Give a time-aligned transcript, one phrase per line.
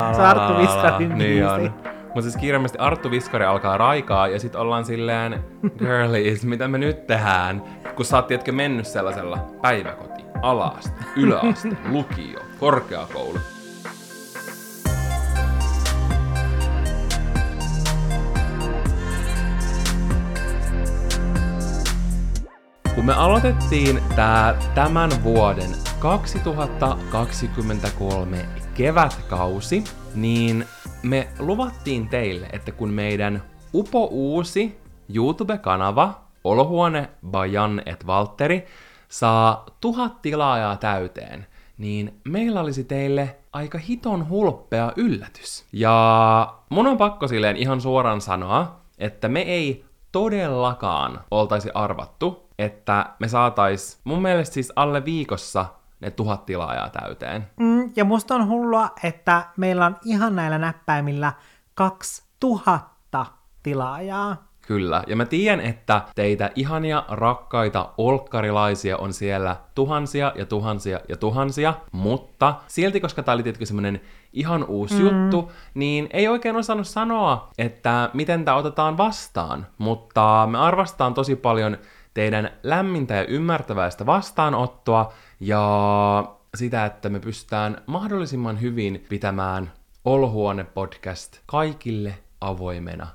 [0.00, 1.74] Se on Arttu Viskarin Niin on.
[2.04, 5.44] Mutta siis kirjaimellisesti Arttu Viskari alkaa raikaa ja sitten ollaan silleen,
[5.78, 7.62] girlies, mitä me nyt tehdään?
[7.96, 13.38] Kun sä oot tietkö mennyt sellaisella päiväkoti, alaaste, yläaste, lukio, korkeakoulu.
[22.94, 29.84] Kun me aloitettiin tää tämän vuoden 2023 kevätkausi,
[30.14, 30.64] niin
[31.02, 33.42] me luvattiin teille, että kun meidän
[33.74, 34.80] upo uusi
[35.14, 38.66] YouTube-kanava Olohuone by Jan et Valtteri
[39.08, 41.46] saa tuhat tilaajaa täyteen,
[41.78, 45.64] niin meillä olisi teille aika hiton hulppea yllätys.
[45.72, 53.06] Ja mun on pakko silleen ihan suoraan sanoa, että me ei todellakaan oltaisi arvattu, että
[53.18, 55.66] me saatais mun mielestä siis alle viikossa
[56.00, 57.46] ne tuhat tilaajaa täyteen.
[57.60, 61.32] Mm, ja musta on hullua, että meillä on ihan näillä näppäimillä
[61.74, 63.26] 2000
[63.62, 64.50] tilaajaa.
[64.66, 71.16] Kyllä, ja mä tiedän, että teitä ihania, rakkaita olkkarilaisia on siellä tuhansia ja tuhansia ja
[71.16, 74.00] tuhansia, mutta silti, koska tää oli tietenkin semmonen
[74.32, 75.00] ihan uusi mm.
[75.00, 81.36] juttu, niin ei oikein osannut sanoa, että miten tää otetaan vastaan, mutta me arvostetaan tosi
[81.36, 81.78] paljon
[82.14, 89.72] teidän lämmintä ja ymmärtäväistä vastaanottoa ja sitä, että me pystytään mahdollisimman hyvin pitämään
[90.04, 93.06] Olohuone-podcast kaikille avoimena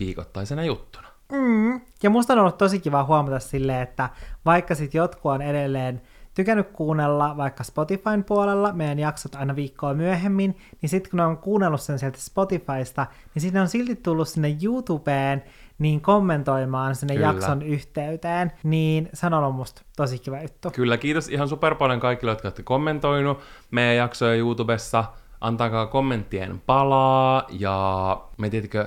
[0.00, 1.08] viikoittaisena juttuna.
[1.32, 1.80] Mm.
[2.02, 4.10] Ja musta on ollut tosi kiva huomata silleen, että
[4.44, 6.02] vaikka sit jotkut on edelleen
[6.34, 11.38] tykännyt kuunnella vaikka Spotifyn puolella meidän jaksot aina viikkoa myöhemmin, niin sitten kun ne on
[11.38, 15.42] kuunnellut sen sieltä Spotifysta, niin sitten on silti tullut sinne YouTubeen
[15.78, 17.26] niin kommentoimaan sinne Kyllä.
[17.26, 20.70] jakson yhteyteen, niin se on ollut musta tosi kiva juttu.
[20.70, 23.38] Kyllä, kiitos ihan super paljon kaikille, jotka olette kommentoinut
[23.70, 25.04] meidän jaksoja YouTubessa.
[25.40, 28.84] Antakaa kommenttien palaa ja me tietenkin,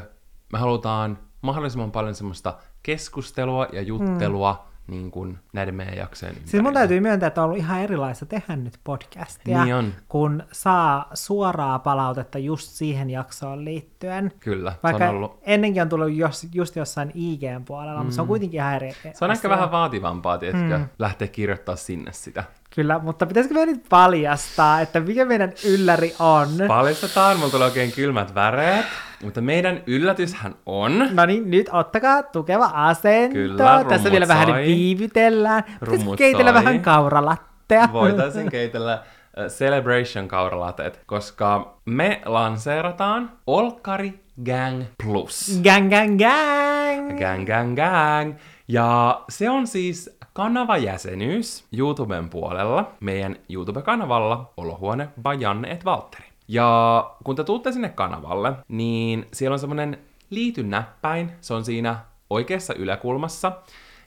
[0.54, 4.71] me halutaan mahdollisimman paljon semmoista keskustelua ja juttelua mm.
[4.88, 6.80] Niin kuin näiden meidän jaksojen Siis mun ympärillä.
[6.80, 9.94] täytyy myöntää, että on ollut ihan erilaista tehdä nyt podcastia, Niin on.
[10.08, 14.32] kun saa suoraa palautetta just siihen jaksoon liittyen.
[14.40, 15.40] Kyllä, Vaikka se on ollut...
[15.42, 18.00] ennenkin on tullut jos, just jossain IGn puolella, mm.
[18.00, 19.50] mutta se on kuitenkin ihan eri Se on ehkä asia.
[19.50, 20.86] vähän vaativampaa, tiedätkö, mm.
[21.00, 22.44] lähteä kirjoittaa sinne sitä.
[22.76, 26.48] Kyllä, mutta pitäisikö meidän nyt paljastaa, että mikä meidän ylläri on?
[26.68, 28.86] Paljastetaan, mulla tulee oikein kylmät väreet,
[29.24, 31.10] mutta meidän yllätyshän on...
[31.12, 33.34] No niin, nyt ottakaa tukeva asento.
[33.34, 34.66] Kyllä, Tässä vielä vähän soi.
[34.66, 35.64] viivytellään.
[35.80, 36.60] Pitäisikö keitellä soi.
[36.60, 37.90] vähän kauralattea?
[37.94, 39.04] voitaisiin keitellä
[39.48, 45.60] Celebration kauralateet, koska me lanseerataan Olkari Gang Plus.
[45.64, 47.20] Gang, gang, gang!
[47.20, 48.36] Gang, gang, gang.
[48.72, 56.26] Ja se on siis kanavajäsenyys YouTuben puolella, meidän YouTube-kanavalla Olohuone by Janne et Valtteri.
[56.48, 59.98] Ja kun te tuutte sinne kanavalle, niin siellä on semmonen
[60.30, 62.00] liitynäppäin, se on siinä
[62.30, 63.52] oikeassa yläkulmassa.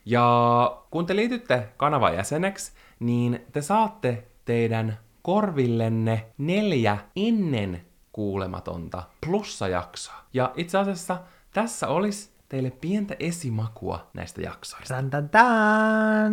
[0.05, 10.15] Ja kun te liitytte kanavan jäseneksi, niin te saatte teidän korvillenne neljä ennen kuulematonta plussajaksoa.
[10.33, 11.19] Ja itse asiassa
[11.53, 14.95] tässä olisi teille pientä esimakua näistä jaksoista.
[14.95, 16.33] Tan, tan, tan.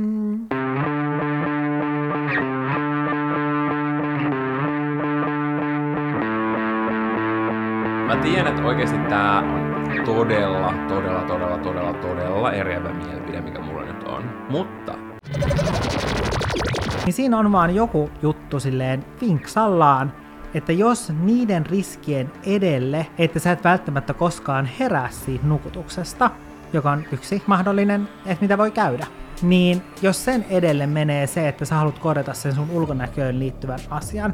[8.08, 13.86] Mä tiedän, että oikeasti tää on todella, todella, todella, todella, todella eriävä mielipide, mikä mulla
[13.86, 14.24] nyt on.
[14.50, 14.94] Mutta
[17.06, 20.21] Niin siinä on vaan joku juttu silleen vinksallaan,
[20.54, 26.32] että jos niiden riskien edelle, että sä et välttämättä koskaan herää siitä nukutuksesta,
[26.74, 29.08] joka on yksi mahdollinen, että mitä voi käydä,
[29.42, 34.34] niin jos sen edelle menee se, että sä haluat korjata sen sun ulkonäköön liittyvän asian,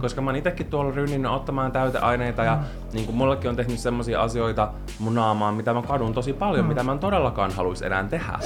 [0.00, 2.58] koska mä oon itekin tuolla rynninyt ottamaan täyteaineita ja
[2.92, 6.82] niin kuin mullekin on tehnyt semmosia asioita mun naamaan, mitä mä kadun tosi paljon, mitä
[6.82, 8.38] mä en todellakaan haluaisi enää tehdä.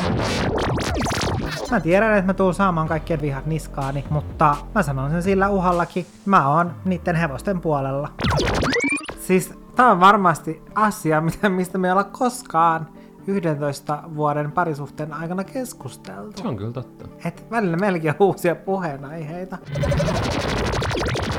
[1.70, 6.06] Mä tiedän, että mä tuun saamaan kaikkien vihat niskaani, mutta mä sanon sen sillä uhallakin,
[6.26, 8.08] mä oon niiden hevosten puolella.
[9.20, 12.88] Siis tää on varmasti asia, mistä me ei olla koskaan
[13.26, 16.42] 11 vuoden parisuhteen aikana keskusteltu.
[16.42, 17.08] Se on kyllä totta.
[17.24, 17.76] Et välillä
[18.10, 19.58] on uusia puheenaiheita.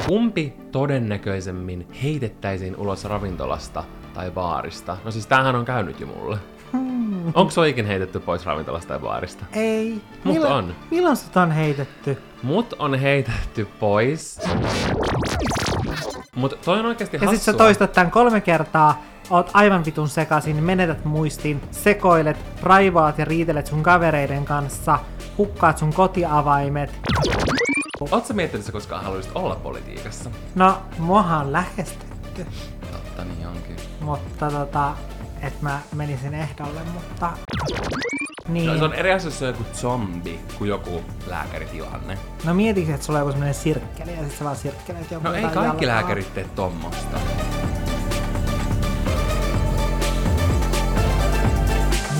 [0.07, 4.97] Kumpi todennäköisemmin heitettäisiin ulos ravintolasta tai baarista?
[5.05, 6.37] No siis tämähän on käynyt jo mulle.
[7.33, 9.45] Onko oikein heitetty pois ravintolasta tai baarista?
[9.53, 10.01] Ei.
[10.23, 10.75] Mut milloin, on.
[10.91, 12.17] Milloin sut on heitetty?
[12.43, 14.39] Mut on heitetty pois.
[16.35, 20.63] Mut toi on oikeasti Ja sit sä toistat tän kolme kertaa, oot aivan vitun sekasin,
[20.63, 24.99] menetät muistin, sekoilet, raivaat ja riitelet sun kavereiden kanssa,
[25.37, 26.89] hukkaat sun kotiavaimet.
[26.89, 28.15] juttu.
[28.15, 30.29] Oletko miettinyt, että sä koskaan haluaisit olla politiikassa?
[30.55, 32.45] No, muahan on lähestytty,
[32.91, 33.75] Totta niin onkin.
[34.01, 34.93] mutta tota,
[35.41, 37.29] että mä menisin ehdolle, mutta...
[38.47, 38.67] Niin.
[38.67, 42.17] No, se on eri asia, se on joku zombi kuin joku lääkäritilanne.
[42.45, 45.33] No mietitkö, että sulla on joku semmonen sirkkeli ja sit sä vaan sirkkeleet joku No
[45.33, 45.87] ei kaikki jalkaa?
[45.87, 47.17] lääkärit tee tommosta.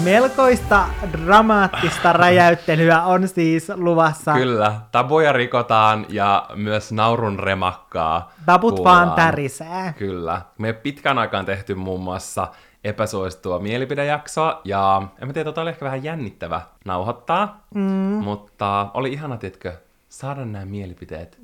[0.04, 4.34] Melkoista dramaattista räjäyttelyä on siis luvassa.
[4.34, 8.32] Kyllä, tabuja rikotaan ja myös naurun remakkaa.
[8.46, 9.08] Taput kuullaan.
[9.08, 9.94] vaan tärisee.
[9.98, 10.42] Kyllä.
[10.58, 12.48] Me pitkän aikaan tehty muun muassa
[12.84, 17.82] epäsuosittua mielipidejaksoa, ja en mä tiedä, tota oli ehkä vähän jännittävä nauhoittaa, mm.
[18.24, 19.74] mutta oli ihana, tiedätkö,
[20.10, 21.40] saada nämä mielipiteet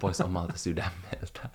[0.00, 1.48] pois omalta sydämeltä.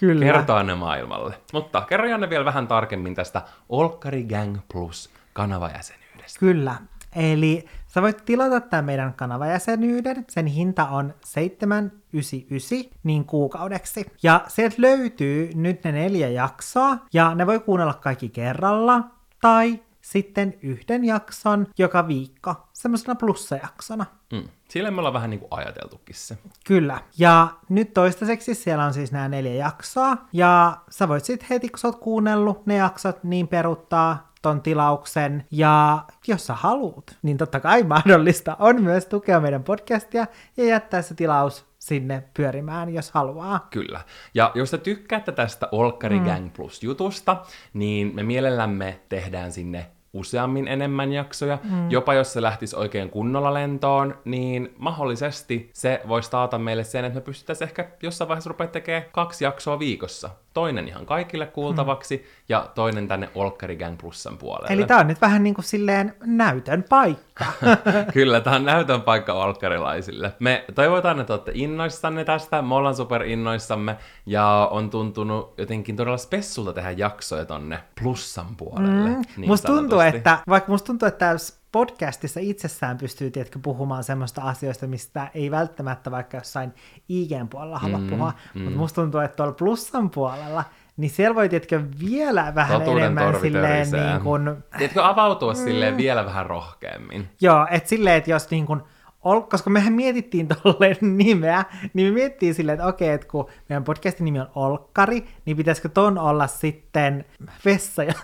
[0.00, 0.24] Kyllä.
[0.24, 1.34] Kertoa ne maailmalle.
[1.52, 6.40] Mutta kerro Janne vielä vähän tarkemmin tästä Olkkari Gang Plus kanavajäsenyydestä.
[6.40, 6.74] Kyllä.
[7.16, 10.24] Eli sä voit tilata tämän meidän kanavajäsenyyden.
[10.28, 14.06] Sen hinta on 799 niin kuukaudeksi.
[14.22, 19.04] Ja sieltä löytyy nyt ne neljä jaksoa, ja ne voi kuunnella kaikki kerralla,
[19.40, 24.06] tai sitten yhden jakson joka viikko, semmoisena plussajaksona.
[24.32, 24.48] Mm.
[24.68, 26.38] Sillä me ollaan vähän niin kuin ajateltukin se.
[26.66, 27.00] Kyllä.
[27.18, 31.78] Ja nyt toistaiseksi siellä on siis nämä neljä jaksoa, ja sä voit sitten heti, kun
[31.78, 37.60] sä oot kuunnellut ne jaksot, niin peruttaa ton tilauksen, ja jos sä haluut, niin totta
[37.60, 40.26] kai mahdollista on myös tukea meidän podcastia
[40.56, 43.66] ja jättää se tilaus sinne pyörimään, jos haluaa.
[43.70, 44.00] Kyllä.
[44.34, 47.36] Ja jos te tykkäätte tästä Olkkari Gang Plus jutusta,
[47.72, 51.58] niin me mielellämme tehdään sinne useammin enemmän jaksoja.
[51.64, 51.90] Mm.
[51.90, 57.18] Jopa jos se lähtisi oikein kunnolla lentoon, niin mahdollisesti se voisi taata meille sen, että
[57.18, 60.30] me pystyttäisiin ehkä jossain vaiheessa rupea tekemään kaksi jaksoa viikossa.
[60.58, 62.22] Toinen ihan kaikille kuultavaksi mm.
[62.48, 64.74] ja toinen tänne Olkkari Gang Plusan puolelle.
[64.74, 67.44] Eli tää on nyt vähän niin kuin silleen näytön paikka.
[68.12, 70.32] Kyllä, tämä on näytön paikka olkkarilaisille.
[70.38, 73.96] Me toivotaan, että olette innoissanne tästä, me ollaan super innoissamme,
[74.26, 79.10] ja on tuntunut jotenkin todella spessulta tehdä jaksoja tonne plussan puolelle.
[79.10, 84.04] Mm, Niin musta tuntuu, että, vaikka musta tuntuu, että tässä podcastissa itsessään pystyy tiedätkö, puhumaan
[84.04, 86.74] semmoista asioista, mistä ei välttämättä vaikka jossain
[87.08, 88.62] IGn puolella halua Mm, puhua, mm.
[88.62, 90.64] mutta musta tuntuu, että tuolla plussan puolella,
[90.96, 96.24] niin siellä voi tiedätkö, vielä vähän Totuuden enemmän silleen niin kuin, Tiedätkö avautua silleen vielä
[96.24, 97.28] vähän rohkeammin?
[97.40, 98.82] joo, että silleen, että jos niin kuin,
[99.24, 103.84] ol, koska mehän mietittiin tolleen nimeä, niin me mietittiin silleen, että okei, että kun meidän
[103.84, 107.24] podcastin nimi on Olkkari, niin pitäisikö ton olla sitten
[107.64, 108.14] vessa ja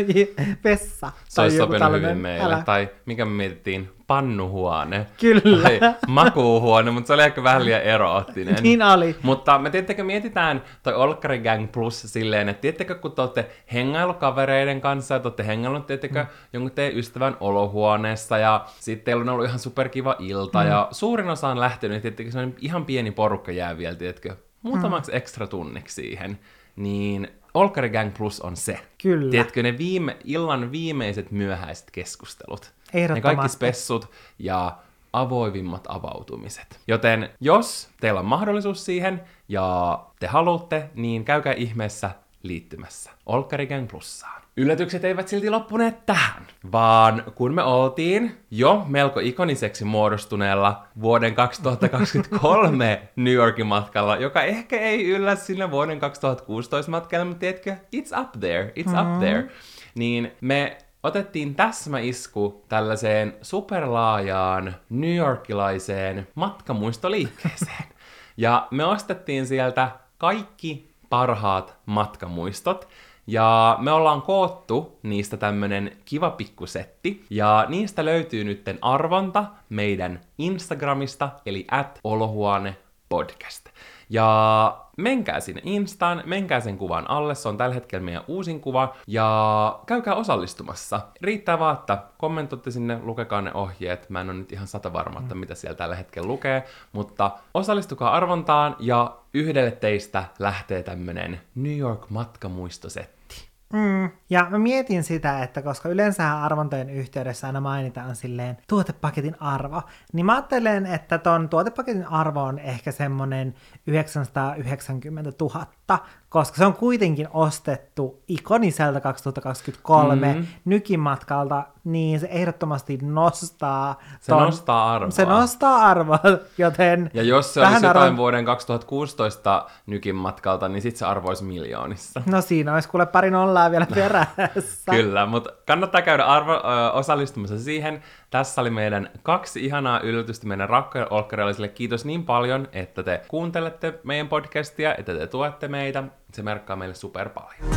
[0.64, 1.12] vessa.
[1.28, 2.44] Se olisi sopinut hyvin meille.
[2.44, 2.62] Älä.
[2.66, 3.90] Tai mikä me mietittiin?
[4.06, 5.06] Pannuhuone.
[5.20, 5.62] Kyllä.
[5.62, 8.56] Tai makuuhuone, mutta se oli ehkä vähän liian eroottinen.
[8.62, 9.16] Niin oli.
[9.22, 14.14] Mutta me tiedättekö, mietitään toi Olkkari Gang Plus silleen, että tiedättekö, kun te olette hengailu
[14.14, 16.28] kavereiden kanssa ja te olette hengaillut, tiedättekö, mm.
[16.52, 20.68] jonkun teidän ystävän olohuoneessa ja sitten teillä on ollut ihan superkiva ilta mm.
[20.68, 25.10] ja suurin osa on lähtenyt, tiedättekö, se on ihan pieni porukka jää vielä, tiedätkö, muutamaksi
[25.10, 25.16] mm.
[25.16, 26.38] ekstra tunniksi siihen,
[26.76, 28.78] niin Olkkari Gang Plus on se.
[29.02, 29.30] Kyllä.
[29.30, 32.72] Tiedätkö, ne viime, illan viimeiset myöhäiset keskustelut.
[32.94, 34.76] Ne kaikki spessut ja
[35.12, 36.80] avoivimmat avautumiset.
[36.88, 42.10] Joten jos teillä on mahdollisuus siihen ja te haluatte, niin käykää ihmeessä
[42.42, 44.42] liittymässä Olkkari Gang Plussaan.
[44.56, 46.42] Yllätykset eivät silti loppuneet tähän,
[46.72, 54.80] vaan kun me oltiin jo melko ikoniseksi muodostuneella vuoden 2023 New Yorkin matkalla, joka ehkä
[54.80, 59.48] ei yllä sinne vuoden 2016 matkalle, mutta tiedätkö, it's up there, it's up there,
[59.94, 67.84] niin me otettiin täsmäisku tällaiseen superlaajaan New Yorkilaiseen matkamuistoliikkeeseen.
[68.36, 72.88] Ja me ostettiin sieltä kaikki parhaat matkamuistot.
[73.26, 77.24] Ja me ollaan koottu niistä tämmönen kiva pikkusetti.
[77.30, 82.76] Ja niistä löytyy nytten arvonta meidän Instagramista, eli at olohuone
[83.08, 83.68] podcast.
[84.10, 88.94] Ja menkää sinne Instaan, menkää sen kuvan alle, se on tällä hetkellä meidän uusin kuva,
[89.06, 91.00] ja käykää osallistumassa.
[91.20, 95.20] Riittää vaan, että kommentoitte sinne, lukekaa ne ohjeet, mä en ole nyt ihan sata varma,
[95.20, 101.78] että mitä siellä tällä hetkellä lukee, mutta osallistukaa arvontaan, ja yhdelle teistä lähtee tämmönen New
[101.78, 103.53] York matkamuistosetti.
[103.72, 109.82] Mm, ja mä mietin sitä, että koska yleensä arvontojen yhteydessä aina mainitaan silleen tuotepaketin arvo,
[110.12, 113.54] niin mä ajattelen, että ton tuotepaketin arvo on ehkä semmonen
[113.86, 115.66] 990 000.
[115.86, 115.98] totta,
[116.28, 120.38] koska se on kuitenkin ostettu ikoniselta 2023 Mm.
[120.38, 120.46] mm.
[120.64, 123.98] nykimatkalta, niin se ehdottomasti nostaa...
[124.20, 125.10] Se nostaa arvoa.
[125.10, 126.18] Se nostaa arvoa,
[126.58, 127.10] joten...
[127.14, 132.22] Ja jos se olisi jotain arvo- vuoden 2016 nykin matkalta, niin sit se arvoisi miljoonissa.
[132.26, 134.90] No siinä olisi kuule pari nollaa vielä perässä.
[134.90, 138.02] Kyllä, mutta kannattaa käydä arvo, ö, osallistumassa siihen.
[138.34, 141.68] Tässä oli meidän kaksi ihanaa yllätystä meidän rakkaille olkkareillisille.
[141.68, 146.04] Kiitos niin paljon, että te kuuntelette meidän podcastia, että te tuette meitä.
[146.32, 147.70] Se merkkaa meille super paljon.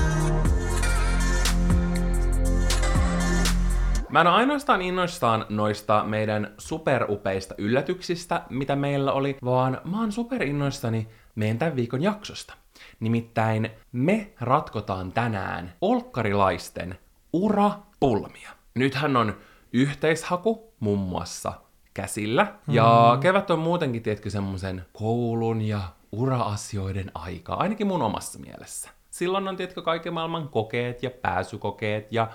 [4.10, 10.12] Mä en ole ainoastaan innoissaan noista meidän superupeista yllätyksistä, mitä meillä oli, vaan mä oon
[10.12, 12.54] super innoissani meidän tämän viikon jaksosta.
[13.00, 16.98] Nimittäin me ratkotaan tänään olkkarilaisten
[17.34, 18.50] urapulmia.
[18.76, 19.38] Nythän on
[19.81, 21.53] yhteishaku muun muassa
[21.93, 23.19] käsillä, ja Mm.
[23.19, 25.79] kevät on muutenkin, tiedätkö, semmoisen koulun ja
[26.12, 28.89] ura-asioiden aikaa, ainakin mun omassa mielessä.
[29.10, 32.27] Silloin on, tiedätkö, kaiken maailman kokeet ja pääsykokeet ja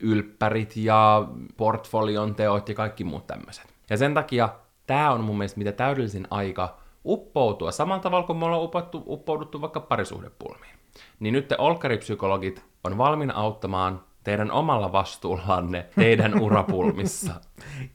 [0.00, 3.64] ylppärit ja portfolion teot ja kaikki muut tämmöiset.
[3.90, 4.48] Ja sen takia
[4.86, 9.60] tämä on mun mielestä mitä täydellisin aika uppoutua samalla tavalla kuin me ollaan upottu, uppouduttu
[9.60, 10.74] vaikka parisuhdepulmiin.
[11.20, 17.32] Niin nyt te olkkaripsykologit on valmiina auttamaan teidän omalla vastuullanne teidän urapulmissa.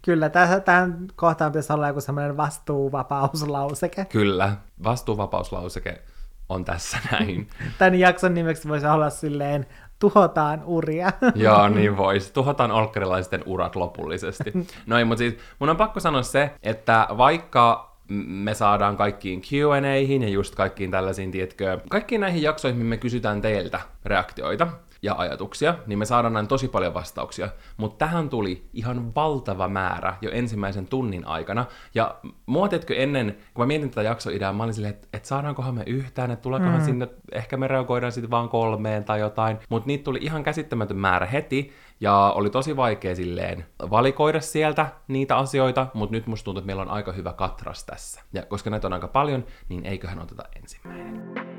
[0.02, 4.06] Kyllä, tässä, tämän kohtaan pitäisi olla joku semmoinen vastuuvapauslauseke.
[4.06, 6.02] Kyllä, vastuuvapauslauseke
[6.50, 7.48] on tässä näin.
[7.78, 9.66] Tämän jakson nimeksi voisi olla silleen,
[10.00, 11.12] tuhotaan uria.
[11.36, 12.34] Joo, niin voisi.
[12.34, 14.54] Tuhotaan olkkarilaisten urat lopullisesti.
[14.86, 17.94] No ei, mutta siis mun on pakko sanoa se, että vaikka
[18.28, 23.80] me saadaan kaikkiin Q&A:ihin ja just kaikkiin tällaisiin, tiedätkö, kaikkiin näihin jaksoihin, me kysytään teiltä
[24.06, 24.68] reaktioita
[25.04, 27.50] ja ajatuksia, niin me saadaan näin tosi paljon vastauksia.
[27.78, 31.66] Mutta tähän tuli ihan valtava määrä jo ensimmäisen tunnin aikana.
[31.96, 35.84] Ja mua ennen, kun mä mietin tätä jaksoideaa, mä olin silleen, että et saadaankohan me
[35.88, 36.86] yhtään, että tuleekohan mm.
[36.86, 39.60] sinne, ehkä me reagoidaan sitten vaan kolmeen tai jotain.
[39.70, 45.38] Mutta niitä tuli ihan käsittämätön määrä heti, ja oli tosi vaikea silleen valikoida sieltä niitä
[45.38, 48.22] asioita, mutta nyt musta tuntuu, että meillä on aika hyvä katras tässä.
[48.34, 51.53] Ja koska näitä on aika paljon, niin eiköhän oteta ensimmäinen.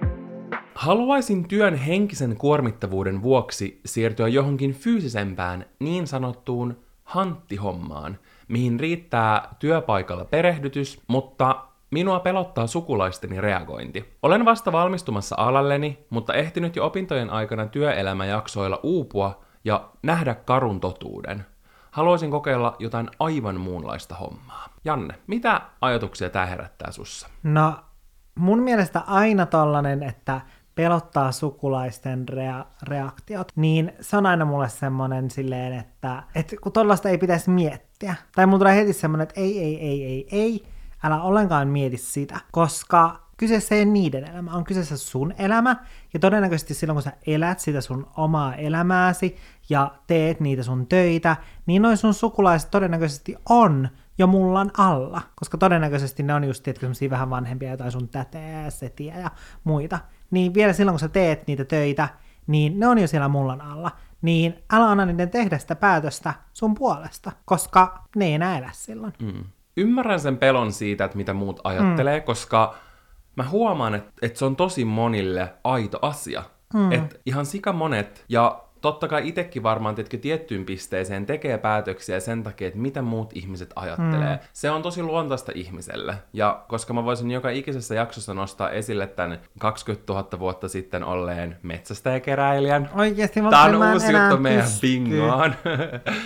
[0.75, 11.02] Haluaisin työn henkisen kuormittavuuden vuoksi siirtyä johonkin fyysisempään niin sanottuun hanttihommaan, mihin riittää työpaikalla perehdytys,
[11.09, 14.14] mutta minua pelottaa sukulaisteni reagointi.
[14.23, 21.47] Olen vasta valmistumassa alalleni, mutta ehtinyt jo opintojen aikana työelämäjaksoilla uupua ja nähdä karun totuuden.
[21.90, 24.69] Haluaisin kokeilla jotain aivan muunlaista hommaa.
[24.85, 27.28] Janne, mitä ajatuksia tämä herättää sussa?
[27.43, 27.75] No,
[28.35, 30.40] mun mielestä aina tollanen, että
[30.75, 37.09] pelottaa sukulaisten rea- reaktiot, niin se on aina mulle semmonen silleen, että, että kun tollasta
[37.09, 38.14] ei pitäisi miettiä.
[38.35, 40.64] Tai mulla tulee heti semmonen, että ei, ei, ei, ei, ei,
[41.04, 45.76] älä ollenkaan mieti sitä, koska kyseessä ei ole niiden elämä, on kyseessä sun elämä,
[46.14, 49.37] ja todennäköisesti silloin, kun sä elät sitä sun omaa elämääsi
[49.69, 53.88] ja teet niitä sun töitä, niin noin sun sukulaiset todennäköisesti on
[54.19, 59.19] jo mullan alla, koska todennäköisesti ne on just tietysti vähän vanhempia, jotain sun täteä setiä
[59.19, 59.31] ja
[59.64, 59.99] muita.
[60.35, 62.09] Niin vielä silloin, kun sä teet niitä töitä,
[62.47, 63.91] niin ne on jo siellä mullan alla.
[64.23, 69.12] Niin älä anna niiden tehdä sitä päätöstä sun puolesta, koska ne ei enää elä silloin.
[69.23, 69.45] Mm.
[69.76, 72.25] Ymmärrän sen pelon siitä, että mitä muut ajattelee, mm.
[72.25, 72.75] koska
[73.37, 76.43] mä huomaan, että, että se on tosi monille aito asia.
[76.75, 76.93] Mm.
[76.93, 82.43] Että ihan sika monet, ja totta kai itsekin varmaan tietkö tiettyyn pisteeseen tekee päätöksiä sen
[82.43, 84.35] takia, että mitä muut ihmiset ajattelee.
[84.37, 84.43] Mm.
[84.53, 86.14] Se on tosi luontaista ihmiselle.
[86.33, 91.57] Ja koska mä voisin joka ikisessä jaksossa nostaa esille tämän 20 000 vuotta sitten olleen
[91.62, 94.81] metsästäjäkeräilijän, Oikeesti mä Tämä mä on uusi juttu meidän pysty.
[94.81, 95.55] bingoon.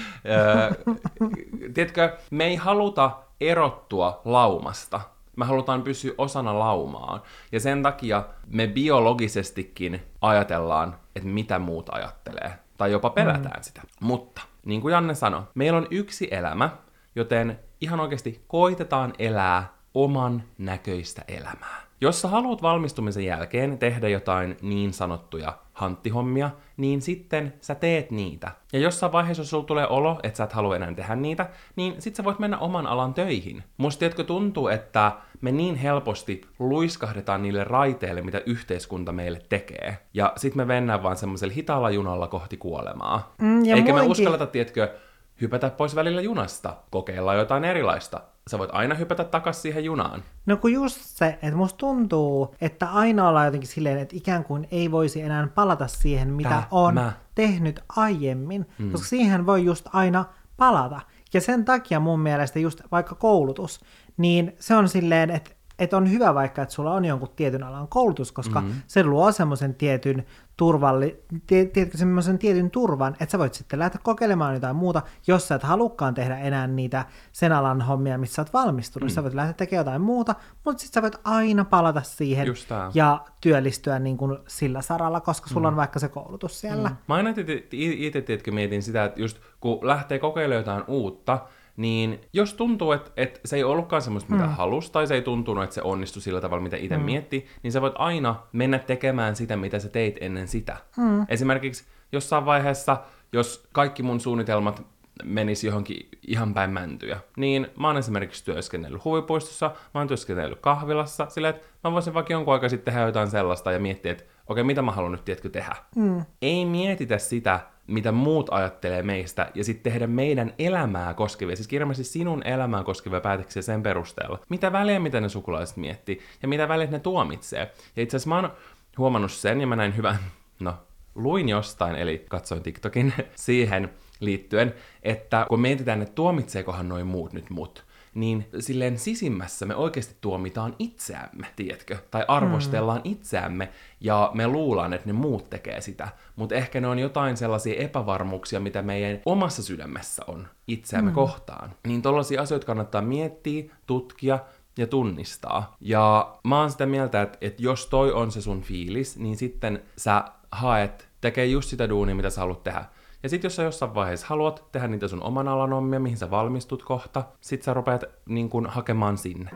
[1.75, 3.11] Tiedätkö, me ei haluta
[3.41, 5.01] erottua laumasta.
[5.39, 7.23] Me halutaan pysyä osana laumaa.
[7.53, 12.53] Ja sen takia me biologisestikin ajatellaan, että mitä muut ajattelee.
[12.77, 13.63] Tai jopa pelätään mm.
[13.63, 13.83] sitä.
[14.01, 16.71] Mutta, niin kuin Janne sanoi, meillä on yksi elämä,
[17.15, 21.89] joten ihan oikeasti koitetaan elää oman näköistä elämää.
[22.01, 28.51] Jos sä haluat valmistumisen jälkeen tehdä jotain niin sanottuja hanttihommia, niin sitten sä teet niitä.
[28.73, 32.03] Ja jossain vaiheessa, jos sulla tulee olo, että sä et halua enää tehdä niitä, niin
[32.03, 33.65] sit sä voit mennä oman alan töihin.
[33.77, 39.99] Musta tiedätkö tuntuu, että me niin helposti luiskahdetaan niille raiteille, mitä yhteiskunta meille tekee.
[40.15, 43.35] Ja sit me mennään vaan semmoisella hitaalla junalla kohti kuolemaa.
[43.43, 44.95] Mm, ja Eikä me muinkin- uskalleta, tiedätkö,
[45.41, 48.21] hypätä pois välillä junasta, kokeilla jotain erilaista.
[48.51, 50.23] Sä voit aina hypätä takas siihen junaan.
[50.47, 54.69] No kun just se, että musta tuntuu, että aina ollaan jotenkin silleen, että ikään kuin
[54.71, 57.13] ei voisi enää palata siihen, mitä Tää, on mä.
[57.35, 58.93] tehnyt aiemmin, mm.
[58.93, 60.25] koska siihen voi just aina
[60.57, 61.01] palata.
[61.35, 63.81] Ja sen takia mun mielestä just vaikka koulutus,
[64.17, 67.89] niin se on silleen, että että on hyvä vaikka, että sulla on jonkun tietyn alan
[67.89, 68.73] koulutus, koska mm.
[68.87, 70.25] se luo semmoisen tietyn
[70.57, 75.49] turvalli, tie, tiedätkö, semmoisen tietyn turvan, että sä voit sitten lähteä kokeilemaan jotain muuta, jos
[75.49, 79.09] sä et halukkaan tehdä enää niitä sen alan hommia, missä sä oot valmistunut.
[79.09, 79.15] Mm.
[79.15, 82.49] Sä voit lähteä tekemään jotain muuta, mutta sitten sä voit aina palata siihen
[82.95, 85.73] ja työllistyä niin kuin sillä saralla, koska sulla mm.
[85.73, 86.89] on vaikka se koulutus siellä.
[86.89, 86.97] Mm.
[87.09, 91.39] Mä aina itse mietin sitä, että just kun lähtee kokeilemaan jotain uutta,
[91.79, 94.51] niin jos tuntuu, että, että se ei ollutkaan semmoista, mitä mm.
[94.51, 97.03] halusi, tai se ei tuntunut, että se onnistui sillä tavalla, mitä itse mm.
[97.03, 100.77] mietti, niin sä voit aina mennä tekemään sitä, mitä sä teit ennen sitä.
[100.97, 101.27] Mm.
[101.29, 102.97] Esimerkiksi jossain vaiheessa,
[103.33, 104.87] jos kaikki mun suunnitelmat
[105.25, 107.21] menisi johonkin ihan päin mäntyjä.
[107.37, 112.33] Niin mä oon esimerkiksi työskennellyt huvipuistossa, mä oon työskennellyt kahvilassa, silleen, että mä voisin vaikka
[112.33, 115.49] jonkun aikaa sitten tehdä jotain sellaista ja miettiä, että okei, mitä mä haluan nyt, tiedätkö,
[115.49, 115.77] tehdä.
[115.97, 116.25] Mm.
[116.43, 122.13] Ei mietitä sitä, mitä muut ajattelee meistä, ja sitten tehdä meidän elämää koskevia, siis kirjallisesti
[122.13, 124.39] sinun elämää koskevia päätöksiä sen perusteella.
[124.49, 127.73] Mitä väliä, mitä ne sukulaiset miettii, ja mitä väliä ne tuomitsee.
[127.97, 128.53] Ja itse asiassa mä oon
[128.99, 130.19] huomannut sen, ja mä näin hyvän,
[130.61, 130.75] no,
[131.15, 133.91] luin jostain, eli katsoin TikTokin siihen
[134.21, 137.85] liittyen, että kun mietitään, että tuomitseekohan noin muut nyt mut,
[138.15, 141.97] niin silleen sisimmässä me oikeasti tuomitaan itseämme, tiedätkö?
[142.11, 143.13] Tai arvostellaan mm.
[143.13, 143.69] itseämme,
[144.01, 146.09] ja me luullaan, että ne muut tekee sitä.
[146.37, 151.15] Mutta ehkä ne on jotain sellaisia epävarmuuksia, mitä meidän omassa sydämessä on itseämme mm.
[151.15, 151.75] kohtaan.
[151.87, 154.39] Niin tollaisia asioita kannattaa miettiä, tutkia,
[154.79, 155.77] ja tunnistaa.
[155.81, 159.83] Ja mä oon sitä mieltä, että, että jos toi on se sun fiilis, niin sitten
[159.97, 162.85] sä haet tekee just sitä duunia, mitä sä haluat tehdä.
[163.23, 166.31] Ja sitten jos sä jossain vaiheessa haluat tehdä niitä sun oman alan ommia, mihin sä
[166.31, 169.51] valmistut kohta, sit sä rupeat niin kun, hakemaan sinne.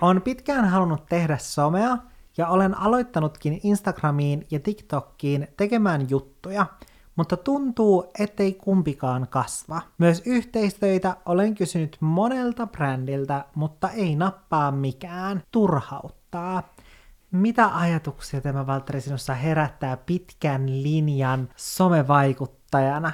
[0.00, 1.98] On pitkään halunnut tehdä somea,
[2.36, 6.66] ja olen aloittanutkin Instagramiin ja TikTokkiin tekemään juttuja,
[7.16, 9.80] mutta tuntuu, ettei kumpikaan kasva.
[9.98, 15.42] Myös yhteistöitä olen kysynyt monelta brändiltä, mutta ei nappaa mikään.
[15.50, 16.62] Turhauttaa.
[17.32, 23.12] Mitä ajatuksia tämä Valtteri sinussa herättää pitkän linjan somevaikuttajana?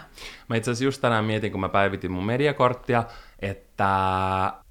[0.49, 3.04] Mä itse asiassa just tänään mietin, kun mä päivitin mun mediakorttia,
[3.38, 3.85] että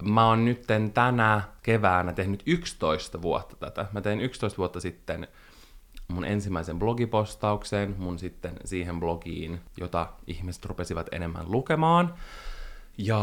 [0.04, 3.86] mä oon nytten tänä keväänä tehnyt 11 vuotta tätä.
[3.92, 5.28] Mä tein 11 vuotta sitten
[6.08, 12.14] mun ensimmäisen blogipostauksen, mun sitten siihen blogiin, jota ihmiset rupesivat enemmän lukemaan.
[12.98, 13.20] Ja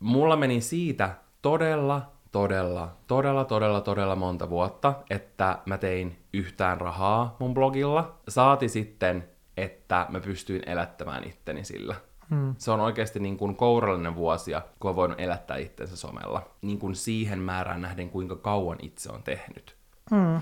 [0.00, 7.36] mulla meni siitä todella todella, todella, todella, todella monta vuotta, että mä tein yhtään rahaa
[7.38, 8.18] mun blogilla.
[8.28, 11.94] Saati sitten, että mä pystyin elättämään itteni sillä.
[12.30, 12.54] Hmm.
[12.58, 16.42] Se on oikeasti niin kuin kourallinen vuosia, kun on voinut elättää itsensä somella.
[16.62, 19.76] Niin kuin siihen määrään nähden, kuinka kauan itse on tehnyt.
[20.10, 20.40] Hmm.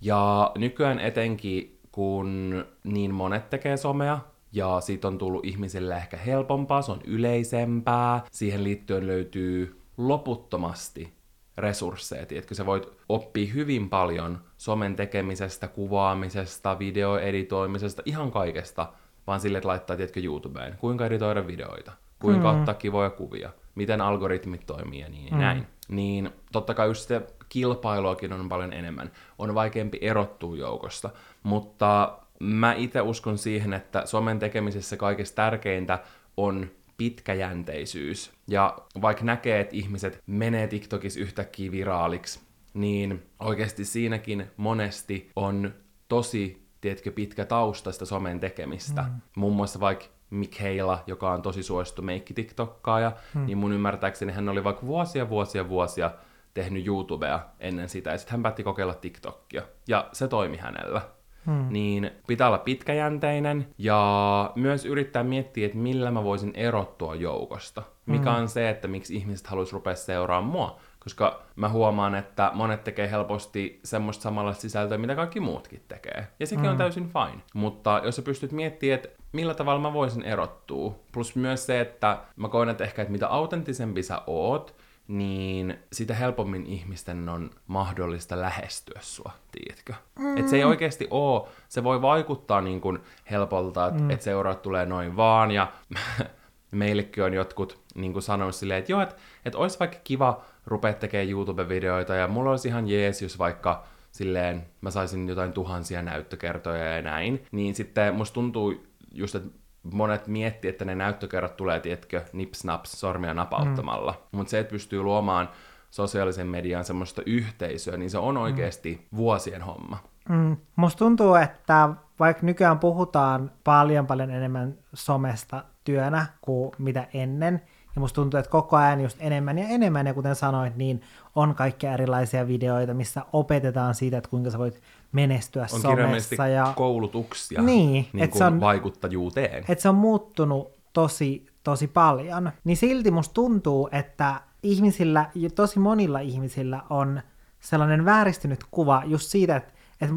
[0.00, 4.18] Ja nykyään etenkin, kun niin monet tekee somea,
[4.52, 11.12] ja siitä on tullut ihmisille ehkä helpompaa, se on yleisempää, siihen liittyen löytyy loputtomasti
[11.56, 18.92] resursseja, että sä voit oppia hyvin paljon somen tekemisestä, kuvaamisesta, videoeditoimisesta, ihan kaikesta,
[19.26, 22.58] vaan sille, että laittaa, tiedätkö, YouTubeen, kuinka editoida videoita, kuinka mm.
[22.58, 25.40] ottaa kivoja kuvia, miten algoritmit toimii ja niin mm.
[25.40, 25.66] näin.
[25.88, 29.10] Niin totta kai just se kilpailuakin on paljon enemmän.
[29.38, 31.10] On vaikeampi erottua joukosta,
[31.42, 35.98] mutta mä itse uskon siihen, että somen tekemisessä kaikista tärkeintä
[36.36, 36.70] on
[37.02, 38.32] pitkäjänteisyys.
[38.48, 42.40] Ja vaikka näkee, että ihmiset menee TikTokissa yhtäkkiä viraaliksi,
[42.74, 45.74] niin oikeasti siinäkin monesti on
[46.08, 49.02] tosi, tiedätkö, pitkä tausta sitä somen tekemistä.
[49.02, 49.20] Mm.
[49.36, 53.46] Muun muassa vaikka Mikheila, joka on tosi suosittu meikki-tiktokkaaja, mm.
[53.46, 56.10] niin mun ymmärtääkseni hän oli vaikka vuosia, vuosia, vuosia
[56.54, 61.02] tehnyt YouTubea ennen sitä, ja sitten hän päätti kokeilla TikTokia, ja se toimi hänellä
[61.46, 61.66] hmm.
[61.70, 67.82] niin pitää olla pitkäjänteinen ja myös yrittää miettiä, että millä mä voisin erottua joukosta.
[68.06, 68.42] Mikä hmm.
[68.42, 70.80] on se, että miksi ihmiset haluaisi rupea seuraamaan mua.
[70.98, 76.26] Koska mä huomaan, että monet tekee helposti semmoista samanlaista sisältöä, mitä kaikki muutkin tekee.
[76.40, 76.70] Ja sekin hmm.
[76.70, 77.42] on täysin fine.
[77.54, 80.94] Mutta jos sä pystyt miettimään, että millä tavalla mä voisin erottua.
[81.12, 84.74] Plus myös se, että mä koen, että ehkä, että mitä autenttisempi sä oot,
[85.08, 89.94] niin sitä helpommin ihmisten on mahdollista lähestyä sua, tiedätkö?
[90.18, 90.36] Mm.
[90.36, 92.98] Et se ei oikeasti oo, se voi vaikuttaa niin kuin
[93.30, 94.10] helpolta, että mm.
[94.10, 95.72] et seuraat tulee noin vaan, ja
[96.70, 100.92] meillekin on jotkut niin kuin sanonut silleen, että joo, että et olisi vaikka kiva rupea
[100.92, 106.84] tekemään YouTube-videoita, ja mulla olisi ihan jees, jos vaikka silleen mä saisin jotain tuhansia näyttökertoja
[106.84, 108.74] ja näin, niin sitten musta tuntuu
[109.12, 114.12] just, että monet miettii, että ne näyttökerrat tulee, tietkö, nipsnaps sormia napauttamalla.
[114.12, 114.36] Mm.
[114.36, 115.48] Mutta se, että pystyy luomaan
[115.90, 119.16] sosiaalisen median semmoista yhteisöä, niin se on oikeasti mm.
[119.16, 119.98] vuosien homma.
[120.28, 120.56] Mm.
[120.76, 121.88] Musta tuntuu, että
[122.20, 127.62] vaikka nykyään puhutaan paljon paljon enemmän somesta työnä kuin mitä ennen,
[127.94, 131.00] Ja musta tuntuu, että koko ajan just enemmän ja enemmän, ja kuten sanoit, niin
[131.34, 136.46] on kaikkia erilaisia videoita, missä opetetaan siitä, että kuinka sä voit menestyä On somessa.
[136.46, 136.72] Ja...
[136.76, 139.64] koulutuksia Niin, niin et se on- vaikuttajuuteen.
[139.68, 145.78] että se on muuttunut tosi, tosi paljon, niin silti musta tuntuu, että ihmisillä, ja tosi
[145.78, 147.22] monilla ihmisillä on
[147.60, 150.14] sellainen vääristynyt kuva just siitä, että, että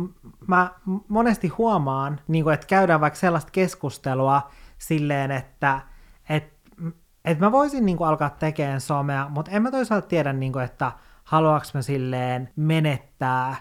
[0.48, 0.72] mä
[1.08, 4.42] monesti huomaan, niin kuin, että käydään vaikka sellaista keskustelua
[4.78, 5.82] silleen, että,
[6.30, 6.56] että,
[7.26, 10.66] että mä voisin niin kuin, alkaa tekemään somea, mutta en mä toisaalta tiedä, niin kuin,
[10.66, 10.92] että
[11.24, 13.56] haluanko mä silleen menettää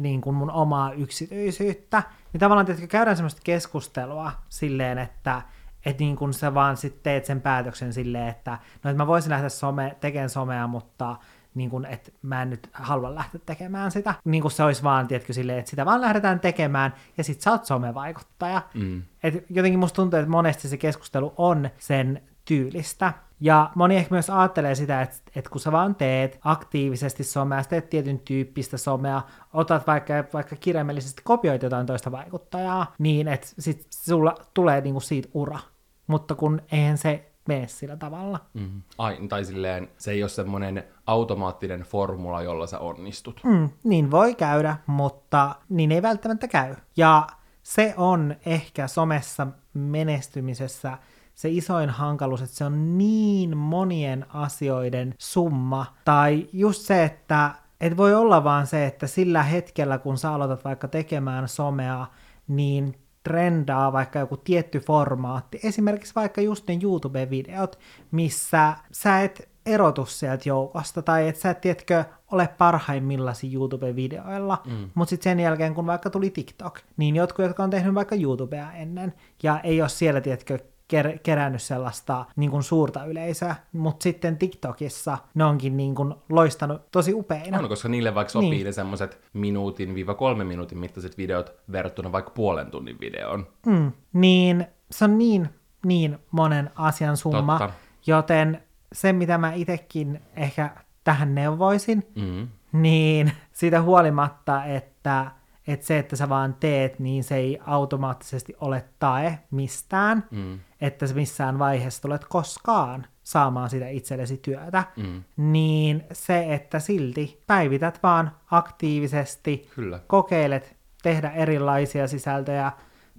[0.00, 5.42] niin kuin mun omaa yksityisyyttä, niin tavallaan tietysti käydään semmoista keskustelua silleen, että
[5.86, 9.30] että niin kun sä vaan sit teet sen päätöksen silleen, että no että mä voisin
[9.30, 11.16] lähteä some, tekemään somea, mutta
[11.54, 14.14] niin kun, että mä en nyt halua lähteä tekemään sitä.
[14.24, 17.50] Niin kuin se olisi vaan, tiedätkö, silleen, että sitä vaan lähdetään tekemään, ja sit sä
[17.50, 18.62] oot somevaikuttaja.
[18.74, 19.02] Mm.
[19.22, 23.12] Et jotenkin musta tuntuu, että monesti se keskustelu on sen tyylistä.
[23.40, 27.68] Ja moni ehkä myös ajattelee sitä, että, että kun sä vaan teet aktiivisesti somea, sä
[27.68, 29.22] teet tietyn tyyppistä somea,
[29.52, 35.28] otat vaikka, vaikka kirjaimellisesti kopioit jotain toista vaikuttajaa, niin että sit sulla tulee niinku siitä
[35.34, 35.58] ura.
[36.06, 38.40] Mutta kun eihän se mene sillä tavalla.
[38.54, 38.82] Mm.
[38.98, 43.40] Ai, tai silleen, se ei ole semmoinen automaattinen formula, jolla sä onnistut.
[43.44, 46.74] Mm, niin voi käydä, mutta niin ei välttämättä käy.
[46.96, 47.26] Ja
[47.62, 50.98] se on ehkä somessa menestymisessä
[51.36, 55.86] se isoin hankaluus, että se on niin monien asioiden summa.
[56.04, 60.64] Tai just se, että et voi olla vaan se, että sillä hetkellä, kun sä aloitat
[60.64, 62.06] vaikka tekemään somea,
[62.48, 67.78] niin trendaa vaikka joku tietty formaatti, esimerkiksi vaikka just ne YouTube-videot,
[68.10, 74.90] missä sä et erotu sieltä joukosta, tai että sä et, tiedätkö, ole parhaimmillasi YouTube-videoilla, mm.
[74.94, 78.72] mutta sitten sen jälkeen, kun vaikka tuli TikTok, niin jotkut, jotka on tehnyt vaikka YouTubea
[78.72, 80.58] ennen, ja ei ole siellä, tiedätkö,
[80.94, 86.82] ker- kerännyt sellaista niin kuin suurta yleisöä, mutta sitten TikTokissa ne onkin niin kuin loistanut
[86.92, 87.58] tosi upeina.
[87.58, 88.64] On, koska niille vaikka sopii Niin.
[88.66, 93.46] ne semmoiset minuutin viiva kolme minuutin mittaiset videot verrattuna vaikka puolen tunnin videoon.
[93.66, 95.48] Mm, niin se on niin,
[95.86, 97.74] niin monen asian summa, Totta.
[98.06, 100.70] joten se, mitä mä itekin ehkä
[101.04, 102.48] tähän neuvoisin, Mm.
[102.72, 105.26] niin siitä huolimatta, että,
[105.66, 110.58] että se, että sä vaan teet, niin se ei automaattisesti ole tae mistään, Mm.
[110.80, 115.22] että sä missään vaiheessa tulet koskaan saamaan sitä itsellesi työtä, Mm.
[115.36, 120.00] niin se, että silti päivität vaan aktiivisesti, Kyllä.
[120.06, 122.72] kokeilet tehdä erilaisia sisältöjä,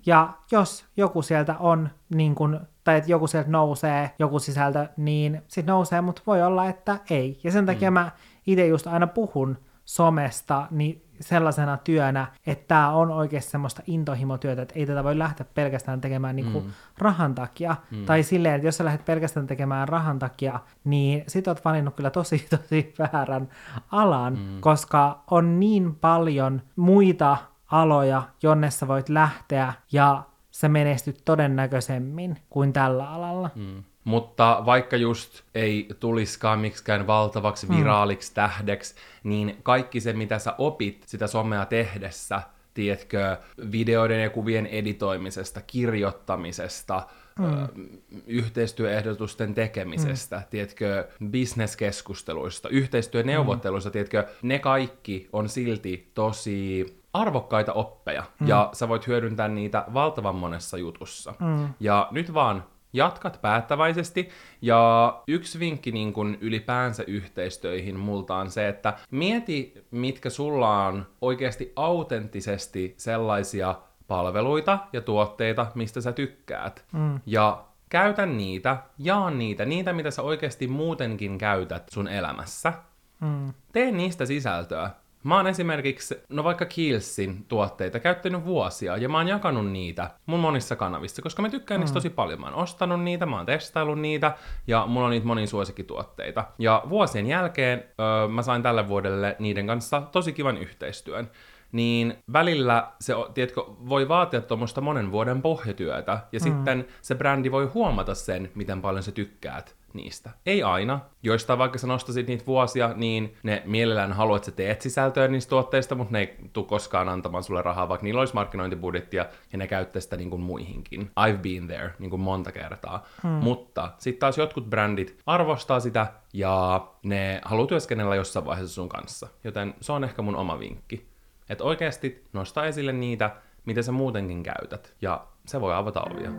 [0.06, 5.42] ja jos joku sieltä on, niin kun, tai että joku sieltä nousee, joku sisältö, niin
[5.48, 7.40] sit nousee, mutta voi olla, että ei.
[7.44, 7.94] Ja sen takia mm.
[7.94, 8.12] mä
[8.48, 14.74] itse just aina puhun somesta niin sellaisena työnä, että tämä on oikeasti semmoista intohimotyötä, että
[14.78, 16.72] ei tätä voi lähteä pelkästään tekemään niinku mm.
[16.98, 17.76] rahan takia.
[17.92, 18.06] Mm.
[18.06, 22.10] Tai silleen, että jos sä lähdet pelkästään tekemään rahan takia, niin sit oot valinnut kyllä
[22.10, 23.50] tosi, tosi väärän
[23.92, 24.62] alan, mm.
[24.62, 27.38] koska on niin paljon muita
[27.72, 33.50] aloja, jonne sä voit lähteä ja sä menestyt todennäköisemmin kuin tällä alalla.
[33.56, 33.84] Mm.
[34.08, 41.04] Mutta vaikka just ei tuliskaan miksikään valtavaksi viraaliksi tähdeksi, niin kaikki se, mitä sä opit
[41.06, 42.42] sitä somea tehdessä,
[42.74, 43.38] tiedätkö,
[43.72, 47.08] videoiden ja kuvien editoimisesta, kirjoittamisesta,
[47.40, 47.88] mm.
[48.28, 50.44] yhteistyöehdotusten tekemisestä, mm.
[50.50, 53.94] tiedätkö, bisneskeskusteluista, yhteistyöneuvotteluista, mm.
[53.94, 58.48] tiedätkö, ne kaikki on silti tosi arvokkaita oppeja, mm.
[58.48, 61.34] ja sä voit hyödyntää niitä valtavan monessa jutussa.
[61.40, 61.70] Mm.
[61.80, 62.64] Ja nyt vaan
[62.98, 64.30] jatkat päättäväisesti,
[64.62, 71.06] ja yksi vinkki niin kun ylipäänsä yhteistöihin multa on se, että mieti, mitkä sulla on
[71.22, 73.76] oikeasti autenttisesti sellaisia
[74.08, 76.86] palveluita ja tuotteita, mistä sä tykkäät.
[76.92, 77.20] Mm.
[77.26, 82.74] Ja käytä niitä, jaa niitä, niitä mitä sä oikeasti muutenkin käytät sun elämässä.
[83.20, 83.54] Mm.
[83.72, 84.90] Tee niistä sisältöä.
[85.28, 90.40] Mä oon esimerkiksi, no vaikka Killsin tuotteita käyttänyt vuosia, ja mä oon jakanut niitä mun
[90.40, 91.82] monissa kanavissa, koska mä tykkään mm.
[91.82, 92.40] niistä tosi paljon.
[92.40, 94.38] Mä oon ostanut niitä, mä oon testaillut niitä,
[94.68, 96.46] ja mulla on niitä monin suosikkituotteita.
[96.60, 101.32] Ja vuosien jälkeen öö, mä sain tälle vuodelle niiden kanssa tosi kivan yhteistyön.
[101.72, 106.44] Niin välillä se, tiedätkö, voi vaatia tuommoista monen vuoden pohjatyötä, ja mm.
[106.44, 110.30] sitten se brändi voi huomata sen, miten paljon sä tykkäät niistä.
[110.46, 111.00] Ei aina.
[111.24, 115.50] Joista vaikka sä nostasit niitä vuosia, niin ne mielellään haluat, että sä teet sisältöä niistä
[115.50, 119.68] tuotteista, mutta ne ei tule koskaan antamaan sulle rahaa, vaikka niillä olisi markkinointibudjettia, ja ne
[119.68, 121.12] käyttää sitä niin kuin muihinkin.
[121.20, 123.06] I've been there niin kuin monta kertaa.
[123.24, 123.32] Hmm.
[123.32, 129.28] Mutta sitten taas jotkut brändit arvostaa sitä, ja ne haluaa työskennellä jossain vaiheessa sun kanssa.
[129.44, 131.17] Joten se on ehkä mun oma vinkki.
[131.50, 136.32] Että oikeasti nosta esille niitä, mitä sä muutenkin käytät, ja se voi avata ovia.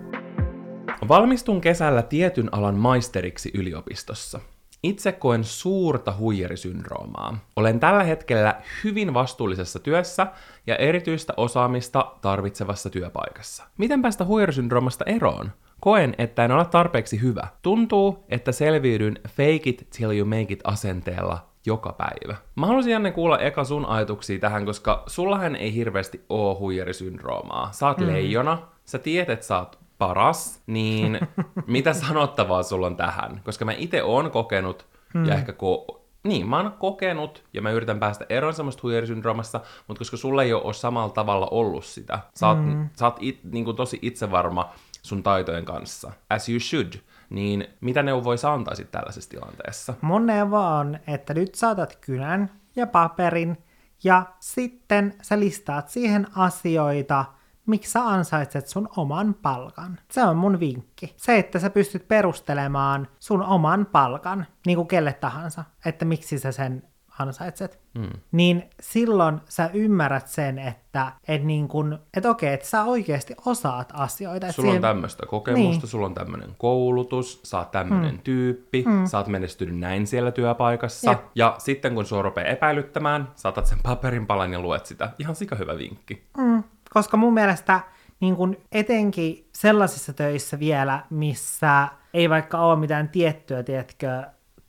[1.09, 4.41] Valmistun kesällä tietyn alan maisteriksi yliopistossa.
[4.83, 7.39] Itse koen suurta huijerisyndroomaa.
[7.57, 10.27] Olen tällä hetkellä hyvin vastuullisessa työssä
[10.67, 13.65] ja erityistä osaamista tarvitsevassa työpaikassa.
[13.79, 15.53] Miten päästä huijerisyndroomasta eroon?
[15.81, 17.49] Koen, että en ole tarpeeksi hyvä.
[17.63, 22.37] Tuntuu, että selviydyn fake it till you make it asenteella joka päivä.
[22.57, 27.73] Mä haluaisin Janne kuulla eka sun ajatuksia tähän, koska sullahan ei hirveästi oo huijerisyndroomaa.
[27.73, 28.07] Sä oot mm.
[28.07, 31.21] leijona, sä tiedät, että sä oot paras, niin
[31.67, 33.41] mitä sanottavaa sulla on tähän?
[33.45, 35.25] Koska mä itse oon kokenut mm.
[35.25, 39.99] ja ehkä ko- niin, mä oon kokenut ja mä yritän päästä eroon semmoista huijerisyndroomasta, mutta
[39.99, 42.89] koska sulla ei ole samalla tavalla ollut sitä, sä oot, mm.
[42.99, 46.93] sä oot it, niin kuin tosi itsevarma sun taitojen kanssa, as you should,
[47.31, 49.95] niin mitä neuvoisi antaa sitten tällaisessa tilanteessa?
[50.01, 53.57] Mun neuvo on, että nyt saatat kynän ja paperin
[54.05, 57.25] ja sitten sä listaat siihen asioita,
[57.67, 59.99] miksi sä ansaitset sun oman palkan.
[60.11, 61.15] Se on mun vinkki.
[61.17, 66.53] Se, että sä pystyt perustelemaan sun oman palkan, niin kuin kelle tahansa, että miksi sä
[66.53, 66.83] sen
[67.19, 68.09] ansaitset, mm.
[68.33, 73.93] niin silloin sä ymmärrät sen, että et niin kun, et okei, että sä oikeasti osaat
[73.95, 74.53] asioita.
[74.53, 74.77] Sulla siihen...
[74.77, 75.89] on tämmöistä kokemusta, niin.
[75.89, 78.21] sulla on tämmöinen koulutus, sä oot tämmöinen mm.
[78.25, 79.07] tyyppi, mm.
[79.07, 81.11] sä oot menestynyt näin siellä työpaikassa.
[81.11, 81.21] Jep.
[81.35, 85.11] Ja sitten kun sua rupeaa epäilyttämään, saatat sen paperin palan ja luet sitä.
[85.19, 86.29] Ihan sika hyvä vinkki.
[86.37, 86.63] Mm.
[86.91, 87.81] Koska mun mielestä
[88.21, 94.23] niin kun etenkin sellaisissa töissä vielä, missä ei vaikka ole mitään tiettyä, tiedätkö,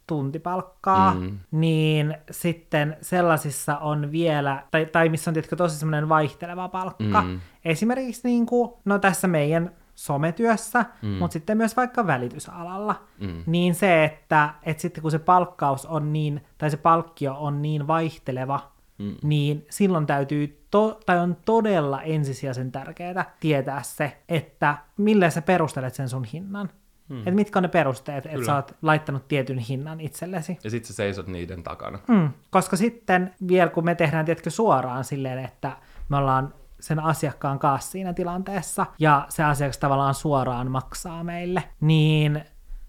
[0.10, 1.40] tuntipalkkaa, mm.
[1.52, 7.22] niin sitten sellaisissa on vielä, tai, tai missä on tietysti tosi semmoinen vaihteleva palkka.
[7.22, 7.40] Mm.
[7.66, 11.10] Esimerkiksi niin kuin, no tässä meidän sometyössä, mm.
[11.10, 13.44] mutta sitten myös vaikka välitysalalla, mm.
[13.46, 17.88] niin se, että, että sitten kun se palkkaus on niin, tai se palkkio on niin
[17.88, 19.16] vaihteleva, mm.
[19.24, 25.94] niin silloin täytyy, to, tai on todella ensisijaisen tärkeää tietää se, että millä sä perustelet
[25.94, 26.70] sen sun hinnan.
[27.10, 27.18] Hmm.
[27.18, 30.58] Että mitkä on ne perusteet, että sä oot laittanut tietyn hinnan itsellesi.
[30.64, 32.00] Ja sitten sä seisot niiden takana.
[32.08, 32.30] Hmm.
[32.50, 35.72] Koska sitten vielä kun me tehdään tietkö suoraan silleen, että
[36.10, 42.44] me ollaan sen asiakkaan kanssa siinä tilanteessa, ja se asiakas tavallaan suoraan maksaa meille, niin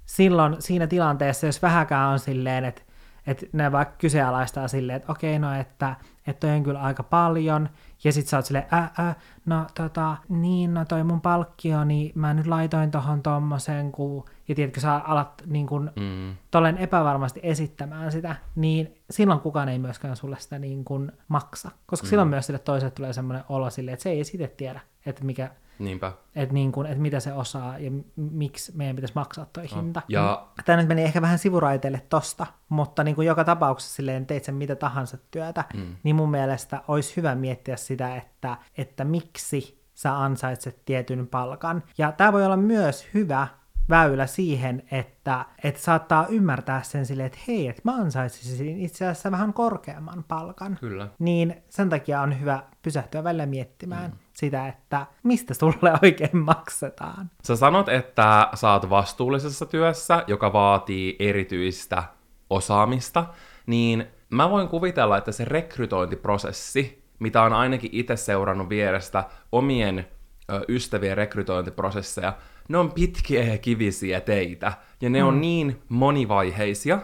[0.07, 2.83] silloin siinä tilanteessa, jos vähäkään on silleen, että
[3.31, 7.69] että ne vaikka kyseenalaistaa silleen, että okei, no että, että toi on kyllä aika paljon,
[8.05, 9.17] ja sit sä oot silleen, äh, äh,
[9.47, 14.55] no tota, niin, no toi mun palkkio, niin mä nyt laitoin tohon tommosen, kun, ja
[14.55, 16.37] tiedätkö, sä alat niin kun, mm.
[16.51, 22.07] tolleen epävarmasti esittämään sitä, niin silloin kukaan ei myöskään sulle sitä niin kun maksa, koska
[22.07, 22.09] mm.
[22.09, 25.51] silloin myös sille toiselle tulee semmoinen olo silleen, että se ei sitten tiedä, että mikä,
[25.81, 26.13] Niinpä.
[26.35, 29.77] Että niin kuin, että mitä se osaa ja miksi meidän pitäisi maksaa toi no.
[29.77, 30.03] hinta.
[30.09, 30.47] Ja...
[30.65, 34.55] Tämä nyt meni ehkä vähän sivuraiteille tosta, mutta niin kuin joka tapauksessa silleen teit sen
[34.55, 35.97] mitä tahansa työtä, mm.
[36.03, 41.83] niin mun mielestä olisi hyvä miettiä sitä, että, että miksi sä ansaitset tietyn palkan.
[41.99, 43.49] Ja tämä voi olla myös hyvä
[43.91, 49.31] väylä siihen, että, että saattaa ymmärtää sen silleen, että hei, että mä ansaitsisin itse asiassa
[49.31, 50.79] vähän korkeamman palkan.
[50.81, 51.09] Kyllä.
[51.19, 54.17] Niin sen takia on hyvä pysähtyä välillä miettimään mm.
[54.41, 57.31] Sitä, että mistä sulle oikein maksetaan.
[57.45, 62.03] Sä sanot, että sä oot vastuullisessa työssä, joka vaatii erityistä
[62.51, 63.27] osaamista,
[63.67, 70.07] niin mä voin kuvitella, että se rekrytointiprosessi, mitä on ainakin itse seurannut vierestä omien
[70.53, 72.33] ö, ystävien rekrytointiprosesseja,
[72.69, 75.29] ne on pitkiä ja kivisiä teitä, ja ne mm.
[75.29, 76.99] on niin monivaiheisia,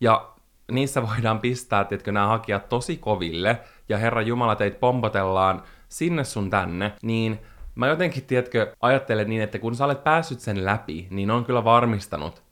[0.00, 0.32] ja
[0.72, 5.62] niissä voidaan pistää, että nämä hakijat tosi koville, ja Herra Jumala teitä pompotellaan
[5.92, 7.38] sinne sun tänne, niin
[7.74, 11.64] mä jotenkin, tiedätkö, ajattelen niin, että kun sä olet päässyt sen läpi, niin on kyllä
[11.64, 12.42] varmistanut,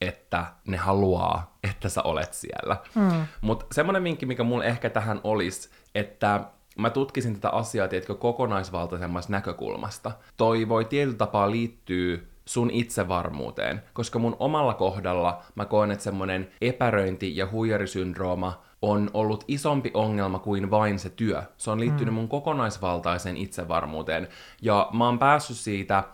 [0.00, 2.76] että ne haluaa, että sä olet siellä.
[2.94, 3.26] Mm.
[3.40, 6.44] Mutta semmoinen vinkki, mikä mulla ehkä tähän olisi, että
[6.78, 10.12] mä tutkisin tätä asiaa, tiedätkö, kokonaisvaltaisemmasta näkökulmasta.
[10.36, 16.50] Toi voi tietyllä tapaa liittyä sun itsevarmuuteen, koska mun omalla kohdalla mä koen, että semmonen
[16.60, 21.42] epäröinti ja huijarisyndrooma on ollut isompi ongelma kuin vain se työ.
[21.56, 22.14] Se on liittynyt mm.
[22.14, 24.28] mun kokonaisvaltaiseen itsevarmuuteen.
[24.62, 26.04] Ja mä oon päässyt siitä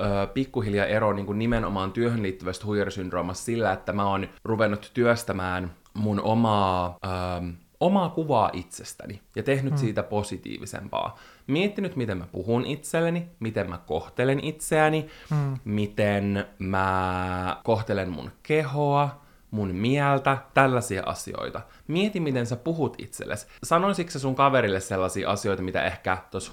[0.00, 5.70] ö, pikkuhiljaa eroon niin kuin nimenomaan työhön liittyvästä huijarisyndroomasta sillä, että mä oon ruvennut työstämään
[5.94, 9.78] mun omaa ö, omaa kuvaa itsestäni ja tehnyt mm.
[9.78, 11.18] siitä positiivisempaa.
[11.46, 15.58] Miettinyt, miten mä puhun itselleni, miten mä kohtelen itseäni, mm.
[15.64, 19.23] miten mä kohtelen mun kehoa,
[19.54, 21.60] mun mieltä, tällaisia asioita.
[21.88, 23.46] Mieti, miten sä puhut itsellesi.
[23.62, 26.52] Sanoisitko sä sun kaverille sellaisia asioita, mitä ehkä tuossa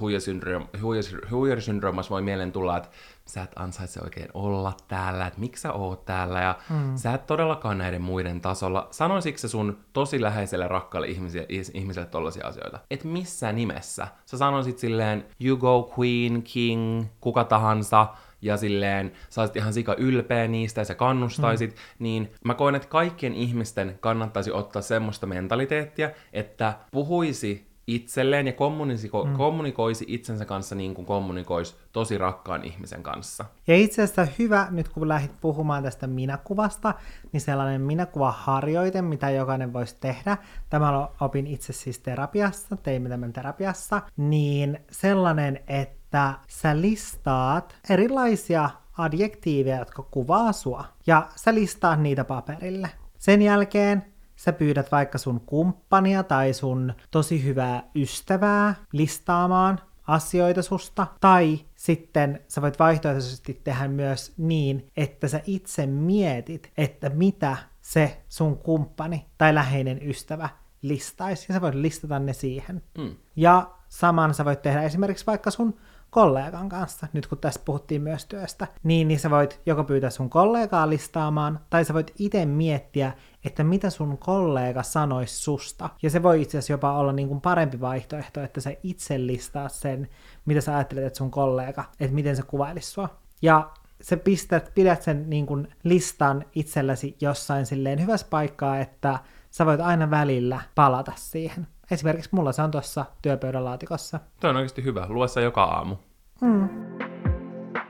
[1.32, 2.90] huijarisyndroomassa voi mieleen tulla, että
[3.26, 6.98] sä et ansaitse oikein olla täällä, että miksi sä oot täällä, ja mm.
[6.98, 8.88] sä et todellakaan näiden muiden tasolla.
[8.92, 12.80] Sanoisitko se sun tosi läheiselle rakkaalle ihmiselle, ihmiselle tollaisia asioita?
[12.92, 14.08] Et missä nimessä?
[14.26, 18.08] Sä sanoisit silleen, you go queen, king, kuka tahansa,
[18.42, 21.76] ja silleen sä olisit ihan sika ylpeä niistä ja sä kannustaisit, mm.
[22.00, 29.26] niin mä koen, että kaikkien ihmisten kannattaisi ottaa semmoista mentaliteettia, että puhuisi itselleen ja kommuniko-
[29.26, 29.34] mm.
[29.34, 33.46] kommunikoisi itsensä kanssa niin kuin kommunikoisi tosi rakkaan ihmisen kanssa.
[33.67, 36.94] Ja itse asiassa hyvä, nyt kun lähdit puhumaan tästä minäkuvasta,
[37.32, 40.38] niin sellainen minäkuvaharjoite, mitä jokainen voisi tehdä,
[40.70, 49.80] tämä opin itse siis terapiassa, teimme tämän terapiassa, niin sellainen, että sä listaat erilaisia adjektiiveja,
[49.80, 52.89] jotka kuvaa sua, ja sä listaat niitä paperille.
[53.17, 54.11] Sen jälkeen
[54.42, 62.40] sä pyydät vaikka sun kumppania tai sun tosi hyvää ystävää listaamaan asioita susta, tai sitten
[62.48, 69.26] sä voit vaihtoehtoisesti tehdä myös niin, että sä itse mietit, että mitä se sun kumppani
[69.38, 70.50] tai läheinen ystävä
[70.82, 72.84] listaisi, ja sä voit listata ne siihen.
[72.98, 73.16] Mm.
[73.36, 75.78] Ja saman sä voit tehdä esimerkiksi vaikka sun
[76.12, 80.30] kollegan kanssa, nyt kun tässä puhuttiin myös työstä, niin, niin sä voit joko pyytää sun
[80.30, 83.14] kollegaa listaamaan, tai sä voit itse miettiä,
[83.46, 85.90] että mitä sun kollega sanoisi susta.
[86.04, 89.70] Ja se voi itse asiassa jopa olla niin kuin parempi vaihtoehto, että sä itse listaa
[89.70, 90.10] sen,
[90.46, 93.10] mitä sä ajattelet, että sun kollega, että miten se kuvailisi sua.
[93.42, 93.70] Ja
[94.02, 99.20] sä pistät, pidät sen niin kuin listan itselläsi jossain silleen hyvässä paikkaa, että
[99.52, 101.68] sä voit aina välillä palata siihen.
[101.92, 104.20] Esimerkiksi mulla se on tuossa työpöydän laatikossa.
[104.40, 105.06] Tuo on oikeasti hyvä.
[105.10, 105.96] Lue se joka aamu.
[106.42, 106.70] Mm.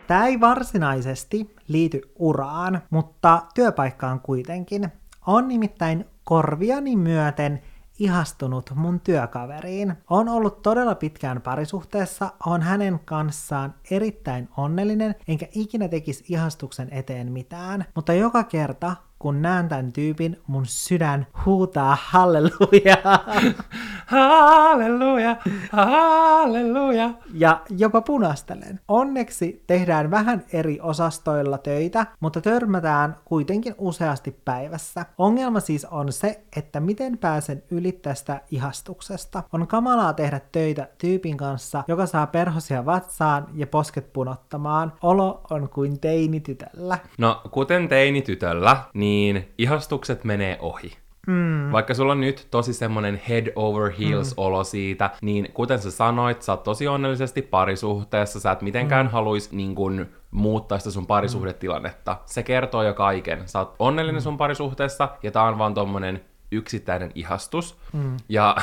[0.07, 4.91] Tämä ei varsinaisesti liity uraan, mutta työpaikkaan kuitenkin.
[5.27, 7.61] On nimittäin korviani myöten
[7.99, 9.93] ihastunut mun työkaveriin.
[10.09, 17.31] On ollut todella pitkään parisuhteessa, on hänen kanssaan erittäin onnellinen, enkä ikinä tekisi ihastuksen eteen
[17.31, 17.85] mitään.
[17.95, 22.97] Mutta joka kerta, kun näen tämän tyypin, mun sydän huutaa halleluja.
[24.05, 25.35] halleluja,
[25.71, 27.09] halleluja.
[27.33, 28.79] Ja jopa punastelen.
[28.87, 35.05] Onneksi tehdään vähän eri osastoilla töitä, mutta törmätään kuitenkin useasti päivässä.
[35.17, 39.43] Ongelma siis on se, että miten pääsen yli tästä ihastuksesta.
[39.53, 44.93] On kamalaa tehdä töitä tyypin kanssa, joka saa perhosia vatsaan ja posket punottamaan.
[45.01, 46.97] Olo on kuin teinitytöllä.
[47.17, 49.10] No, kuten teinitytöllä, niin
[49.57, 50.91] ihastukset menee ohi.
[51.27, 51.71] Mm.
[51.71, 54.33] Vaikka sulla on nyt tosi semmonen head over heels mm.
[54.43, 59.11] olo siitä, niin kuten sä sanoit, sä oot tosi onnellisesti parisuhteessa, sä et mitenkään mm.
[59.11, 62.17] haluis niin kun, muuttaa sitä sun parisuhdetilannetta.
[62.25, 63.47] Se kertoo jo kaiken.
[63.47, 64.23] Sä oot onnellinen mm.
[64.23, 67.77] sun parisuhteessa, ja tää on vaan tommonen yksittäinen ihastus.
[67.93, 68.17] Mm.
[68.29, 68.55] Ja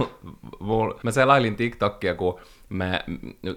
[1.04, 3.04] mä selailin TikTokia, kun me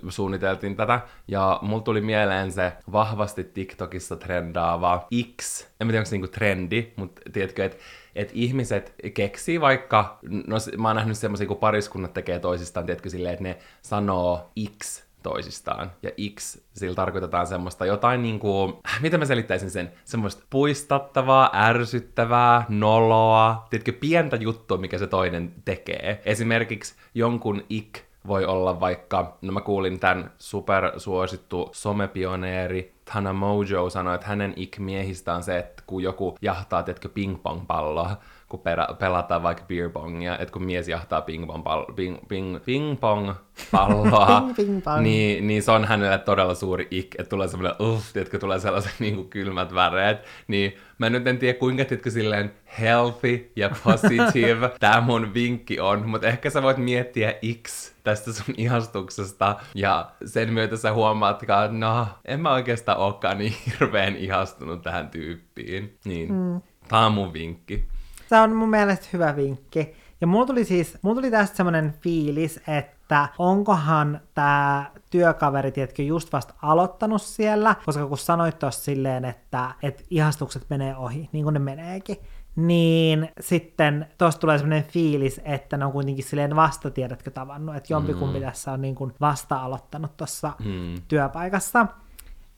[0.10, 5.08] suunniteltiin tätä, ja mulla tuli mieleen se vahvasti TikTokissa trendaava
[5.42, 5.68] X.
[5.80, 7.78] En tiedä, onko se niinku trendi, mutta tiedätkö, että
[8.16, 13.34] et ihmiset keksii vaikka, no mä oon nähnyt semmoisia, kun pariskunnat tekee toisistaan, tiedätkö, silleen,
[13.34, 14.52] että ne sanoo
[14.84, 15.92] X toisistaan.
[16.04, 23.68] Ja X, sillä tarkoitetaan semmoista jotain niinku, miten mä selittäisin sen, semmoista puistattavaa, ärsyttävää, noloa,
[23.70, 26.22] tiedätkö, pientä juttua, mikä se toinen tekee.
[26.26, 34.16] Esimerkiksi jonkun ik voi olla vaikka, no mä kuulin tämän supersuosittu somepioneeri Tana Mojo sanoi,
[34.16, 38.18] että hänen ik-miehistä on se, että kun joku jahtaa, tiedätkö, ping-pong-palloa,
[38.50, 43.34] kun perä, pelataan vaikka beer pongia, että kun mies jahtaa ping-pong, pal, ping, ping, ping-pong
[43.72, 48.14] palloa, ping, ping niin, niin se on hänelle todella suuri ik, että tulee semmoinen, uff,
[48.14, 52.52] tiedätkö, tulee sellaiset niin kuin kylmät väreet, niin mä nyt en tiedä kuinka, tiedätkö, silleen
[52.80, 57.34] healthy ja positive tämä mun vinkki on, mutta ehkä sä voit miettiä
[57.68, 63.38] x tästä sun ihastuksesta, ja sen myötä sä huomaatkaan, että no, en mä oikeastaan olekaan
[63.38, 65.98] niin hirveän ihastunut tähän tyyppiin.
[66.06, 66.62] Niin, mm.
[66.88, 67.88] tää on mun vinkki.
[68.30, 69.96] Se on mun mielestä hyvä vinkki.
[70.22, 76.34] Ja mulla tuli siis, mulla tuli tästä semmonen fiilis, että onkohan tämä työkaveri, tiedätkö, just
[76.34, 81.54] vasta aloittanut siellä, koska kun sanoit tuossa silleen, että, että ihastukset menee ohi, niin kuin
[81.54, 82.18] ne meneekin,
[82.56, 87.94] niin sitten tuosta tulee semmoinen fiilis, että ne on kuitenkin silleen vasta, tiedätkö, tavannut, että
[87.94, 88.46] jompikumpi mm.
[88.46, 90.96] tässä on niin kuin vasta aloittanut tuossa mm.
[91.08, 91.88] työpaikassa.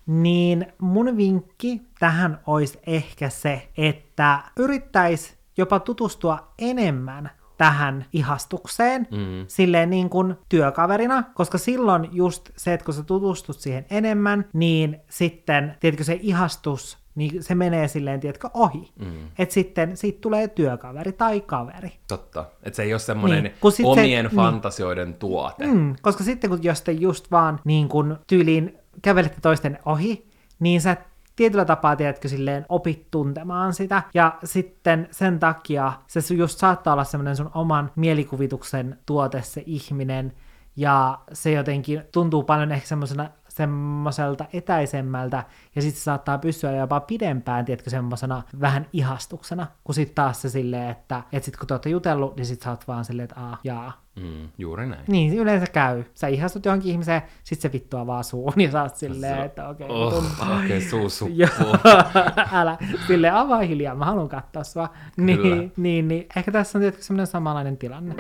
[0.06, 9.46] Niin mun vinkki tähän olisi ehkä se, että yrittäisi jopa tutustua enemmän tähän ihastukseen, mm.
[9.48, 15.00] silleen niin kuin työkaverina, koska silloin just se, että kun sä tutustut siihen enemmän, niin
[15.10, 18.92] sitten, tiedätkö, se ihastus, niin se menee silleen, tiedätkö, ohi.
[19.00, 19.28] Mm.
[19.40, 21.92] Että sitten siitä tulee työkaveri tai kaveri.
[22.08, 22.46] Totta.
[22.64, 23.54] Että se ei ole semmoinen niin.
[23.84, 24.36] omien se, niin.
[24.36, 25.20] fantasioiden niin.
[25.20, 25.68] tuote.
[25.68, 25.96] Mm.
[26.02, 30.28] Koska sitten kun jos te just vaan niin kuin tyyliin kävelette toisten ohi,
[30.60, 30.98] niin sä
[31.40, 37.04] tietyllä tapaa, tiedätkö, silleen opit tuntemaan sitä, ja sitten sen takia se just saattaa olla
[37.04, 40.34] semmoinen sun oman mielikuvituksen tuote se ihminen,
[40.76, 43.30] ja se jotenkin tuntuu paljon ehkä semmoisena
[43.64, 45.44] semmoiselta etäisemmältä,
[45.76, 50.50] ja sitten se saattaa pysyä jopa pidempään, tiedätkö, semmoisena vähän ihastuksena, kun sitten taas se
[50.50, 53.40] silleen, että et sit kun te olette jutellut, niin sit sä oot vaan silleen, että
[53.42, 54.04] aah, jaa.
[54.16, 55.02] Mm, juuri näin.
[55.08, 56.04] Niin, yleensä käy.
[56.14, 59.70] Sä ihastut johonkin ihmiseen, sit se vittua vaan suun, ja sä oot silleen, Se- että
[59.70, 61.30] okei, Oh, okay, okei, okay.
[61.42, 61.96] Joo,
[62.60, 64.88] älä, sille avaa hiljaa, mä haluan katsoa sua.
[65.16, 65.56] Kyllä.
[65.56, 68.16] Niin, niin, niin, ehkä tässä on tietysti semmoinen samanlainen tilanne.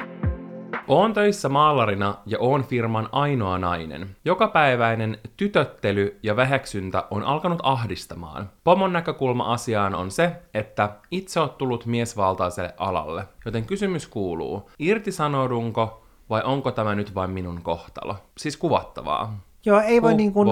[0.90, 4.16] Oon töissä maalarina ja oon firman ainoa nainen.
[4.26, 8.50] Jokapäiväinen tytöttely ja väheksyntä on alkanut ahdistamaan.
[8.64, 13.26] Pomon näkökulma asiaan on se, että itse oot tullut miesvaltaiselle alalle.
[13.46, 18.16] Joten kysymys kuuluu, irtisanoudunko vai onko tämä nyt vain minun kohtalo?
[18.38, 19.34] Siis kuvattavaa.
[19.66, 20.48] Joo, ei voi niin kuin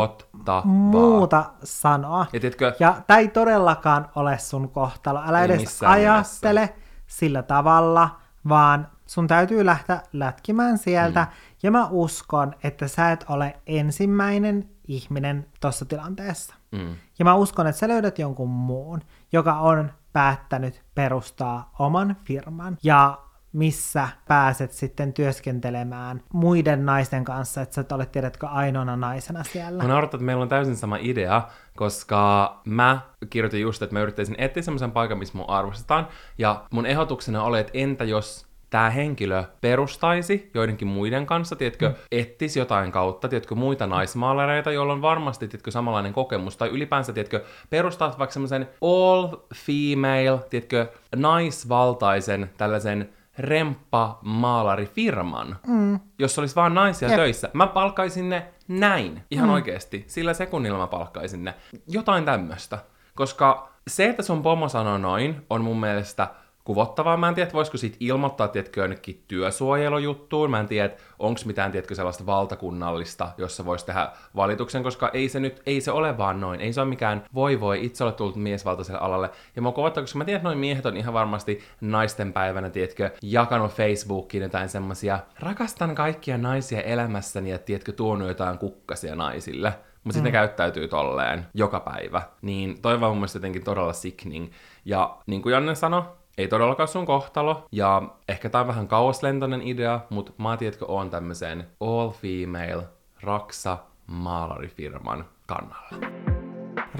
[0.65, 2.25] muuta sanoa.
[2.33, 5.21] Ja tiedätkö, Ja tämä ei todellakaan ole sun kohtalo.
[5.27, 6.73] Älä edes ajattele
[7.07, 8.09] sillä tavalla,
[8.49, 11.21] vaan sun täytyy lähteä lätkimään sieltä.
[11.21, 11.27] Mm.
[11.63, 16.55] Ja mä uskon, että sä et ole ensimmäinen ihminen tuossa tilanteessa.
[16.71, 16.95] Mm.
[17.19, 19.01] Ja mä uskon, että sä löydät jonkun muun,
[19.31, 22.77] joka on päättänyt perustaa oman firman.
[22.83, 23.17] Ja
[23.53, 29.83] missä pääset sitten työskentelemään muiden naisten kanssa, että sä et ole, tiedätkö, ainoana naisena siellä.
[29.83, 31.41] Mä naurattaa, että meillä on täysin sama idea,
[31.75, 32.99] koska mä
[33.29, 37.59] kirjoitin just, että mä yrittäisin etsiä semmoisen paikan, missä mun arvostetaan, ja mun ehdotuksena oli,
[37.59, 41.95] että entä jos tämä henkilö perustaisi joidenkin muiden kanssa, tiedätkö, mm.
[42.11, 47.43] etsisi jotain kautta, tiedätkö, muita naismaalareita, joilla on varmasti, tiedätkö, samanlainen kokemus, tai ylipäänsä, tiedätkö,
[47.70, 55.99] perustaa vaikka semmoisen all female, tiedätkö, naisvaltaisen tällaisen remppa-maalarifirman, mm.
[56.20, 57.18] jos olisi vaan naisia Jep.
[57.18, 57.49] töissä.
[57.53, 59.53] Mä palkkaisin ne näin, ihan mm.
[59.53, 60.03] oikeasti.
[60.07, 61.53] Sillä sekunnilla mä palkkaisin ne.
[61.88, 62.80] Jotain tämmöistä.
[63.15, 66.28] Koska se, että sun pomo sanoo noin, on mun mielestä
[66.68, 67.18] kuvottavaa.
[67.18, 70.51] Mä en tiedä, voisiko siitä ilmoittaa, tiedätkö, jonnekin työsuojelujuttuun.
[70.51, 75.39] Mä en tiedä, onko mitään, tiedätkö, sellaista valtakunnallista, jossa voisi tehdä valituksen, koska ei se
[75.39, 76.61] nyt, ei se ole vaan noin.
[76.61, 79.30] Ei se ole mikään voi voi, itse olet tullut miesvaltaiselle alalle.
[79.55, 83.11] Ja mä kuvottavaa, koska mä tiedän, että noin miehet on ihan varmasti naisten päivänä, tiedätkö,
[83.22, 89.74] jakanut Facebookiin jotain semmosia, rakastan kaikkia naisia elämässäni ja tiedätkö, tuonut jotain kukkasia naisille.
[90.03, 92.22] Mutta sitten ne käyttäytyy tolleen joka päivä.
[92.41, 94.51] Niin toi vaan mun mielestä jotenkin todella sickening.
[94.86, 96.03] Ja niin kuin Janne sanoi,
[96.38, 101.09] ei todellakaan sun kohtalo, ja ehkä tää on vähän kauaslentoinen idea, mutta mä tiedätkö, oon
[101.09, 102.83] tämmöisen all female
[103.21, 103.77] raksa
[104.07, 106.07] maalarifirman kannalla.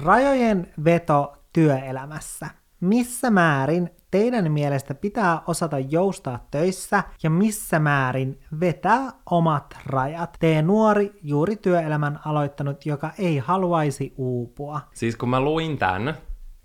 [0.02, 2.48] Rajojen veto työelämässä.
[2.80, 10.36] Missä määrin teidän mielestä pitää osata joustaa töissä ja missä määrin vetää omat rajat?
[10.40, 14.80] Tee nuori, juuri työelämän aloittanut, joka ei haluaisi uupua.
[14.94, 16.14] Siis kun mä luin tämän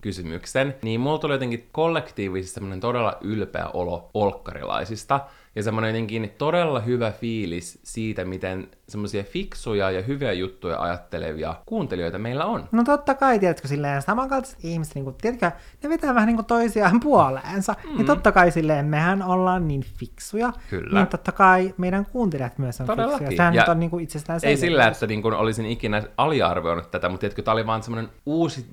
[0.03, 5.19] kysymyksen, niin mulla tuli jotenkin kollektiivisesti semmoinen todella ylpeä olo olkkarilaisista,
[5.55, 12.19] ja semmoinen jotenkin todella hyvä fiilis siitä, miten semmoisia fiksuja ja hyviä juttuja ajattelevia kuuntelijoita
[12.19, 12.69] meillä on.
[12.71, 15.51] No totta kai, tiedätkö, silleen samankaltaiset ihmiset, niin kuin, tiedätkö,
[15.83, 17.75] ne vetää vähän niin kuin toisiaan puoleensa.
[17.91, 17.99] Mm.
[17.99, 20.99] Ja totta kai silleen, mehän ollaan niin fiksuja, Kyllä.
[20.99, 23.17] niin totta kai meidän kuuntelijat myös on Todellakin.
[23.17, 23.37] fiksuja.
[23.37, 26.91] Sehän Ja nyt on niin kuin itsestään Ei sillä, että niin kun olisin ikinä aliarvioinut
[26.91, 28.65] tätä, mutta tiedätkö, tämä oli vaan semmoinen uusi,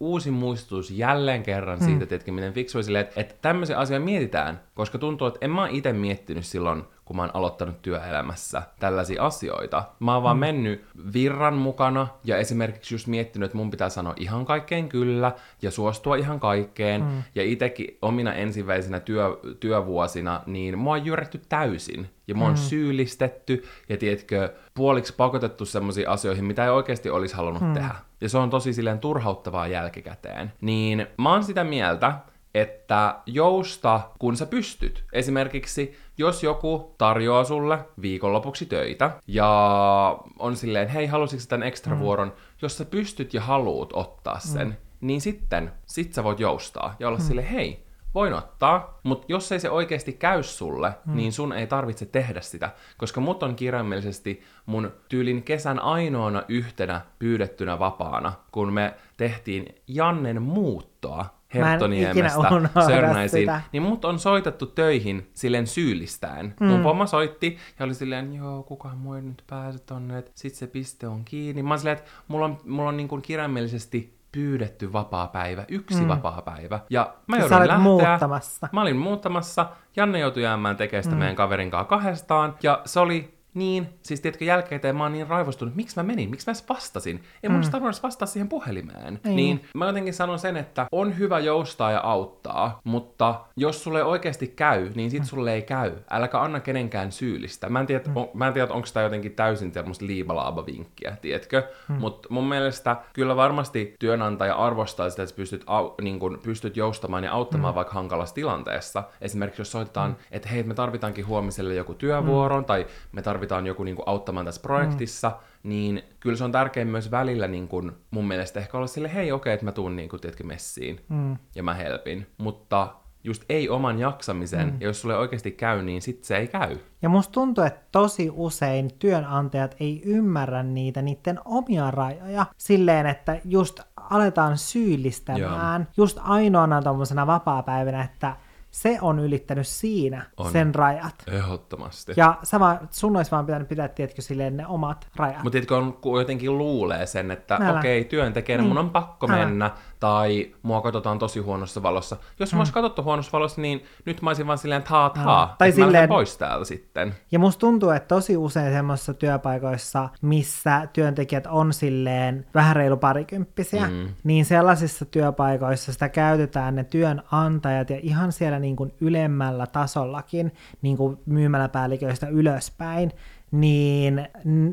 [0.00, 4.98] uusi muistutus jälleen kerran siitä, tiedätkö, miten fiksu silleen, että, että tämmöisiä asioita mietitään, koska
[4.98, 9.84] tuntuu, että en mä itse miettinyt silloin, kun mä oon aloittanut työelämässä tällaisia asioita.
[10.00, 10.40] Mä oon vaan mm.
[10.40, 15.32] mennyt virran mukana ja esimerkiksi just miettinyt, että mun pitää sanoa ihan kaikkeen kyllä
[15.62, 17.04] ja suostua ihan kaikkeen.
[17.04, 17.22] Mm.
[17.34, 22.10] Ja itekin omina ensimmäisenä työ, työvuosina, niin mua on jyrätty täysin.
[22.26, 22.56] Ja mua on mm.
[22.56, 27.74] syyllistetty ja tiedätkö, puoliksi pakotettu semmoisiin asioihin, mitä ei oikeasti olisi halunnut mm.
[27.74, 27.94] tehdä.
[28.20, 30.52] Ja se on tosi silleen turhauttavaa jälkikäteen.
[30.60, 32.14] Niin mä oon sitä mieltä,
[32.58, 35.04] että jousta, kun sä pystyt.
[35.12, 42.32] Esimerkiksi, jos joku tarjoaa sulle viikonlopuksi töitä ja on silleen, hei, halusitko tämän ekstra vuoron,
[42.62, 47.18] jos sä pystyt ja haluut ottaa sen, niin sitten, sit sä voit joustaa ja olla
[47.18, 51.16] silleen, hei, voin ottaa, mutta jos ei se oikeasti käy sulle, mm.
[51.16, 57.00] niin sun ei tarvitse tehdä sitä, koska mut on kirjaimellisesti mun tyylin kesän ainoana yhtenä
[57.18, 62.38] pyydettynä vapaana, kun me tehtiin Jannen muuttoa Herttoniemestä
[62.86, 63.60] Sörnäisiin, sitä.
[63.72, 66.54] niin mut on soitettu töihin silleen syyllistäen.
[66.60, 66.66] Mm.
[66.66, 70.54] Mun pomma soitti ja oli silleen, joo, kukaan muu ei nyt pääse tonne, että sit
[70.54, 71.62] se piste on kiinni.
[71.62, 76.00] Mä oon silleen, että mulla on, mulla on niin kuin kirjaimellisesti pyydetty vapaa päivä, yksi
[76.00, 76.08] mm.
[76.08, 76.80] vapaa päivä.
[76.90, 77.78] Ja mä joudun lähteä.
[77.78, 78.68] muuttamassa.
[78.72, 81.18] Mä olin muuttamassa, Janne joutui jäämään tekemään sitä mm.
[81.18, 85.74] meidän kaverin kanssa kahdestaan, ja se oli niin, siis tiedätkö, jälkeen mä oon niin raivostunut,
[85.74, 87.22] miksi mä menin, miksi mä edes vastasin.
[87.42, 87.70] Ei mun mm.
[87.70, 89.20] tarvinnut vastata siihen puhelimeen.
[89.24, 89.34] Ei.
[89.34, 94.46] Niin mä jotenkin sanon sen, että on hyvä joustaa ja auttaa, mutta jos sulle oikeasti
[94.46, 95.26] käy, niin sit mm.
[95.26, 95.92] sulle ei käy.
[96.10, 97.68] Äläkä anna kenenkään syyllistä.
[97.68, 98.16] Mä en tiedä, mm.
[98.16, 101.62] on, mä en tiedä onko tämä jotenkin täysin tämmöistä liibalaaba-vinkkiä, tiedätkö?
[101.88, 101.94] Mm.
[101.94, 107.24] Mutta mun mielestä kyllä varmasti työnantaja arvostaa sitä, että pystyt, au, niin kun, pystyt joustamaan
[107.24, 107.76] ja auttamaan mm.
[107.76, 109.04] vaikka hankalassa tilanteessa.
[109.20, 110.16] Esimerkiksi jos soitetaan, mm.
[110.30, 112.66] että hei, me tarvitaankin huomiselle joku työvuoron, mm.
[112.66, 115.68] tai me tarvitaan joku niin kuin, auttamaan tässä projektissa, mm.
[115.68, 119.32] niin kyllä se on tärkeää myös välillä niin kuin, mun mielestä ehkä olla sille, hei
[119.32, 121.36] okei, okay, että mä tuun niin kuin, tiedätkö, messiin, mm.
[121.54, 122.26] ja mä helpin.
[122.38, 122.94] Mutta
[123.24, 124.76] just ei oman jaksamisen, mm.
[124.80, 126.76] ja jos sulle oikeasti käy, niin sit se ei käy.
[127.02, 133.40] Ja musta tuntuu, että tosi usein työnantajat ei ymmärrä niitä niiden omia rajoja silleen, että
[133.44, 135.92] just aletaan syyllistämään Joo.
[135.96, 138.36] just ainoana tuommoisena vapaa-päivänä, että
[138.70, 140.52] se on ylittänyt siinä on.
[140.52, 141.14] sen rajat.
[141.26, 142.12] Ehdottomasti.
[142.16, 145.42] Ja sama, sun olisi vaan pitänyt pitää, tiedätkö, silleen ne omat rajat.
[145.42, 148.68] Mutta tiedätkö, on, jotenkin luulee sen, että okei, okay, työntekijänä niin.
[148.68, 149.36] mun on pakko Älä.
[149.36, 149.70] mennä,
[150.00, 152.16] tai mua katsotaan tosi huonossa valossa.
[152.40, 152.56] Jos mm.
[152.56, 155.72] mä olisi katsottu huonossa valossa, niin nyt mä olisin vaan silleen, että haa, haa, tai
[155.72, 156.08] silleen...
[156.08, 157.14] pois täältä sitten.
[157.32, 163.86] Ja musta tuntuu, että tosi usein semmoisissa työpaikoissa, missä työntekijät on silleen vähän reilu parikymppisiä,
[163.86, 164.08] mm.
[164.24, 170.96] niin sellaisissa työpaikoissa sitä käytetään ne työnantajat ja ihan siellä niin kuin ylemmällä tasollakin niin
[170.96, 173.12] kuin myymäläpäälliköistä ylöspäin,
[173.50, 174.28] niin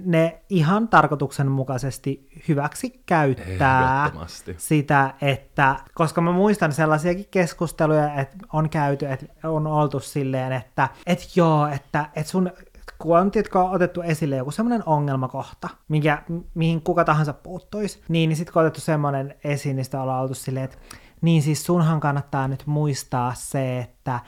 [0.05, 4.11] ne ihan tarkoituksenmukaisesti hyväksi käyttää
[4.57, 10.89] sitä, että, koska mä muistan sellaisiakin keskusteluja, että on käyty, että on oltu silleen, että
[11.07, 12.51] et joo, että et sun
[12.97, 16.23] kun on tiedätkö, otettu esille joku semmoinen ongelmakohta, mikä,
[16.53, 20.21] mihin kuka tahansa puuttuisi, niin, niin sitten kun on otettu semmoinen esiin, niin sitä ollaan
[20.21, 20.77] oltu silleen, että
[21.21, 24.19] niin siis sunhan kannattaa nyt muistaa se, että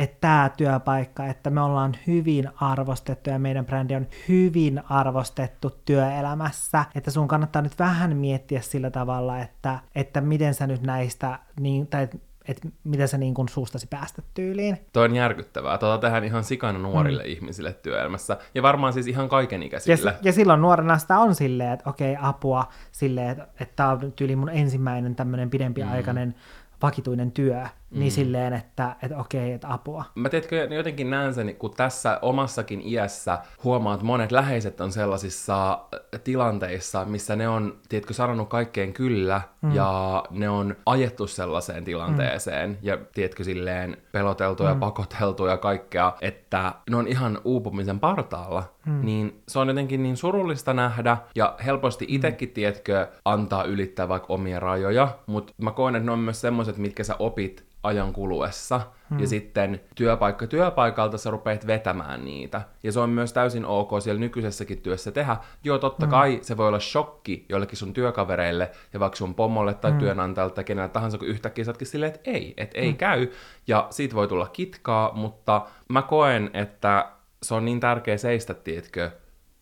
[0.00, 6.84] että tämä työpaikka, että me ollaan hyvin arvostettu ja meidän brändi on hyvin arvostettu työelämässä,
[6.94, 11.86] että sun kannattaa nyt vähän miettiä sillä tavalla, että, että miten sä nyt näistä, niin,
[11.86, 12.08] tai
[12.48, 14.78] että miten sä niin kuin suustasi päästä tyyliin.
[14.92, 15.78] Toi on järkyttävää.
[15.78, 17.28] Tota tehdään ihan sikana nuorille mm.
[17.28, 18.38] ihmisille työelämässä.
[18.54, 20.10] Ja varmaan siis ihan kaikenikäisille.
[20.10, 24.12] Ja, ja silloin nuorena sitä on silleen, että okei, apua silleen, että, että tämä on
[24.12, 26.34] tyyli mun ensimmäinen tämmöinen pidempiaikainen mm
[26.82, 28.14] vakituinen työ, niin mm.
[28.14, 30.04] silleen, että, että okei, että apua.
[30.14, 35.72] Mä tiedätkö, jotenkin näen sen, kun tässä omassakin iässä huomaat, että monet läheiset on sellaisissa
[35.72, 39.74] äh, tilanteissa, missä ne on, tiedätkö, sanonut kaikkeen kyllä, mm.
[39.74, 42.76] ja ne on ajettu sellaiseen tilanteeseen, mm.
[42.82, 44.80] ja tiedätkö, silleen peloteltu ja mm.
[44.80, 49.04] pakoteltu ja kaikkea, että ne on ihan uupumisen partaalla, mm.
[49.04, 52.52] niin se on jotenkin niin surullista nähdä, ja helposti itsekin, mm.
[52.52, 57.04] tiedätkö, antaa ylittää vaikka omia rajoja, mutta mä koen, että ne on myös semmoiset, mitkä
[57.04, 58.80] sä opit ajan kuluessa.
[59.10, 59.20] Hmm.
[59.20, 62.62] Ja sitten työpaikka työpaikalta sä rupeat vetämään niitä.
[62.82, 65.36] Ja se on myös täysin ok siellä nykyisessäkin työssä tehdä.
[65.64, 66.10] Joo, totta hmm.
[66.10, 70.00] kai se voi olla shokki jollekin sun työkavereille ja vaikka sun pomolle tai hmm.
[70.00, 72.96] työnantajalle tai kenellä tahansa, kun yhtäkkiä sä silleen, että ei, että ei hmm.
[72.96, 73.28] käy.
[73.66, 77.10] Ja siitä voi tulla kitkaa, mutta mä koen, että
[77.42, 79.10] se on niin tärkeä seistä, tiedätkö,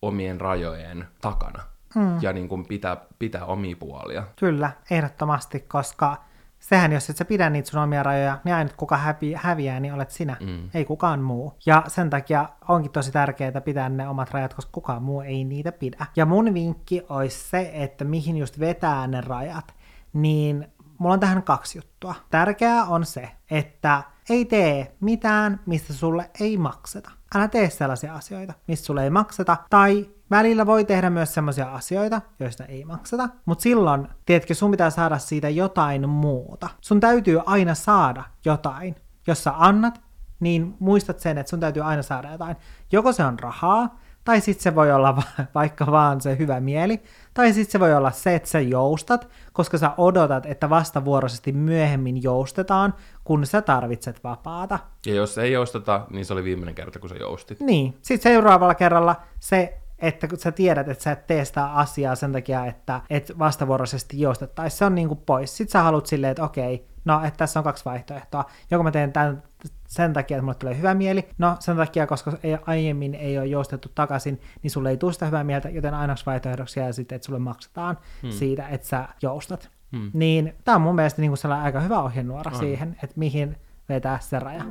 [0.01, 1.63] omien rajojen takana.
[1.95, 2.17] Hmm.
[2.21, 4.23] Ja niin kuin pitää, pitää omia puolia.
[4.35, 6.17] Kyllä, ehdottomasti, koska
[6.59, 9.93] sehän, jos et sä pidä niitä sun omia rajoja, niin aina kuka hävi, häviää, niin
[9.93, 10.69] olet sinä, mm.
[10.73, 11.53] ei kukaan muu.
[11.65, 15.71] Ja sen takia onkin tosi tärkeää pitää ne omat rajat, koska kukaan muu ei niitä
[15.71, 16.05] pidä.
[16.15, 19.75] Ja mun vinkki olisi se, että mihin just vetää ne rajat,
[20.13, 22.15] niin mulla on tähän kaksi juttua.
[22.29, 27.11] Tärkeää on se, että ei tee mitään, mistä sulle ei makseta.
[27.35, 32.21] Älä tee sellaisia asioita, mistä sulle ei makseta, tai Välillä voi tehdä myös sellaisia asioita,
[32.39, 36.69] joista ei makseta, mutta silloin, tiedätkö, sun pitää saada siitä jotain muuta.
[36.81, 38.95] Sun täytyy aina saada jotain.
[39.27, 40.01] Jos sä annat,
[40.39, 42.55] niin muistat sen, että sun täytyy aina saada jotain.
[42.91, 47.01] Joko se on rahaa, tai sitten se voi olla va- vaikka vaan se hyvä mieli,
[47.33, 52.23] tai sitten se voi olla se, että sä joustat, koska sä odotat, että vastavuoroisesti myöhemmin
[52.23, 54.79] joustetaan, kun sä tarvitset vapaata.
[55.05, 57.59] Ja jos ei jousteta, niin se oli viimeinen kerta, kun sä joustit.
[57.59, 57.97] Niin.
[58.01, 62.31] Sitten seuraavalla kerralla se että kun sä tiedät, että sä et tee sitä asiaa sen
[62.31, 65.57] takia, että et vastavuoroisesti joustettaisiin, se on niinku pois.
[65.57, 68.45] Sitten sä haluat silleen, että okei, no, että tässä on kaksi vaihtoehtoa.
[68.71, 69.43] Joko mä teen tämän
[69.87, 73.45] sen takia, että mulle tulee hyvä mieli, no sen takia, koska ei, aiemmin ei ole
[73.45, 77.25] joustettu takaisin, niin sulle ei tule sitä hyvää mieltä, joten ainoaksi vaihtoehdoksi jää sitten, että
[77.25, 78.31] sulle maksetaan hmm.
[78.31, 79.69] siitä, että sä joustat.
[79.97, 80.11] Hmm.
[80.13, 82.59] Niin tämä on mun mielestä niin kuin aika hyvä ohjenuora hmm.
[82.59, 83.57] siihen, että mihin
[83.89, 84.63] vetää se raja.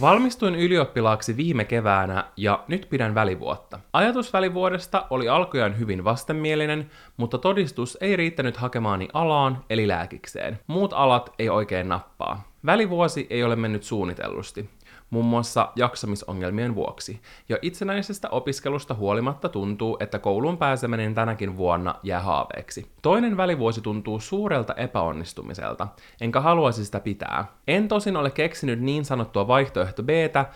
[0.00, 3.78] Valmistuin ylioppilaaksi viime keväänä ja nyt pidän välivuotta.
[3.92, 10.58] Ajatus välivuodesta oli alkujaan hyvin vastenmielinen, mutta todistus ei riittänyt hakemaani alaan eli lääkikseen.
[10.66, 12.48] Muut alat ei oikein nappaa.
[12.66, 14.70] Välivuosi ei ole mennyt suunnitellusti.
[15.10, 17.20] Muun muassa jaksamisongelmien vuoksi.
[17.48, 22.86] Ja itsenäisestä opiskelusta huolimatta tuntuu, että kouluun pääseminen tänäkin vuonna jää haaveeksi.
[23.02, 25.88] Toinen välivuosi tuntuu suurelta epäonnistumiselta,
[26.20, 27.44] enkä haluaisi sitä pitää.
[27.68, 30.08] En tosin ole keksinyt niin sanottua vaihtoehto b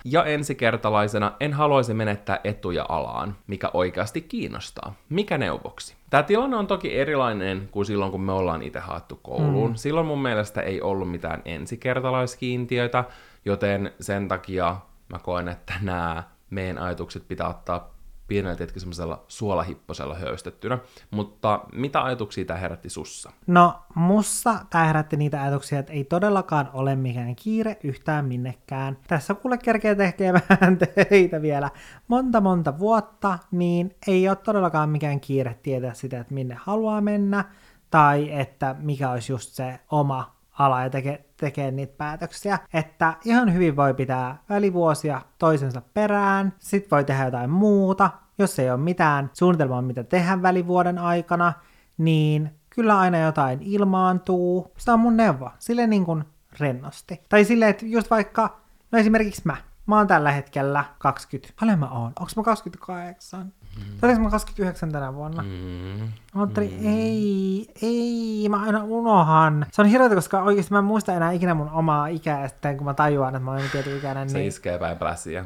[0.04, 4.94] ja ensikertalaisena en haluaisi menettää etuja alaan, mikä oikeasti kiinnostaa.
[5.08, 5.94] Mikä neuvoksi?
[6.10, 9.70] Tämä tilanne on toki erilainen kuin silloin, kun me ollaan itse haettu kouluun.
[9.70, 9.76] Mm.
[9.76, 13.04] Silloin mun mielestä ei ollut mitään ensikertalaiskiintiöitä,
[13.44, 14.76] joten sen takia
[15.12, 17.94] mä koen, että nämä meidän ajatukset pitää ottaa
[18.28, 20.78] pienellä tietenkin semmoisella suolahipposella höystettynä.
[21.10, 23.32] Mutta mitä ajatuksia tämä herätti sussa?
[23.46, 28.98] No, mussa tämä herätti niitä ajatuksia, että ei todellakaan ole mikään kiire yhtään minnekään.
[29.08, 30.78] Tässä kuule kerkeä tekemään
[31.10, 31.70] töitä vielä
[32.08, 37.44] monta monta vuotta, niin ei ole todellakaan mikään kiire tietää sitä, että minne haluaa mennä,
[37.90, 43.54] tai että mikä olisi just se oma ala ja tekee, tekee niitä päätöksiä, että ihan
[43.54, 49.30] hyvin voi pitää välivuosia toisensa perään, sit voi tehdä jotain muuta, jos ei ole mitään
[49.32, 51.52] suunnitelmaa, mitä tehdä välivuoden aikana,
[51.98, 54.72] niin kyllä aina jotain ilmaantuu.
[54.78, 56.24] Se on mun neuvo, sille niin kuin
[56.60, 57.20] rennosti.
[57.28, 58.60] Tai silleen, että just vaikka,
[58.92, 61.54] no esimerkiksi mä, Mä oon tällä hetkellä 20.
[61.60, 62.12] Paljon mä oon?
[62.20, 63.52] Onks mä 28?
[63.76, 63.98] Mm.
[64.00, 65.42] Tai mä 29 tänä vuonna?
[65.42, 66.08] Mm.
[66.42, 66.86] Otteri, mm.
[66.86, 69.66] ei, ei, mä aina unohan.
[69.72, 72.84] Se on hirveätä, koska oikeasti mä en muista enää ikinä mun omaa ikää, sitten kun
[72.84, 74.30] mä tajuan, että mä olen tietyn ikäinen.
[74.30, 74.48] Se niin...
[74.48, 75.44] iskee päin pläsiä.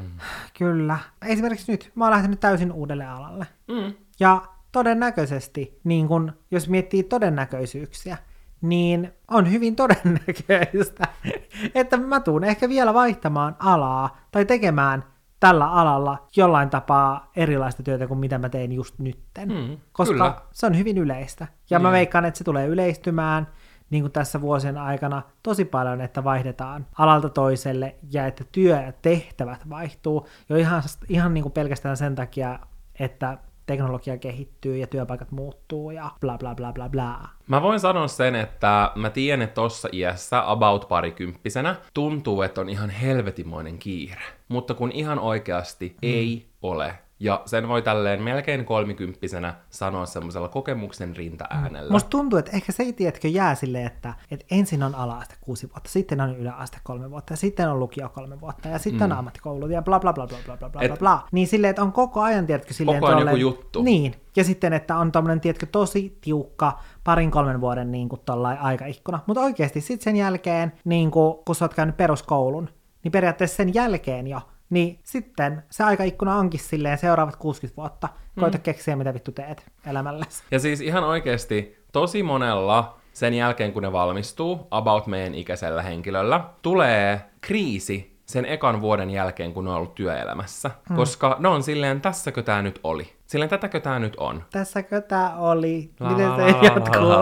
[0.57, 0.99] Kyllä.
[1.25, 3.47] Esimerkiksi nyt, mä oon lähtenyt täysin uudelle alalle.
[3.67, 3.93] Mm.
[4.19, 8.17] Ja todennäköisesti, niin kun, jos miettii todennäköisyyksiä,
[8.61, 11.07] niin on hyvin todennäköistä,
[11.75, 15.03] että mä tuun ehkä vielä vaihtamaan alaa tai tekemään
[15.39, 19.49] tällä alalla jollain tapaa erilaista työtä kuin mitä mä tein just nytten.
[19.49, 20.41] Mm, koska kyllä.
[20.51, 21.47] se on hyvin yleistä.
[21.69, 21.83] Ja mm.
[21.83, 23.47] mä veikkaan, että se tulee yleistymään
[23.89, 28.91] niin kuin tässä vuosien aikana tosi paljon, että vaihdetaan alalta toiselle ja että työ ja
[29.01, 32.59] tehtävät vaihtuu jo ihan, ihan niin kuin pelkästään sen takia,
[32.99, 33.37] että
[33.69, 37.29] teknologia kehittyy ja työpaikat muuttuu ja bla bla bla bla bla.
[37.47, 42.69] Mä voin sanoa sen, että mä tiedän, että tossa iässä, about parikymppisenä, tuntuu, että on
[42.69, 44.21] ihan helvetimoinen kiire.
[44.47, 45.97] Mutta kun ihan oikeasti mm.
[46.01, 51.91] ei ole ja sen voi tälleen melkein kolmikymppisenä sanoa semmoisella kokemuksen rinta-äänellä.
[51.91, 55.69] Musta tuntuu, että ehkä se ei tiedätkö jää silleen, että, että ensin on ala-aste kuusi
[55.69, 59.11] vuotta, sitten on yläaste kolme vuotta, ja sitten on lukio kolme vuotta, ja sitten mm.
[59.11, 61.27] on ammattikoulut, ja bla bla bla bla bla bla bla, Et, bla.
[61.31, 62.99] Niin silleen, että on koko ajan, tiedätkö, silleen...
[62.99, 63.83] Koko ajan joku juttu.
[63.83, 68.21] Niin, ja sitten, että on tommonen, tiedätkö, tosi tiukka parin kolmen vuoden niin kuin
[68.59, 69.19] aikaikkuna.
[69.25, 72.69] Mutta oikeasti sitten sen jälkeen, niin kuin, kun sä oot käynyt peruskoulun,
[73.03, 78.09] niin periaatteessa sen jälkeen jo niin sitten se aikaikkuna onkin silleen seuraavat 60 vuotta.
[78.39, 78.61] Koita mm.
[78.61, 80.43] keksiä, mitä vittu teet elämälläsi.
[80.51, 86.43] Ja siis ihan oikeasti tosi monella sen jälkeen, kun ne valmistuu, about meidän ikäisellä henkilöllä,
[86.61, 90.71] tulee kriisi sen ekan vuoden jälkeen, kun ne on ollut työelämässä.
[90.89, 90.95] Hmm.
[90.95, 93.13] Koska ne on silleen, tässäkö tämä nyt oli?
[93.25, 94.43] Silleen, tätäkö tämä nyt on?
[94.51, 95.91] Tässäkö tämä oli?
[96.09, 97.13] Miten se jatkuu?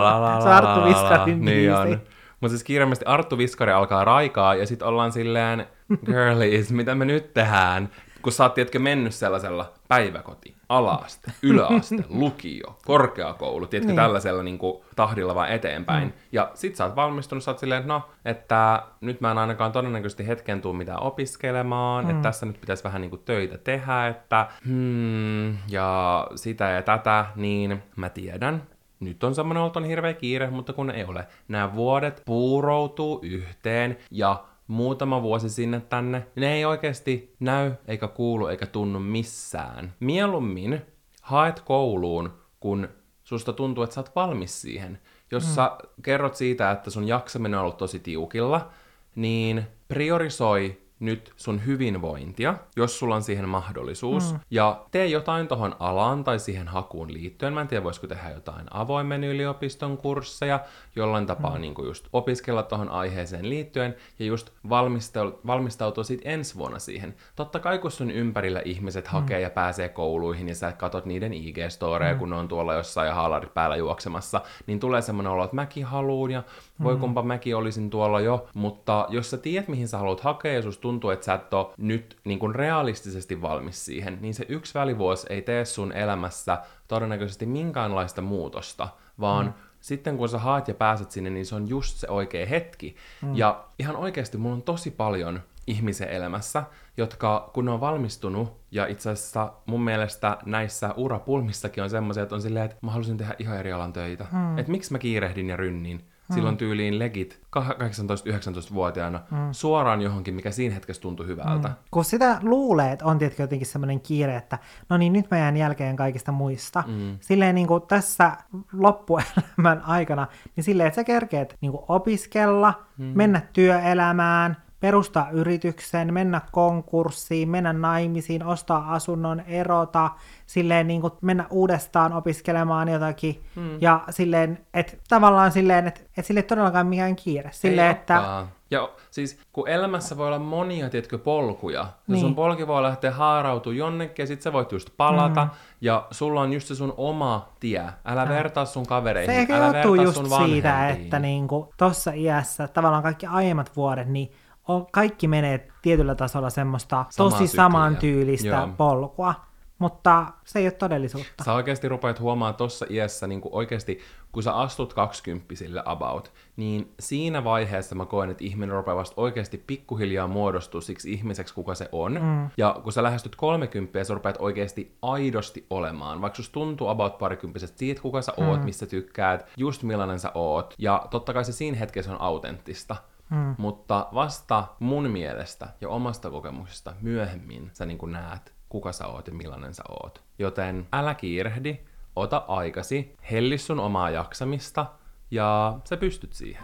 [0.43, 2.01] Se Arttu Viskarin niin on.
[2.39, 5.67] Mutta siis kirjallisesti Arttu Viskari alkaa raikaa ja sitten ollaan silleen,
[6.05, 7.89] girlies, mitä me nyt tehdään?
[8.21, 13.95] Kun sä oot, tiedätkö, mennyt sellaisella päiväkoti, alaaste, yläaste, lukio, korkeakoulu, tiedätkö, niin.
[13.95, 16.07] tällaisella niin kuin, tahdilla vaan eteenpäin.
[16.07, 16.13] Mm.
[16.31, 19.71] Ja sit sä oot valmistunut, sä oot silleen, että no, että nyt mä en ainakaan
[19.71, 22.09] todennäköisesti hetken tuu mitään opiskelemaan, mm.
[22.09, 27.25] että tässä nyt pitäisi vähän niin kuin, töitä tehdä, että hmm, ja sitä ja tätä,
[27.35, 28.63] niin mä tiedän,
[28.99, 31.27] nyt on semmoinen olton hirveä kiire, mutta kun ei ole.
[31.47, 38.47] Nämä vuodet puuroutuu yhteen ja muutama vuosi sinne tänne, ne ei oikeasti näy, eikä kuulu,
[38.47, 39.93] eikä tunnu missään.
[39.99, 40.81] Mieluummin
[41.21, 42.89] haet kouluun, kun
[43.23, 44.99] susta tuntuu, että sä oot valmis siihen.
[45.31, 45.49] Jos mm.
[45.49, 45.71] sä
[46.03, 48.69] kerrot siitä, että sun jaksaminen on ollut tosi tiukilla,
[49.15, 54.39] niin priorisoi nyt sun hyvinvointia, jos sulla on siihen mahdollisuus, mm.
[54.51, 57.53] ja tee jotain tohon alaan tai siihen hakuun liittyen.
[57.53, 60.59] Mä en tiedä, voisiko tehdä jotain avoimen yliopiston kursseja,
[60.95, 61.61] jollain tapaa mm.
[61.61, 67.15] niin just opiskella tohon aiheeseen liittyen, ja just valmistautua, valmistautua sit ensi vuonna siihen.
[67.35, 69.11] Totta kai, kun sun ympärillä ihmiset mm.
[69.11, 72.19] hakee ja pääsee kouluihin, ja sä katot niiden IG-storeja, mm.
[72.19, 75.85] kun ne on tuolla jossain ja haalarit päällä juoksemassa, niin tulee semmoinen olo, että mäkin
[75.85, 76.43] haluun, ja
[76.84, 76.99] voi mm.
[76.99, 80.82] kumpa mäkin olisin tuolla jo, mutta jos sä tiedät, mihin sä haluat hakea, ja susta
[80.82, 85.28] tuntuu, että sä et ole nyt niin kuin realistisesti valmis siihen, niin se yksi välivuosi
[85.30, 86.57] ei tee sun elämässä
[86.88, 88.88] todennäköisesti minkäänlaista muutosta,
[89.19, 89.53] vaan mm.
[89.80, 92.95] sitten kun sä haet ja pääset sinne, niin se on just se oikea hetki.
[93.21, 93.36] Mm.
[93.36, 96.63] Ja ihan oikeasti mulla on tosi paljon ihmisen elämässä,
[96.97, 102.36] jotka kun ne on valmistunut, ja itse asiassa mun mielestä näissä urapulmissakin on semmoisia, että
[102.36, 104.25] on silleen, että mä haluaisin tehdä ihan eri alan töitä.
[104.32, 104.57] Mm.
[104.57, 106.34] Että miksi mä kiirehdin ja rynnin, mm.
[106.34, 109.38] silloin tyyliin legit 18-19-vuotiaana mm.
[109.51, 111.67] suoraan johonkin, mikä siinä hetkessä tuntui hyvältä.
[111.67, 111.75] Mm.
[111.91, 114.59] Kun sitä luulee, että on tietenkin jotenkin semmoinen kiire, että
[114.89, 116.84] no niin, nyt mä jään jälkeen kaikista muista.
[116.88, 117.17] Mm.
[117.19, 118.32] Silleen niin kuin tässä
[118.73, 123.05] loppuelämän aikana, niin silleen, että sä kerkeet niin kuin opiskella, mm.
[123.15, 130.09] mennä työelämään, perustaa yrityksen, mennä konkurssiin, mennä naimisiin, ostaa asunnon, erota,
[130.45, 133.78] silleen niin kuin mennä uudestaan opiskelemaan jotakin, hmm.
[133.82, 137.49] ja silleen, että tavallaan silleen, että, että sille ei todellakaan mikään kiire.
[137.53, 138.45] Silleen, ei että...
[138.71, 142.21] Ja siis kun elämässä voi olla monia, tiedätkö, polkuja, ja niin.
[142.21, 145.49] sun polki voi lähteä haarautua jonnekin, ja sit sä voit just palata, mm.
[145.82, 147.84] ja sulla on just se sun oma tie.
[148.05, 148.30] Älä ja.
[148.30, 153.25] vertaa sun kavereihin, se älä vertaa just sun siitä, että niinku, tossa iässä tavallaan kaikki
[153.25, 154.32] aiemmat vuodet, niin
[154.68, 158.70] on, kaikki menee tietyllä tasolla semmoista Samaa tosi samantyylistä Joo.
[158.78, 159.34] polkua,
[159.80, 161.43] mutta se ei ole todellisuutta.
[161.43, 163.99] Sä oikeasti rupeat huomaamaan tuossa iässä, niin kuin oikeasti,
[164.32, 165.53] kun sä astut 20
[165.86, 171.53] about, niin siinä vaiheessa mä koen, että ihminen rupeaa vasta oikeasti pikkuhiljaa muodostua siksi ihmiseksi,
[171.53, 172.13] kuka se on.
[172.22, 172.49] Mm.
[172.57, 177.78] Ja kun sä lähestyt 30 sä rupeat oikeasti aidosti olemaan, vaikka susta tuntuu about parikymppisestä
[177.78, 178.65] siitä, kuka sä oot, mm.
[178.65, 180.74] missä tykkäät, just millainen sä oot.
[180.78, 182.95] Ja totta kai se siinä hetkessä on autenttista.
[183.30, 183.55] Mm.
[183.57, 189.34] Mutta vasta mun mielestä ja omasta kokemuksesta myöhemmin sä niin näet, kuka sä oot ja
[189.34, 190.23] millainen sä oot.
[190.39, 191.80] Joten älä kiirehdi,
[192.15, 194.86] ota aikasi, helli sun omaa jaksamista
[195.32, 196.63] ja sä pystyt siihen.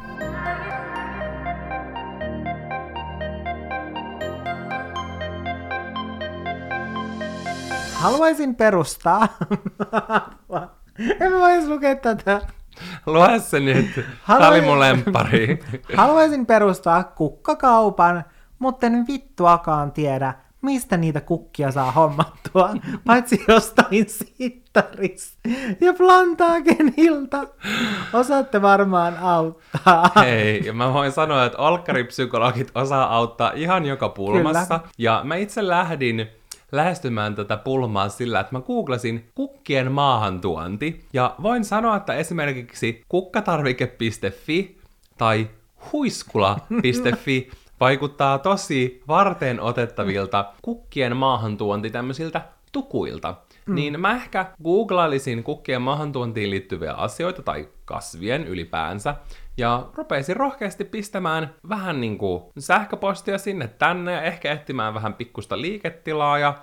[7.93, 9.27] Haluaisin perustaa.
[11.19, 12.41] en mä vois lukea tätä.
[13.05, 14.05] Lue se nyt.
[14.27, 15.59] Tämä oli mun lempari.
[15.97, 18.23] Haluaisin perustaa kukkakaupan,
[18.59, 22.69] mutta en vittuakaan tiedä, mistä niitä kukkia saa hommattua,
[23.05, 25.49] paitsi jostain sittarista
[25.81, 27.43] ja Plantaagenilta.
[28.13, 30.11] Osaatte varmaan auttaa.
[30.19, 34.79] Hei, ja mä voin sanoa, että olkkaripsykologit osaa auttaa ihan joka pulmassa.
[34.79, 34.91] Kyllä.
[34.97, 36.27] Ja mä itse lähdin
[36.73, 44.77] lähestymään tätä pulmaa sillä, että mä googlasin kukkien maahantuonti, ja voin sanoa, että esimerkiksi kukkatarvike.fi
[45.17, 45.49] tai
[45.91, 53.35] huiskula.fi vaikuttaa tosi varten otettavilta kukkien maahantuonti tämmöisiltä tukuilta.
[53.65, 53.75] Mm.
[53.75, 59.15] Niin mä ehkä googlailisin kukkien maahantuontiin liittyviä asioita tai kasvien ylipäänsä,
[59.57, 66.39] ja rupeisin rohkeasti pistämään vähän niinku sähköpostia sinne tänne ja ehkä etsimään vähän pikkusta liiketilaa
[66.39, 66.53] ja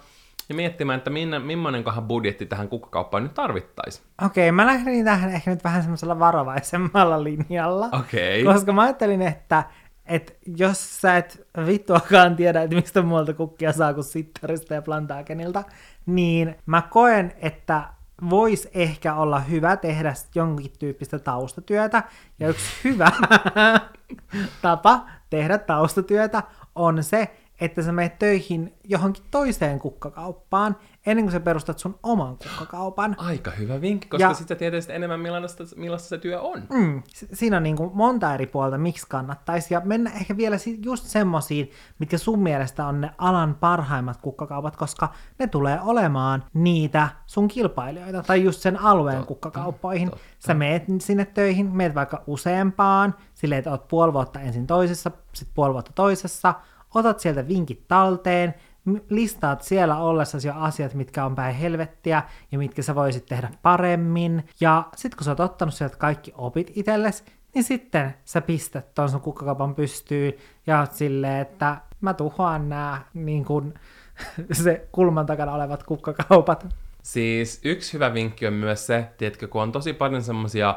[0.48, 4.06] ja miettimään, että minne, millainenkohan budjetti tähän kukkakauppaan nyt tarvittaisiin.
[4.24, 7.88] Okei, okay, mä lähdin tähän ehkä nyt vähän semmoisella varovaisemmalla linjalla.
[7.92, 8.42] Okei.
[8.42, 8.54] Okay.
[8.54, 9.64] Koska mä ajattelin, että
[10.06, 15.64] et jos sä et vittuakaan tiedä, että mistä muualta kukkia saa kuin sittarista ja plantaakenilta,
[16.06, 17.84] niin mä koen, että
[18.30, 22.02] voisi ehkä olla hyvä tehdä jonkin tyyppistä taustatyötä.
[22.38, 23.12] Ja yksi hyvä
[24.62, 26.42] tapa tehdä taustatyötä
[26.74, 30.76] on se, että sä menet töihin johonkin toiseen kukkakauppaan,
[31.06, 33.16] ennen kuin sä perustat sun oman kukkakaupan.
[33.18, 36.62] Aika hyvä vinkki, koska ja, sitten tietysti enemmän millaista, millaista se työ on.
[36.72, 41.04] Mm, siinä on niin kuin monta eri puolta, miksi kannattaisi, ja mennä ehkä vielä just
[41.04, 47.48] semmoisiin, mitkä sun mielestä on ne alan parhaimmat kukkakaupat, koska ne tulee olemaan niitä sun
[47.48, 50.10] kilpailijoita, tai just sen alueen totta, kukkakauppoihin.
[50.10, 50.24] Totta.
[50.38, 55.54] Sä meet sinne töihin, meet vaikka useampaan, silleen, että oot puoli vuotta ensin toisessa, sitten
[55.54, 56.54] puoli vuotta toisessa,
[56.94, 58.54] otat sieltä vinkit talteen,
[59.10, 62.22] listaat siellä ollessasi jo asiat, mitkä on päin helvettiä
[62.52, 64.44] ja mitkä sä voisit tehdä paremmin.
[64.60, 67.24] Ja sitten kun sä oot ottanut sieltä kaikki opit itsellesi,
[67.54, 70.32] niin sitten sä pistät ton sun kukkakaupan pystyyn
[70.66, 73.74] ja oot silleen, että mä tuhoan nämä niin kun,
[74.52, 76.66] se kulman takana olevat kukkakaupat.
[77.02, 80.74] Siis yksi hyvä vinkki on myös se, tiedätkö, kun on tosi paljon semmosia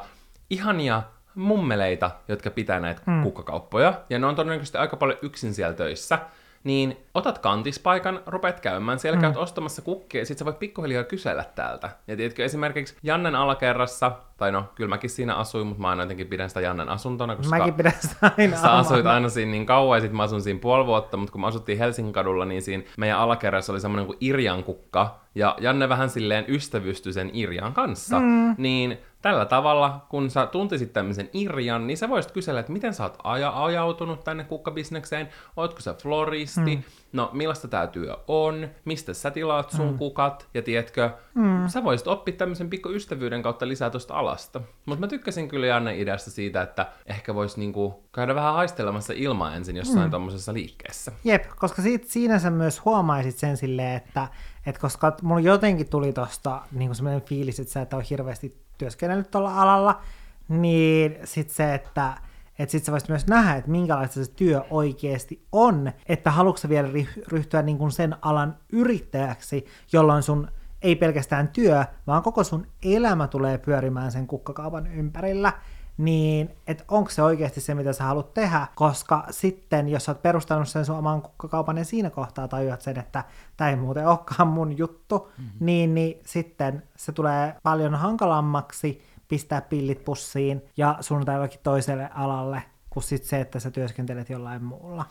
[0.49, 1.03] ihania
[1.35, 3.23] mummeleita, jotka pitää näitä mm.
[3.23, 6.19] kukkakauppoja, ja ne on todennäköisesti aika paljon yksin siellä töissä,
[6.64, 9.22] niin otat kantispaikan, rupeat käymään, siellä mm.
[9.22, 11.89] käyt ostamassa kukkia, ja sit sä voit pikkuhiljaa kysellä täältä.
[12.07, 16.28] Ja tiedätkö, esimerkiksi Jannen alakerrassa, tai no, kyllä mäkin siinä asuin, mutta mä aina jotenkin
[16.28, 19.97] pidän sitä Jannen asuntona, koska mäkin pidän sitä aina sä asuit aina siinä niin kauan,
[19.97, 22.84] ja sit mä asun siinä puoli vuotta, mutta kun mä asuttiin Helsingin kadulla, niin siinä
[22.97, 28.20] meidän alakerrassa oli semmoinen kuin Irjan kukka, ja Janne vähän silleen ystävystyi sen Irjan kanssa,
[28.20, 28.55] mm.
[28.57, 33.03] niin tällä tavalla, kun sä tuntisit tämmöisen Irjan, niin sä voisit kysellä, että miten sä
[33.03, 36.84] oot aja- ajautunut tänne kukkabisnekseen, ootko sä floristi, mm.
[37.13, 39.97] no millaista tää työ on, mistä sä tilaat sun mm.
[39.97, 41.67] kukat, ja tiedätkö, mm.
[41.67, 44.61] sä voisit oppia tämmöisen pikku ystävyyden kautta lisää tuosta alasta.
[44.86, 49.55] Mutta mä tykkäsin kyllä Janne ideasta siitä, että ehkä voisi niinku käydä vähän haistelemassa ilmaa
[49.55, 50.11] ensin jossain mm.
[50.11, 51.11] tommosessa liikkeessä.
[51.24, 54.28] Jep, koska siitä, siinä sä myös huomaisit sen silleen, että
[54.65, 59.31] et koska mulla jotenkin tuli tosta niin semmoinen fiilis, että sä et ole hirveästi työskennellyt
[59.31, 60.01] tuolla alalla,
[60.49, 62.13] niin sit se, että
[62.59, 66.89] että sit sä voisit myös nähdä, että minkälaista se työ oikeasti on, että haluatko vielä
[67.27, 70.47] ryhtyä niin kuin sen alan yrittäjäksi, jolloin sun
[70.81, 75.53] ei pelkästään työ, vaan koko sun elämä tulee pyörimään sen kukkakaupan ympärillä,
[75.97, 80.21] niin että onko se oikeasti se, mitä sä haluat tehdä, koska sitten, jos sä oot
[80.21, 83.23] perustanut sen sun oman kukkakaupan, niin siinä kohtaa tajuat sen, että
[83.57, 85.65] tämä ei muuten olekaan mun juttu, mm-hmm.
[85.65, 92.63] niin, niin sitten se tulee paljon hankalammaksi pistää pillit pussiin ja suunnata jollakin toiselle alalle,
[92.89, 95.05] kuin sit se, että sä työskentelet jollain muulla.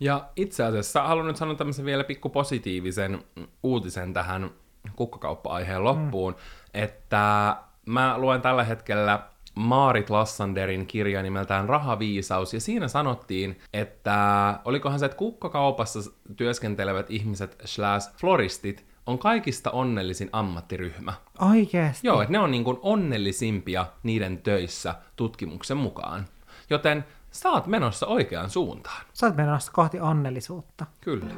[0.00, 3.24] Ja itse asiassa haluan nyt sanoa tämmöisen vielä pikku positiivisen
[3.62, 4.50] uutisen tähän
[4.96, 6.38] kukkakauppa-aiheen loppuun, mm.
[6.74, 7.56] että
[7.86, 15.06] mä luen tällä hetkellä Maarit Lassanderin kirja nimeltään Rahaviisaus, ja siinä sanottiin, että olikohan se,
[15.06, 16.00] että kukkakaupassa
[16.36, 21.12] työskentelevät ihmiset slash floristit on kaikista onnellisin ammattiryhmä.
[21.50, 22.06] Oikeesti?
[22.06, 26.24] Joo, että ne on niin kuin onnellisimpia niiden töissä tutkimuksen mukaan.
[26.70, 29.02] Joten sä oot menossa oikeaan suuntaan.
[29.12, 30.86] Sä oot menossa kohti onnellisuutta.
[31.00, 31.34] Kyllä.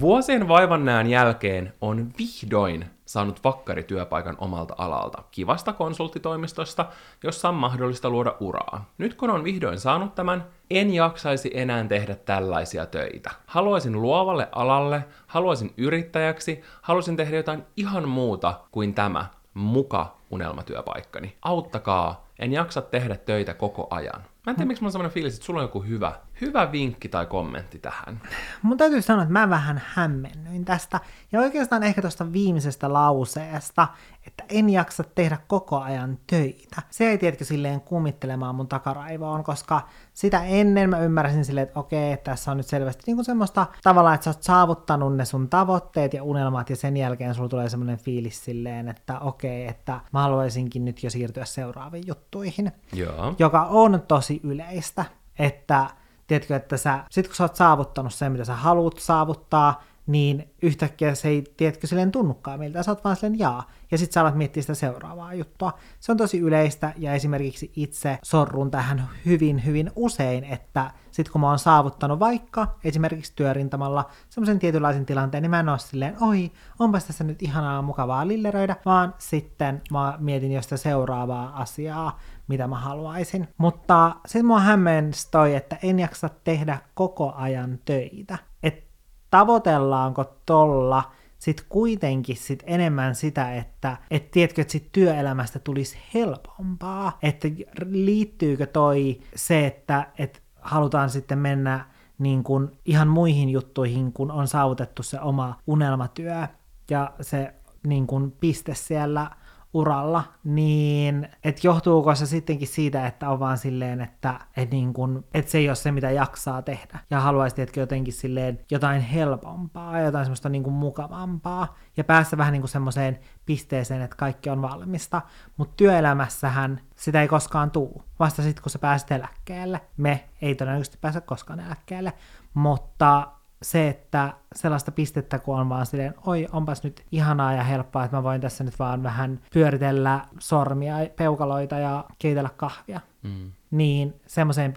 [0.00, 6.86] Vuosien vaivannäön jälkeen on vihdoin saanut vakkarityöpaikan omalta alalta, kivasta konsulttitoimistosta,
[7.22, 8.90] jossa on mahdollista luoda uraa.
[8.98, 13.30] Nyt kun on vihdoin saanut tämän, en jaksaisi enää tehdä tällaisia töitä.
[13.46, 21.36] Haluaisin luovalle alalle, haluaisin yrittäjäksi, haluaisin tehdä jotain ihan muuta kuin tämä muka unelmatyöpaikkani.
[21.42, 24.31] Auttakaa, en jaksa tehdä töitä koko ajan.
[24.46, 27.08] Mä en tiedä, miksi mulla on sellainen fiilis, että sulla on joku hyvä, hyvä vinkki
[27.08, 28.20] tai kommentti tähän.
[28.62, 31.00] Mun täytyy sanoa, että mä vähän hämmennyin tästä.
[31.32, 33.88] Ja oikeastaan ehkä tuosta viimeisestä lauseesta,
[34.26, 36.82] että en jaksa tehdä koko ajan töitä.
[36.90, 39.80] Se ei tietenkin silleen kummittelemaan mun takaraivoon, koska
[40.14, 44.14] sitä ennen mä ymmärsin silleen, että okei, tässä on nyt selvästi niin kuin semmoista tavalla,
[44.14, 47.98] että sä oot saavuttanut ne sun tavoitteet ja unelmat ja sen jälkeen sulla tulee semmoinen
[47.98, 52.72] fiilis silleen, että okei, että mä haluaisinkin nyt jo siirtyä seuraaviin juttuihin.
[52.92, 53.34] Joo.
[53.38, 55.04] Joka on tosi yleistä,
[55.38, 55.86] että
[56.26, 61.14] tiedätkö, että sä, sit kun sä oot saavuttanut sen, mitä sä haluat saavuttaa, niin yhtäkkiä
[61.14, 64.34] se ei, tiedätkö, silleen tunnukaan miltä, sä oot vaan silleen jaa, ja sit sä alat
[64.34, 65.72] miettiä sitä seuraavaa juttua.
[66.00, 71.40] Se on tosi yleistä, ja esimerkiksi itse sorrun tähän hyvin, hyvin usein, että sit kun
[71.40, 76.50] mä oon saavuttanut vaikka esimerkiksi työrintamalla semmoisen tietynlaisen tilanteen, niin mä en oo silleen, oi,
[76.78, 82.18] onpas tässä nyt ihanaa mukavaa lilleröidä, vaan sitten mä mietin jo sitä seuraavaa asiaa,
[82.48, 83.48] mitä mä haluaisin.
[83.58, 88.38] Mutta sitten mua hämmensi toi, että en jaksa tehdä koko ajan töitä.
[88.62, 88.84] Et
[89.30, 91.12] tavoitellaanko tolla
[91.42, 97.48] sit kuitenkin sit enemmän sitä, että et tiedätkö, että sit työelämästä tulisi helpompaa, että
[97.90, 101.86] liittyykö toi se, että et halutaan sitten mennä
[102.18, 106.46] niin kuin ihan muihin juttuihin, kun on saavutettu se oma unelmatyö
[106.90, 107.54] ja se
[107.86, 109.30] niin kuin piste siellä
[109.74, 115.24] uralla, niin että johtuuko se sittenkin siitä, että on vaan silleen, että et niin kun,
[115.34, 116.98] et se ei ole se, mitä jaksaa tehdä.
[117.10, 122.52] Ja haluaisi että jotenkin silleen jotain helpompaa, jotain semmoista niin kuin mukavampaa, ja päästä vähän
[122.52, 125.22] niin kuin semmoiseen pisteeseen, että kaikki on valmista.
[125.56, 128.04] Mutta työelämässähän sitä ei koskaan tuu.
[128.18, 129.80] Vasta sitten, kun sä pääset eläkkeelle.
[129.96, 132.12] Me ei todennäköisesti pääse koskaan eläkkeelle,
[132.54, 133.28] mutta
[133.62, 138.16] se, että sellaista pistettä, kun on vaan silleen, oi, onpas nyt ihanaa ja helppoa, että
[138.16, 143.00] mä voin tässä nyt vaan vähän pyöritellä sormia, peukaloita ja keitellä kahvia.
[143.22, 143.52] Mm.
[143.70, 144.72] Niin semmoiseen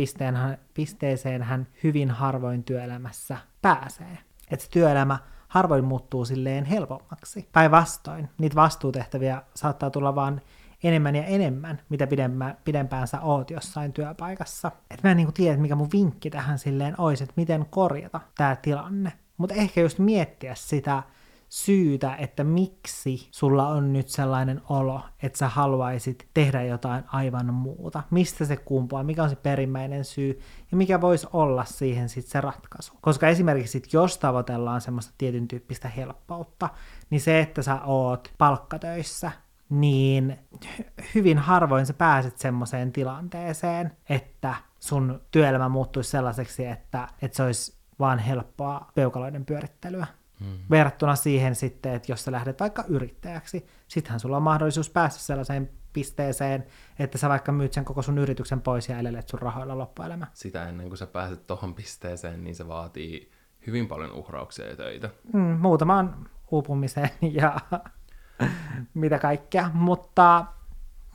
[0.74, 4.18] pisteeseen hän hyvin harvoin työelämässä pääsee.
[4.52, 5.18] Että työelämä
[5.48, 7.50] harvoin muuttuu silleen helpommaksi.
[7.52, 10.42] Päinvastoin, niitä vastuutehtäviä saattaa tulla vaan
[10.84, 14.72] enemmän ja enemmän, mitä pidempään, pidempään sä oot jossain työpaikassa.
[14.92, 18.56] Et mä en niinku tiedä, mikä mun vinkki tähän silleen olisi, että miten korjata tämä
[18.56, 19.12] tilanne.
[19.38, 21.04] Mutta ehkä just miettiä sitä
[21.50, 28.04] syytä, että miksi sulla on nyt sellainen olo, että sä haluaisit tehdä jotain aivan muuta.
[28.12, 30.40] Mistä se kumpuaa, mikä on se perimmäinen syy
[30.72, 32.94] ja mikä voisi olla siihen sitten se ratkaisu.
[33.02, 36.70] Koska esimerkiksi sit, jos tavoitellaan semmoista tietyn tyyppistä helppoutta,
[37.10, 39.32] niin se, että sä oot palkkatöissä,
[39.70, 40.40] niin
[41.16, 47.78] hyvin harvoin sä pääset semmoiseen tilanteeseen, että sun työelämä muuttuisi sellaiseksi, että, että se olisi
[48.00, 50.08] vaan helppoa peukaloiden pyörittelyä.
[50.40, 50.58] Hmm.
[50.70, 55.70] Verrattuna siihen sitten, että jos sä lähdet vaikka yrittäjäksi, sittenhän sulla on mahdollisuus päästä sellaiseen
[55.94, 56.66] pisteeseen,
[57.00, 60.28] että sä vaikka myyt sen koko sun yrityksen pois ja elelet sun rahoilla loppuelämä.
[60.34, 63.32] Sitä ennen kuin sä pääset tohon pisteeseen, niin se vaatii
[63.68, 65.10] hyvin paljon uhrauksia ja töitä.
[65.34, 67.10] Mm, muutamaan uupumiseen
[67.42, 67.60] ja
[68.94, 70.46] mitä kaikkea, mutta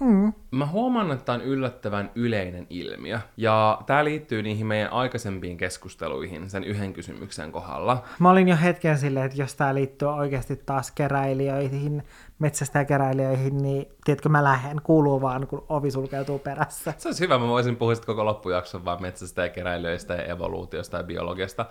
[0.00, 0.32] Mm.
[0.50, 3.20] Mä huomaan, että tämä on yllättävän yleinen ilmiö.
[3.36, 8.02] Ja tämä liittyy niihin meidän aikaisempiin keskusteluihin sen yhden kysymyksen kohdalla.
[8.18, 12.02] Mä olin jo hetken silleen, että jos tämä liittyy oikeasti taas keräilijöihin,
[12.38, 16.94] metsästäjäkeräilijöihin, niin tiedätkö, mä lähden, kuuluu vaan, kun ovi sulkeutuu perässä.
[16.98, 21.02] Se olisi hyvä, mä voisin puhua koko loppujakson vaan metsästä ja keräilijöistä ja evoluutiosta ja
[21.02, 21.66] biologiasta.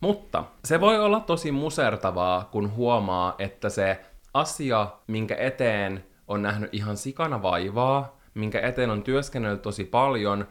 [0.00, 4.00] Mutta se voi olla tosi musertavaa, kun huomaa, että se
[4.34, 10.48] asia, minkä eteen on nähnyt ihan sikana vaivaa, minkä eteen on työskennellyt tosi paljon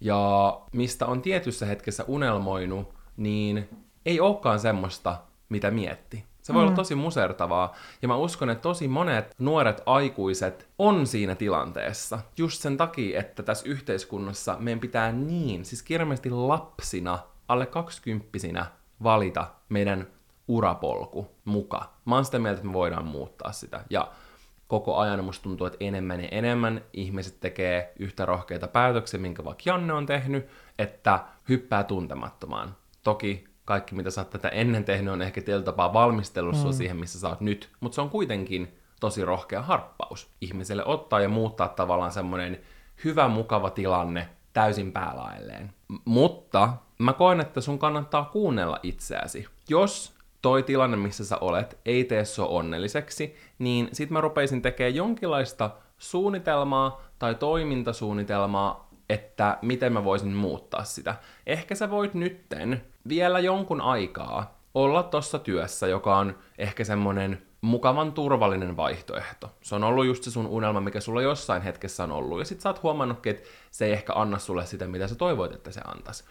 [0.00, 3.68] ja mistä on tietyssä hetkessä unelmoinut, niin
[4.06, 5.18] ei olekaan semmoista,
[5.48, 6.24] mitä mietti.
[6.42, 6.66] Se voi mm.
[6.66, 7.74] olla tosi musertavaa.
[8.02, 12.18] Ja mä uskon, että tosi monet nuoret aikuiset on siinä tilanteessa.
[12.36, 17.18] Just sen takia, että tässä yhteiskunnassa meidän pitää niin, siis kirjallisesti lapsina,
[17.48, 18.66] alle kaksikymppisinä,
[19.02, 20.06] valita meidän
[20.48, 21.92] urapolku muka.
[22.04, 23.84] Mä oon sitä mieltä, että me voidaan muuttaa sitä.
[23.90, 24.08] Ja
[24.68, 29.62] koko ajan musta tuntuu, että enemmän ja enemmän ihmiset tekee yhtä rohkeita päätöksiä, minkä vaikka
[29.66, 30.46] Janne on tehnyt,
[30.78, 32.76] että hyppää tuntemattomaan.
[33.02, 36.72] Toki kaikki, mitä sä oot tätä ennen tehnyt, on ehkä tietyllä tapaa valmistelussa mm.
[36.72, 41.28] siihen, missä sä oot nyt, mutta se on kuitenkin tosi rohkea harppaus ihmiselle ottaa ja
[41.28, 42.60] muuttaa tavallaan semmoinen
[43.04, 45.72] hyvä, mukava tilanne täysin päälailleen.
[45.88, 49.48] M- mutta mä koen, että sun kannattaa kuunnella itseäsi.
[49.68, 54.94] Jos toi tilanne, missä sä olet, ei tee sua onnelliseksi, niin sit mä rupeisin tekemään
[54.94, 61.14] jonkinlaista suunnitelmaa tai toimintasuunnitelmaa, että miten mä voisin muuttaa sitä.
[61.46, 68.12] Ehkä sä voit nytten vielä jonkun aikaa olla tossa työssä, joka on ehkä semmonen mukavan
[68.12, 69.50] turvallinen vaihtoehto.
[69.62, 72.60] Se on ollut just se sun unelma, mikä sulla jossain hetkessä on ollut, ja sit
[72.60, 75.80] sä oot huomannut, että se ei ehkä anna sulle sitä, mitä sä toivoit, että se
[75.84, 76.24] antaisi.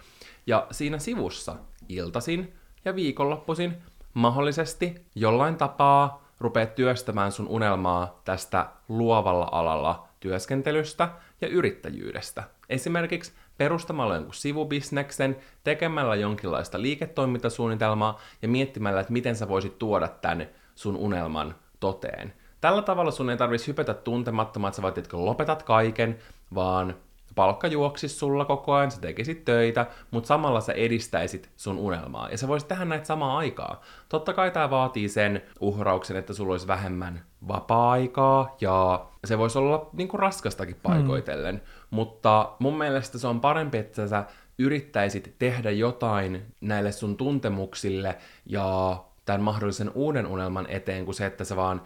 [0.47, 1.55] Ja siinä sivussa
[1.89, 2.53] iltasin
[2.86, 3.78] ja viikonloppuisin
[4.14, 11.09] mahdollisesti jollain tapaa rupeat työstämään sun unelmaa tästä luovalla alalla työskentelystä
[11.41, 12.43] ja yrittäjyydestä.
[12.70, 20.49] Esimerkiksi perustamalla jonkun sivubisneksen, tekemällä jonkinlaista liiketoimintasuunnitelmaa ja miettimällä, että miten sä voisit tuoda tänne
[20.76, 22.34] sun unelman toteen.
[22.62, 26.18] Tällä tavalla sun ei tarvitsisi hypätä tuntemattomaan, että sä että lopetat kaiken,
[26.55, 26.95] vaan
[27.36, 32.29] palkka juoksisi sulla koko ajan, sä tekisit töitä, mutta samalla sä edistäisit sun unelmaa.
[32.29, 33.82] Ja sä voisit tehdä näitä samaa aikaa.
[34.09, 39.89] Totta kai tämä vaatii sen uhrauksen, että sulla olisi vähemmän vapaa-aikaa, ja se voisi olla
[39.93, 41.55] niinku raskastakin paikoitellen.
[41.55, 41.61] Mm.
[41.89, 44.25] Mutta mun mielestä se on parempi, että sä
[44.57, 51.43] yrittäisit tehdä jotain näille sun tuntemuksille ja tämän mahdollisen uuden unelman eteen, kuin se, että
[51.43, 51.82] sä vaan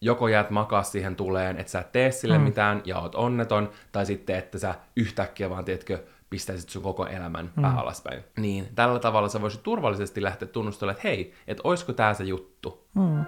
[0.00, 2.44] joko jäät makaa siihen tuleen, että sä et tee sille mm.
[2.44, 7.52] mitään ja oot onneton, tai sitten, että sä yhtäkkiä vaan, tiedätkö, pistäisit sun koko elämän
[7.56, 7.62] mm.
[7.62, 8.24] pää alaspäin.
[8.36, 12.86] Niin tällä tavalla sä voisit turvallisesti lähteä tunnustelemaan, että hei, että oisko tää se juttu.
[12.94, 13.24] Mm.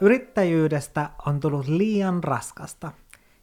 [0.00, 2.92] Yrittäjyydestä on tullut liian raskasta.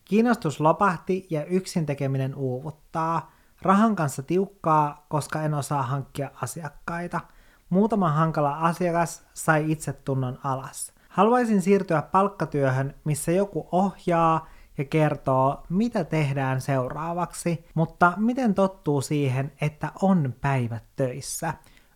[0.06, 3.32] Kiinnostus lopahti ja yksin tekeminen uuvuttaa–
[3.62, 7.22] Rahan kanssa tiukkaa, koska en osaa hankkia asiakkaita.
[7.70, 10.94] Muutama hankala asiakas sai itsetunnon alas.
[11.10, 14.48] Haluaisin siirtyä palkkatyöhön, missä joku ohjaa
[14.78, 21.54] ja kertoo, mitä tehdään seuraavaksi, mutta miten tottuu siihen, että on päivät töissä.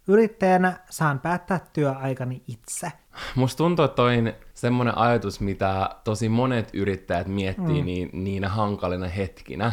[0.08, 2.92] Yrittäjänä saan päättää työaikani itse.
[3.36, 7.86] Musta tuntuu, että toin semmoinen ajatus, mitä tosi monet yrittäjät miettii mm.
[7.86, 9.72] niin, niinä hankalina hetkinä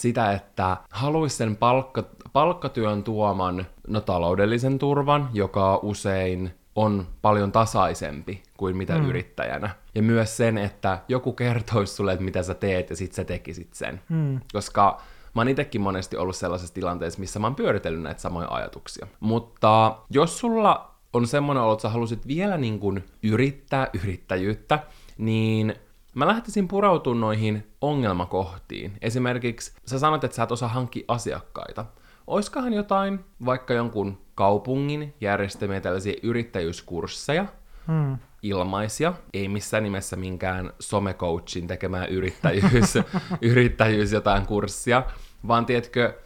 [0.00, 8.42] sitä, että haluaisi sen palkka, palkkatyön tuoman no, taloudellisen turvan, joka usein on paljon tasaisempi
[8.56, 9.08] kuin mitä mm.
[9.08, 9.70] yrittäjänä.
[9.94, 13.74] Ja myös sen, että joku kertoisi sulle, että mitä sä teet, ja sit sä tekisit
[13.74, 14.00] sen.
[14.08, 14.40] Mm.
[14.52, 15.00] Koska
[15.34, 19.06] mä oon itsekin monesti ollut sellaisessa tilanteessa, missä mä oon pyöritellyt näitä samoja ajatuksia.
[19.20, 24.78] Mutta jos sulla on semmoinen olo, että sä halusit vielä niin kuin yrittää yrittäjyyttä,
[25.18, 25.74] niin
[26.14, 28.92] Mä lähtisin purautumaan noihin ongelmakohtiin.
[29.02, 31.84] Esimerkiksi sä sanot, että sä et osaa hankkia asiakkaita.
[32.26, 37.46] Oiskohan jotain, vaikka jonkun kaupungin järjestämiä tällaisia yrittäjyyskursseja,
[37.86, 38.18] hmm.
[38.42, 42.94] ilmaisia, ei missään nimessä minkään somecoachin tekemää yrittäjyys,
[43.42, 45.02] yrittäjyys jotain kurssia,
[45.48, 46.18] vaan tiedätkö,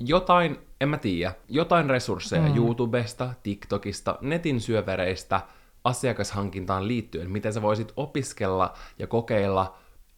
[0.00, 2.56] jotain, en mä tiedä, jotain resursseja hmm.
[2.56, 5.40] YouTubesta, TikTokista, netin syövereistä–
[5.88, 9.76] asiakashankintaan liittyen, miten sä voisit opiskella ja kokeilla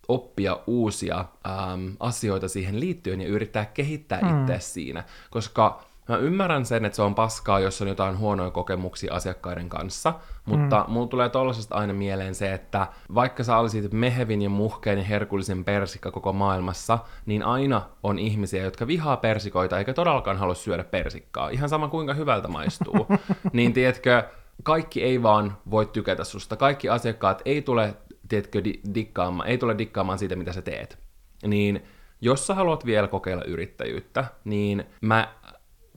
[0.09, 4.41] oppia uusia ähm, asioita siihen liittyen ja yrittää kehittää mm.
[4.41, 5.05] itse siinä.
[5.31, 10.15] Koska Mä ymmärrän sen, että se on paskaa, jos on jotain huonoja kokemuksia asiakkaiden kanssa,
[10.45, 10.93] mutta mm.
[10.93, 15.65] mulla tulee tollasesta aina mieleen se, että vaikka sä olisit mehevin ja muhkein ja herkullisen
[15.65, 21.49] persikka koko maailmassa, niin aina on ihmisiä, jotka vihaa persikoita eikä todellakaan halua syödä persikkaa.
[21.49, 23.07] Ihan sama kuinka hyvältä maistuu.
[23.53, 24.25] niin tiedätkö,
[24.63, 26.57] kaikki ei vaan voi tykätä susta.
[26.57, 27.95] Kaikki asiakkaat ei tule,
[28.29, 30.99] tiedätkö, di- dikkaamaan, ei tule dikkaamaan siitä, mitä sä teet.
[31.47, 31.85] Niin
[32.21, 35.35] jos sä haluat vielä kokeilla yrittäjyyttä, niin mä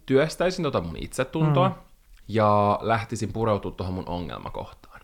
[0.05, 1.76] työstäisin tota mun itsetuntoa mm.
[2.28, 5.01] ja lähtisin pureutumaan tuohon mun ongelmakohtaan.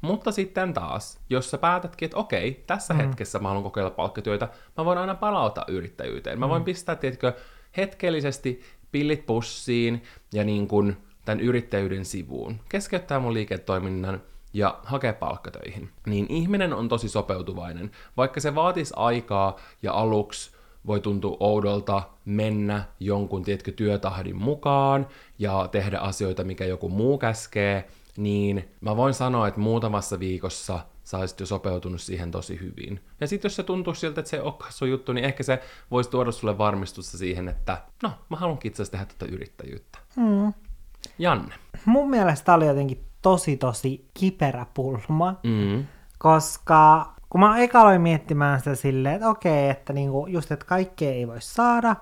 [0.00, 3.00] Mutta sitten taas, jos sä päätätkin, että okei, tässä mm.
[3.00, 6.38] hetkessä mä haluan kokeilla palkkatyötä, mä voin aina palauttaa yrittäjyyteen.
[6.38, 6.50] Mä mm.
[6.50, 7.32] voin pistää, tiedätkö,
[7.76, 8.60] hetkellisesti
[8.92, 10.02] pillit pussiin
[10.32, 10.96] ja niin kuin
[11.28, 14.22] tämän yrittäjyyden sivuun, keskeyttää mun liiketoiminnan
[14.52, 15.90] ja hakea palkkatöihin.
[16.06, 17.90] Niin ihminen on tosi sopeutuvainen.
[18.16, 20.50] Vaikka se vaatisi aikaa ja aluksi
[20.86, 25.06] voi tuntua oudolta mennä jonkun, tietkö, työtahdin mukaan
[25.38, 31.18] ja tehdä asioita, mikä joku muu käskee, niin mä voin sanoa, että muutamassa viikossa sä
[31.18, 33.00] olisit jo sopeutunut siihen tosi hyvin.
[33.20, 35.62] Ja sitten jos se tuntuu siltä, että se ei olekaan sun juttu, niin ehkä se
[35.90, 39.98] voisi tuoda sulle varmistusta siihen, että no, mä haluankin itse asiassa tehdä tätä yrittäjyyttä.
[40.16, 40.52] Mm.
[41.18, 41.54] Janne.
[41.84, 45.86] Mun mielestä oli jotenkin tosi tosi kiperä pulma, mm.
[46.18, 51.12] koska kun mä eka aloin miettimään sitä silleen, että okei, että niinku just, että kaikkea
[51.12, 51.96] ei voi saada,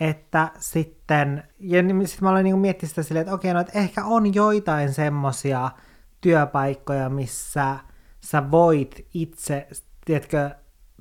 [0.00, 3.78] että sitten, ja niin sitten mä aloin niinku miettiä sitä silleen, että okei, no että
[3.78, 5.70] ehkä on joitain semmosia
[6.20, 7.76] työpaikkoja, missä
[8.20, 9.68] sä voit itse,
[10.04, 10.50] tiedätkö,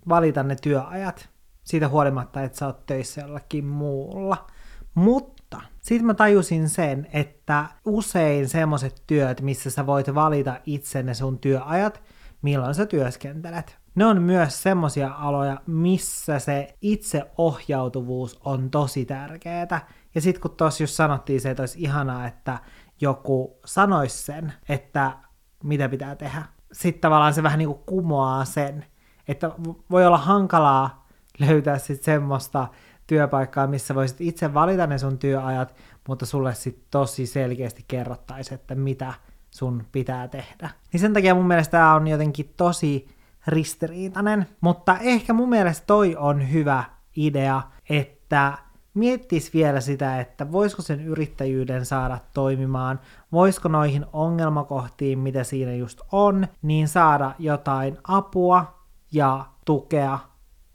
[0.10, 1.30] valita ne työajat,
[1.64, 4.48] siitä huolimatta, että sä oot töissä jollakin muulla.
[4.96, 5.41] Mutta
[5.82, 11.40] sitten mä tajusin sen, että usein semmoset työt, missä sä voit valita itse ne sun
[11.40, 12.02] työajat,
[12.42, 13.78] milloin sä työskentelet.
[13.96, 19.88] Ne on myös semmosia aloja, missä se itseohjautuvuus on tosi tärkeää.
[20.16, 22.60] Ja sitten kun tuossa just sanottiin se, että olisi ihanaa, että
[23.02, 25.18] joku sanoisi sen, että
[25.64, 26.44] mitä pitää tehdä.
[26.72, 28.86] Sitten tavallaan se vähän niin kuin kumoaa sen,
[29.28, 29.52] että
[29.92, 31.08] voi olla hankalaa
[31.40, 32.68] löytää sitten semmoista
[33.12, 35.76] työpaikkaa, missä voisit itse valita ne sun työajat,
[36.08, 39.14] mutta sulle sitten tosi selkeästi kerrottaisi, että mitä
[39.50, 40.70] sun pitää tehdä.
[40.94, 43.08] Niin sen takia mun mielestä tämä on jotenkin tosi
[43.48, 46.84] ristiriitainen, mutta ehkä mun mielestä toi on hyvä
[47.16, 48.58] idea, että
[48.94, 53.00] miettis vielä sitä, että voisiko sen yrittäjyyden saada toimimaan,
[53.32, 58.80] voisiko noihin ongelmakohtiin, mitä siinä just on, niin saada jotain apua
[59.12, 60.20] ja tukea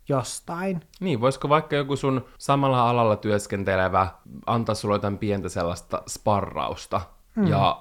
[0.08, 0.80] jostain.
[1.00, 4.08] Niin, voisiko vaikka joku sun samalla alalla työskentelevä
[4.46, 7.00] antaa sulle jotain pientä sellaista sparrausta
[7.36, 7.46] mm.
[7.46, 7.80] ja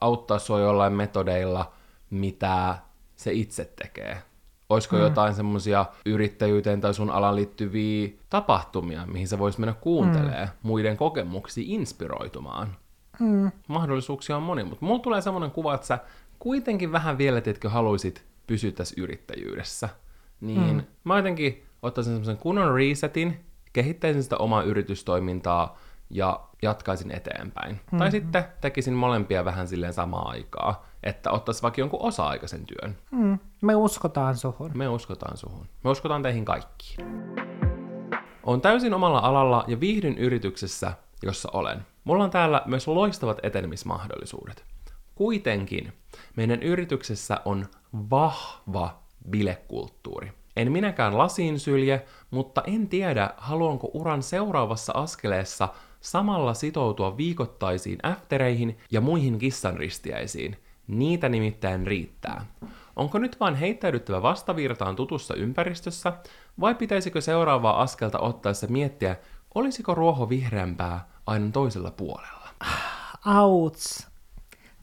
[0.00, 1.72] auttaa sua jollain metodeilla,
[2.10, 2.78] mitä
[3.16, 4.22] se itse tekee.
[4.68, 5.02] Olisiko mm.
[5.02, 10.52] jotain semmoisia yrittäjyyteen tai sun alan liittyviä tapahtumia, mihin sä vois mennä kuuntelemaan mm.
[10.62, 12.76] muiden kokemuksia inspiroitumaan?
[13.20, 13.52] Mm.
[13.68, 15.98] Mahdollisuuksia on moni, mutta mulla tulee semmoinen kuva, että sä
[16.38, 19.88] kuitenkin vähän vielä, että haluaisit pysyä tässä yrittäjyydessä.
[20.40, 20.82] Niin mm.
[21.04, 25.78] mä jotenkin ottaisin semmoisen kunnon resetin, kehittäisin sitä omaa yritystoimintaa
[26.10, 27.72] ja jatkaisin eteenpäin.
[27.74, 27.98] Mm-hmm.
[27.98, 32.96] Tai sitten tekisin molempia vähän silleen samaa aikaa, että ottaisi vaikka jonkun osa-aikaisen työn.
[33.10, 33.38] Mm.
[33.62, 34.70] Me uskotaan suhun.
[34.74, 35.66] Me uskotaan suhun.
[35.84, 37.06] Me uskotaan teihin kaikkiin.
[38.42, 41.86] On täysin omalla alalla ja viihdyn yrityksessä, jossa olen.
[42.04, 44.64] Mulla on täällä myös loistavat etenemismahdollisuudet.
[45.14, 45.92] Kuitenkin
[46.36, 47.66] meidän yrityksessä on
[48.10, 50.32] vahva bilekulttuuri.
[50.56, 55.68] En minäkään lasiin sylje, mutta en tiedä, haluanko uran seuraavassa askeleessa
[56.00, 60.56] samalla sitoutua viikoittaisiin äftereihin ja muihin kissanristiäisiin.
[60.88, 62.46] Niitä nimittäin riittää.
[62.96, 66.12] Onko nyt vain heittäydyttävä vastavirtaan tutussa ympäristössä,
[66.60, 69.16] vai pitäisikö seuraavaa askelta ottaessa miettiä,
[69.54, 72.48] olisiko ruoho vihreämpää aina toisella puolella?
[73.24, 74.06] Auts.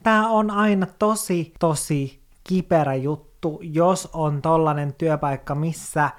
[0.02, 6.10] Tämä on aina tosi, tosi kiperä juttu, jos on tollanen työpaikka, missä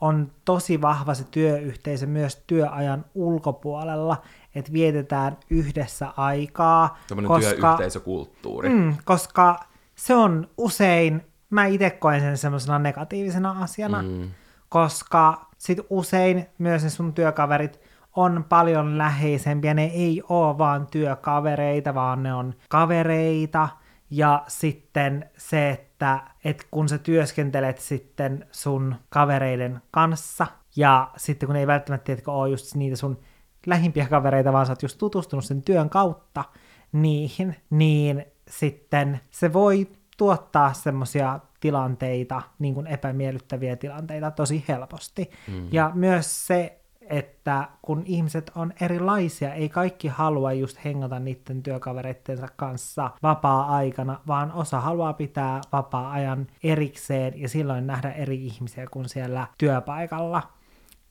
[0.00, 4.22] on tosi vahva se työyhteisö myös työajan ulkopuolella,
[4.54, 6.98] että vietetään yhdessä aikaa.
[7.08, 8.68] Tämmöinen koska, työyhteisökulttuuri.
[8.68, 9.60] Mm, koska
[9.94, 14.30] se on usein, mä itse koen sen semmoisena negatiivisena asiana, mm.
[14.68, 17.80] koska sit usein myös ne sun työkaverit
[18.16, 23.68] on paljon läheisempiä, ne ei ole vaan työkavereita, vaan ne on kavereita,
[24.14, 30.46] ja sitten se, että, että kun sä työskentelet sitten sun kavereiden kanssa,
[30.76, 33.18] ja sitten kun ei välttämättä tiedätkö, ole just niitä sun
[33.66, 36.44] lähimpiä kavereita, vaan sä oot just tutustunut sen työn kautta
[36.92, 45.30] niihin, niin sitten se voi tuottaa semmoisia tilanteita, niin kuin epämiellyttäviä tilanteita tosi helposti.
[45.48, 45.68] Mm.
[45.72, 52.48] Ja myös se että kun ihmiset on erilaisia, ei kaikki halua just hengata niiden työkavereittensa
[52.56, 59.46] kanssa vapaa-aikana, vaan osa haluaa pitää vapaa-ajan erikseen ja silloin nähdä eri ihmisiä kuin siellä
[59.58, 60.42] työpaikalla.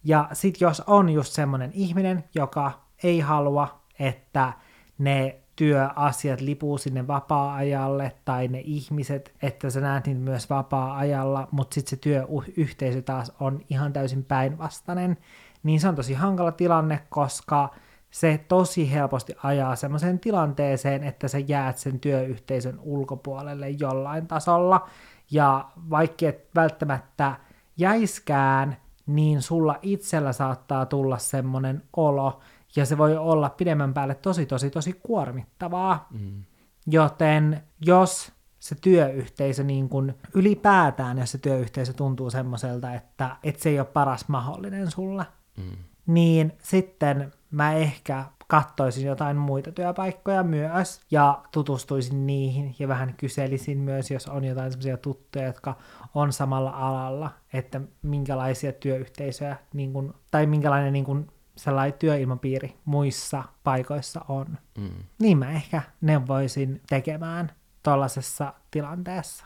[0.04, 2.72] Ja sit jos on just semmonen ihminen, joka
[3.04, 4.54] ei halua, että
[4.98, 11.74] ne työasiat lipuu sinne vapaa-ajalle tai ne ihmiset, että sä näet niitä myös vapaa-ajalla, mutta
[11.74, 15.18] sitten se työyhteisö taas on ihan täysin päinvastainen,
[15.64, 17.70] niin se on tosi hankala tilanne, koska
[18.12, 24.88] se tosi helposti ajaa semmoiseen tilanteeseen, että sä jäät sen työyhteisön ulkopuolelle jollain tasolla,
[25.32, 27.36] ja vaikka et välttämättä
[27.78, 32.40] jäiskään, niin sulla itsellä saattaa tulla semmoinen olo,
[32.76, 36.08] ja se voi olla pidemmän päälle tosi, tosi, tosi kuormittavaa.
[36.12, 36.44] Mm.
[36.88, 43.70] Joten jos se työyhteisö niin kuin ylipäätään, jos se työyhteisö tuntuu semmoiselta, että, että se
[43.70, 45.26] ei ole paras mahdollinen sulle,
[45.62, 45.78] mm.
[46.06, 53.78] niin sitten mä ehkä kattoisin jotain muita työpaikkoja myös ja tutustuisin niihin ja vähän kyselisin
[53.78, 55.78] myös, jos on jotain sellaisia tuttuja, jotka
[56.14, 63.44] on samalla alalla, että minkälaisia työyhteisöjä niin kuin, tai minkälainen niin kuin, sellainen työilmapiiri muissa
[63.64, 64.58] paikoissa on.
[64.78, 64.90] Mm.
[65.20, 67.52] Niin mä ehkä neuvoisin tekemään
[67.84, 69.46] tuollaisessa tilanteessa.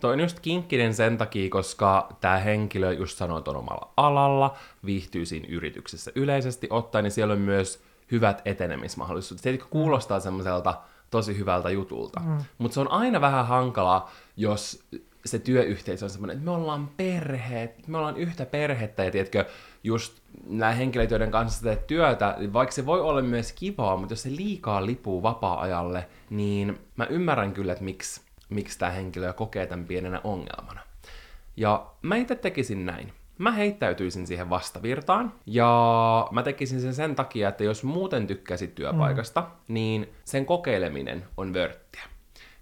[0.00, 4.56] Toi on just kinkkinen sen takia, koska tämä henkilö just sanoi, että on omalla alalla,
[4.84, 9.42] viihtyy siinä yrityksessä yleisesti ottaen, niin siellä on myös hyvät etenemismahdollisuudet.
[9.42, 10.74] Se kuulostaa semmoiselta
[11.10, 12.20] tosi hyvältä jutulta.
[12.20, 12.38] Mm.
[12.58, 14.84] Mutta se on aina vähän hankala, jos
[15.24, 19.44] se työyhteisö on semmoinen, että me ollaan perhe, me ollaan yhtä perhettä, ja tiedätkö,
[19.84, 24.12] just nämä henkilöt, joiden kanssa teet työtä, niin vaikka se voi olla myös kivaa, mutta
[24.12, 29.66] jos se liikaa lipuu vapaa-ajalle, niin mä ymmärrän kyllä, että miksi, miksi tämä henkilö kokee
[29.66, 30.80] tämän pienenä ongelmana.
[31.56, 33.12] Ja mä itse tekisin näin.
[33.38, 39.40] Mä heittäytyisin siihen vastavirtaan, ja mä tekisin sen sen takia, että jos muuten tykkäsit työpaikasta,
[39.40, 39.74] mm.
[39.74, 42.02] niin sen kokeileminen on vörttiä.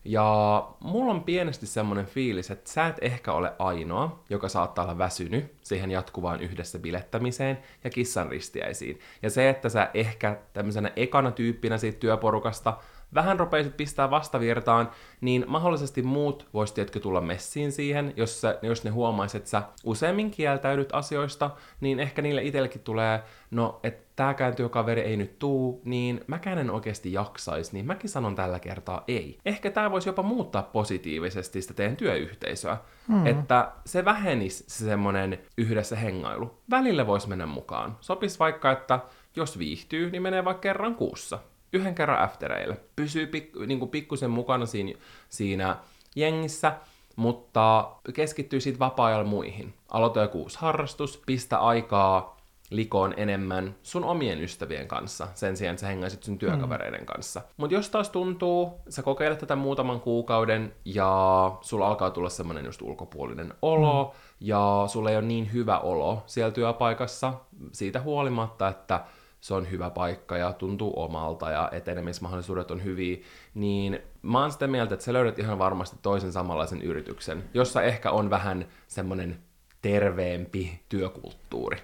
[0.05, 4.99] Ja mulla on pienesti semmonen fiilis, että sä et ehkä ole ainoa, joka saattaa olla
[4.99, 9.01] väsynyt siihen jatkuvaan yhdessä bilettämiseen ja kissan ristiäisiin.
[9.23, 12.77] Ja se, että sä ehkä tämmöisenä ekana tyyppinä siitä työporukasta
[13.15, 14.91] vähän rupeisit pistää vastavirtaan,
[15.21, 19.63] niin mahdollisesti muut voisi tietkö tulla messiin siihen, jos, sä, jos ne huomaisit, että sä
[19.85, 21.51] useammin kieltäydyt asioista,
[21.81, 26.71] niin ehkä niille itsellekin tulee, no, että tääkään työkaveri ei nyt tuu, niin mäkään en
[26.71, 29.39] oikeasti jaksaisi, niin mäkin sanon tällä kertaa ei.
[29.45, 32.77] Ehkä tämä voisi jopa muuttaa positiivisesti sitä teidän työyhteisöä,
[33.09, 33.27] hmm.
[33.27, 36.59] että se vähenisi se semmonen yhdessä hengailu.
[36.71, 37.97] Välillä voisi mennä mukaan.
[38.01, 39.01] Sopis vaikka, että
[39.37, 41.39] jos viihtyy, niin menee vaikka kerran kuussa
[41.75, 42.77] yhden kerran aftereille.
[42.97, 44.93] Pysyy pik, niin kuin pikkusen mukana siinä,
[45.29, 45.77] siinä
[46.17, 46.73] jengissä,
[47.17, 49.75] mutta keskittyy siitä vapaa-ajalla muihin.
[49.89, 52.35] Aloita joku uusi harrastus, pistä aikaa
[52.71, 57.07] likoon enemmän sun omien ystävien kanssa, sen sijaan, että sä hengaisit sun työkavereiden mm.
[57.07, 57.43] kanssa.
[57.57, 62.83] Mutta jos taas tuntuu, sä kokeilet tätä muutaman kuukauden, ja sulla alkaa tulla semmonen just
[62.83, 64.21] ulkopuolinen olo, mm.
[64.41, 67.35] ja sulla ei ole niin hyvä olo siellä työpaikassa,
[67.73, 69.01] siitä huolimatta, että
[69.45, 73.17] se on hyvä paikka ja tuntuu omalta ja etenemismahdollisuudet on hyviä,
[73.55, 78.11] niin mä oon sitä mieltä, että sä löydät ihan varmasti toisen samanlaisen yrityksen, jossa ehkä
[78.11, 79.39] on vähän semmonen
[79.83, 81.79] terveempi työkulttuuri,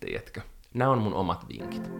[0.00, 0.40] tiedätkö?
[0.74, 1.90] Nämä on mun omat vinkit.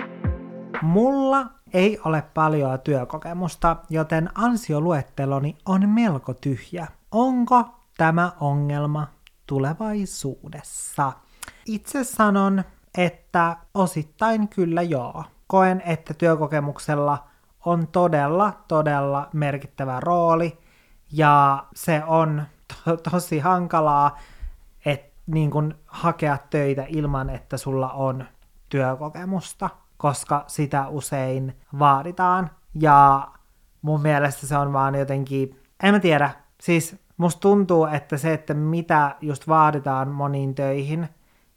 [0.82, 6.86] Mulla ei ole paljon työkokemusta, joten ansioluetteloni on melko tyhjä.
[7.10, 7.64] Onko
[7.96, 9.06] tämä ongelma
[9.46, 11.12] tulevaisuudessa?
[11.66, 12.64] Itse sanon,
[12.98, 15.24] että osittain kyllä joo.
[15.46, 17.24] Koen, että työkokemuksella
[17.64, 20.58] on todella, todella merkittävä rooli,
[21.12, 22.42] ja se on
[22.84, 24.18] to- tosi hankalaa,
[24.84, 28.24] että niin kun hakea töitä ilman, että sulla on
[28.68, 33.28] työkokemusta, koska sitä usein vaaditaan, ja
[33.82, 38.54] mun mielestä se on vaan jotenkin, en mä tiedä, siis musta tuntuu, että se, että
[38.54, 41.08] mitä just vaaditaan moniin töihin,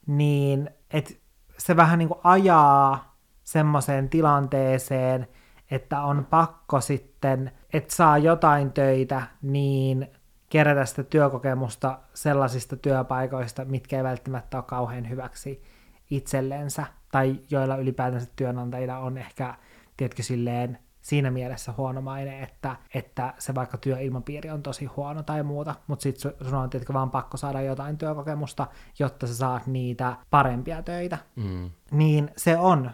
[0.08, 1.14] niin että
[1.58, 5.28] se vähän niin kuin ajaa semmoiseen tilanteeseen,
[5.72, 10.08] että on pakko sitten, että saa jotain töitä, niin
[10.50, 15.64] kerätä sitä työkokemusta sellaisista työpaikoista, mitkä ei välttämättä ole kauhean hyväksi
[16.10, 19.56] itsellensä, tai joilla ylipäätänsä työnantajilla on ehkä,
[19.98, 25.44] tiedätkö, silleen siinä mielessä huono maine, että, että se vaikka työilmapiiri on tosi huono tai
[25.44, 28.68] muuta, mutta sitten sun on tietenkin vaan pakko saada jotain työkokemusta,
[29.00, 31.18] jotta sä saat niitä parempia töitä.
[31.36, 31.70] Mm.
[31.92, 32.92] Niin se on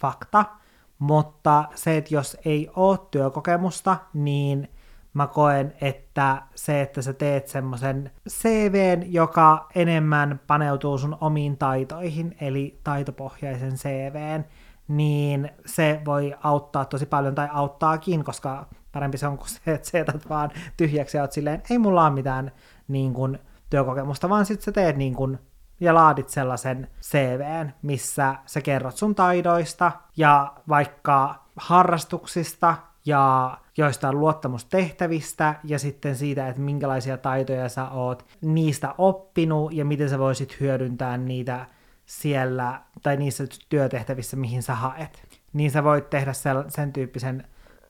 [0.00, 0.44] fakta,
[0.98, 4.68] mutta se, että jos ei ole työkokemusta, niin
[5.14, 12.36] mä koen, että se, että sä teet semmoisen CVn, joka enemmän paneutuu sun omiin taitoihin,
[12.40, 14.44] eli taitopohjaisen CVn,
[14.88, 19.90] niin se voi auttaa tosi paljon, tai auttaakin, koska parempi se on kuin se, että
[19.90, 22.52] sä jätät vaan tyhjäksi ja oot silleen, ei mulla ole mitään
[22.88, 23.38] niin kuin,
[23.70, 25.38] työkokemusta, vaan sitten sä teet niin kuin,
[25.80, 35.54] ja laadit sellaisen CVn, missä sä kerrot sun taidoista ja vaikka harrastuksista ja joistain luottamustehtävistä
[35.64, 41.16] ja sitten siitä, että minkälaisia taitoja sä oot niistä oppinut ja miten sä voisit hyödyntää
[41.16, 41.66] niitä
[42.06, 45.22] siellä tai niissä työtehtävissä, mihin sä haet.
[45.52, 47.44] Niin sä voit tehdä sen, sen tyyppisen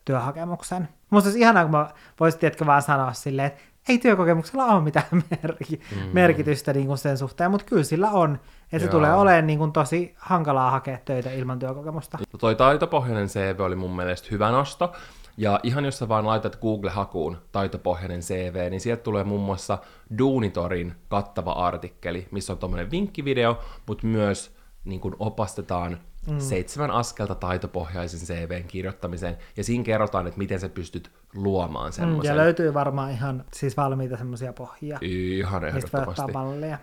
[0.05, 0.89] työhakemuksen.
[1.11, 5.07] Musta olisi ihanaa, kun mä voisin tietkö vaan sanoa silleen, että ei työkokemuksella ole mitään
[5.43, 6.11] merki- mm.
[6.13, 8.39] merkitystä niin kuin sen suhteen, mutta kyllä sillä on.
[8.73, 12.19] Että se tulee olemaan niin kuin tosi hankalaa hakea töitä ilman työkokemusta.
[12.39, 14.93] Toi taitopohjainen CV oli mun mielestä hyvä nosto.
[15.37, 19.79] Ja ihan jos sä vaan laitat Google-hakuun taitopohjainen CV, niin sieltä tulee muun muassa
[20.19, 25.99] Duunitorin kattava artikkeli, missä on tuommoinen vinkkivideo, mutta myös niin kuin opastetaan
[26.31, 26.39] mm.
[26.39, 32.33] seitsemän askelta taitopohjaisen CVn kirjoittamiseen, ja siinä kerrotaan, että miten sä pystyt luomaan semmoisen.
[32.33, 34.99] Mm, ja löytyy varmaan ihan siis valmiita semmoisia pohjia.
[35.01, 36.33] Ihan ehdottomasti.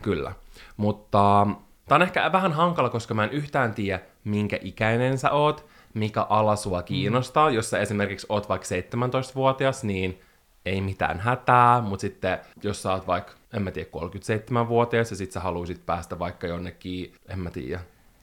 [0.02, 0.34] Kyllä.
[0.78, 1.48] Mutta
[1.88, 6.22] tämä on ehkä vähän hankala, koska mä en yhtään tiedä, minkä ikäinen sä oot, mikä
[6.22, 7.50] ala sua kiinnostaa.
[7.50, 7.56] Mm.
[7.56, 10.22] Jos sä esimerkiksi oot vaikka 17-vuotias, niin
[10.66, 15.32] ei mitään hätää, mutta sitten jos sä oot vaikka, en mä tiedä, 37-vuotias ja sit
[15.32, 17.80] sä haluaisit päästä vaikka jonnekin, en mä tiedä,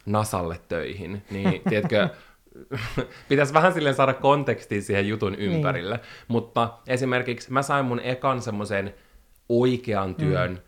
[0.06, 2.08] Nasalle töihin, niin tiedätkö,
[3.28, 5.52] pitäisi vähän silleen saada kontekstia siihen jutun niin.
[5.52, 5.96] ympärille.
[5.96, 6.06] Niin.
[6.28, 8.94] Mutta esimerkiksi mä sain mun ekan semmoisen
[9.48, 10.58] oikean työn mm.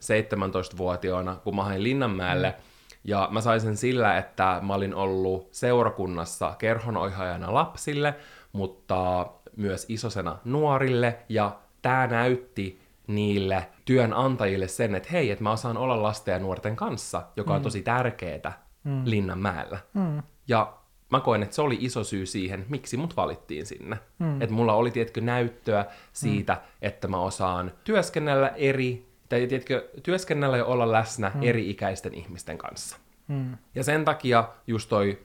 [0.74, 2.69] 17-vuotiaana, kun mä hain Linnanmäelle, mm.
[3.04, 8.14] Ja mä sain sen sillä, että mä olin ollut seurakunnassa kerhonoihajana lapsille,
[8.52, 15.76] mutta myös isosena nuorille, ja tämä näytti niille työnantajille sen, että hei, että mä osaan
[15.76, 17.56] olla lasten ja nuorten kanssa, joka mm.
[17.56, 19.02] on tosi tärkeää mm.
[19.04, 19.78] Linnanmäellä.
[19.94, 20.22] Mm.
[20.48, 20.72] Ja
[21.10, 23.98] mä koen, että se oli iso syy siihen, miksi mut valittiin sinne.
[24.18, 24.42] Mm.
[24.42, 26.60] Että mulla oli, tietkö näyttöä siitä, mm.
[26.82, 31.42] että mä osaan työskennellä eri, tai tiedätkö, työskennellä ja olla läsnä mm.
[31.42, 32.96] eri-ikäisten ihmisten kanssa.
[33.28, 33.56] Mm.
[33.74, 35.18] Ja sen takia just toi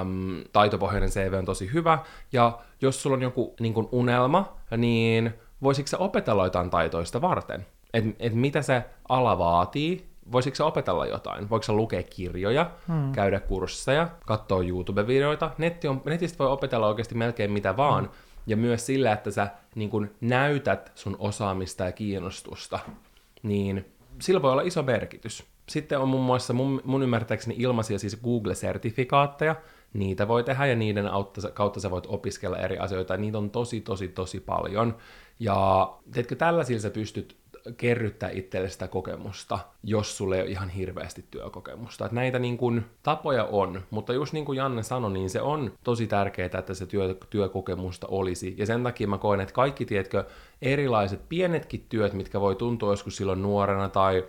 [0.00, 1.98] äm, taitopohjainen CV on tosi hyvä,
[2.32, 7.66] ja jos sulla on joku niin kun unelma, niin voisitko sä opetella jotain taitoista varten?
[7.94, 11.50] Että et mitä se ala vaatii, voisitko sä opetella jotain?
[11.50, 13.12] Voiko sä lukea kirjoja, hmm.
[13.12, 15.50] käydä kursseja, katsoa YouTube-videoita?
[15.58, 18.04] Netti on, netistä voi opetella oikeasti melkein mitä vaan.
[18.04, 18.12] Hmm.
[18.46, 22.78] Ja myös sillä, että sä niin kun näytät sun osaamista ja kiinnostusta,
[23.42, 23.84] niin
[24.20, 25.44] sillä voi olla iso merkitys.
[25.68, 29.56] Sitten on muun muassa mun, mun ymmärtääkseni ilmaisia siis Google-sertifikaatteja,
[29.94, 31.10] niitä voi tehdä ja niiden
[31.54, 33.16] kautta sä voit opiskella eri asioita.
[33.16, 34.96] Niitä on tosi, tosi, tosi paljon.
[35.40, 37.36] Ja teetkö, tällaisilla sä pystyt
[37.76, 42.06] kerryttää itselle sitä kokemusta, jos sulle ei ole ihan hirveästi työkokemusta.
[42.06, 45.72] Et näitä niin kun, tapoja on, mutta just niin kuin Janne sanoi, niin se on
[45.84, 48.54] tosi tärkeää, että se työ, työkokemusta olisi.
[48.58, 50.24] Ja sen takia mä koen, että kaikki, tiedätkö,
[50.62, 54.24] erilaiset pienetkin työt, mitkä voi tuntua joskus silloin nuorena tai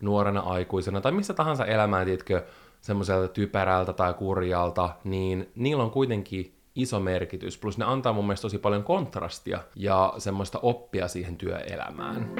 [0.00, 2.44] nuorena aikuisena tai missä tahansa elämään, tiedätkö,
[2.80, 7.58] semmoiselta typerältä tai kurjalta, niin niillä on kuitenkin iso merkitys.
[7.58, 12.30] Plus ne antaa mun mielestä tosi paljon kontrastia ja semmoista oppia siihen työelämään.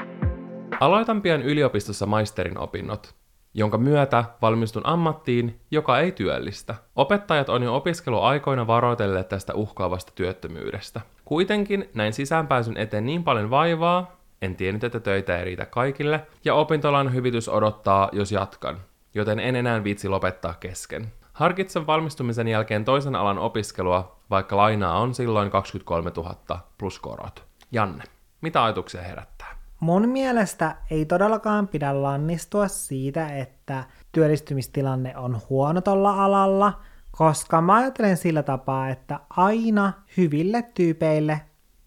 [0.81, 3.15] Aloitan pian yliopistossa maisterin opinnot,
[3.55, 6.75] jonka myötä valmistun ammattiin, joka ei työllistä.
[6.97, 11.01] Opettajat on jo opiskeluaikoina varoitelleet tästä uhkaavasta työttömyydestä.
[11.25, 16.55] Kuitenkin näin sisäänpääsyn eteen niin paljon vaivaa, en tiennyt, että töitä ei riitä kaikille, ja
[16.55, 18.79] opintolan hyvitys odottaa, jos jatkan,
[19.15, 21.13] joten en enää viitsi lopettaa kesken.
[21.33, 26.35] Harkitsen valmistumisen jälkeen toisen alan opiskelua, vaikka lainaa on silloin 23 000
[26.79, 27.45] plus korot.
[27.73, 28.05] Janne,
[28.41, 29.64] mitä ajatuksia herättää?
[29.85, 36.81] Mun mielestä ei todellakaan pidä lannistua siitä, että työllistymistilanne on huono tuolla alalla,
[37.11, 41.41] koska mä ajattelen sillä tapaa, että aina hyville tyypeille,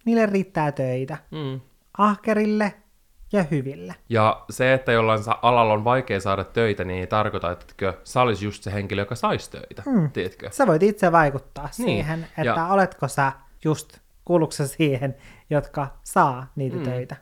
[0.05, 1.17] niille riittää töitä.
[1.31, 1.61] Mm.
[1.97, 2.73] Ahkerille
[3.31, 3.95] ja hyville.
[4.09, 8.45] Ja se, että jollain alalla on vaikea saada töitä, niin ei tarkoita, että sä olisi
[8.45, 10.11] just se henkilö, joka saisi töitä, mm.
[10.11, 10.49] tiedätkö?
[10.51, 11.73] Sä voit itse vaikuttaa niin.
[11.73, 12.67] siihen, että ja...
[12.67, 13.31] oletko sä
[13.63, 15.15] just, kuuluuko siihen,
[15.49, 16.83] jotka saa niitä mm.
[16.83, 17.15] töitä.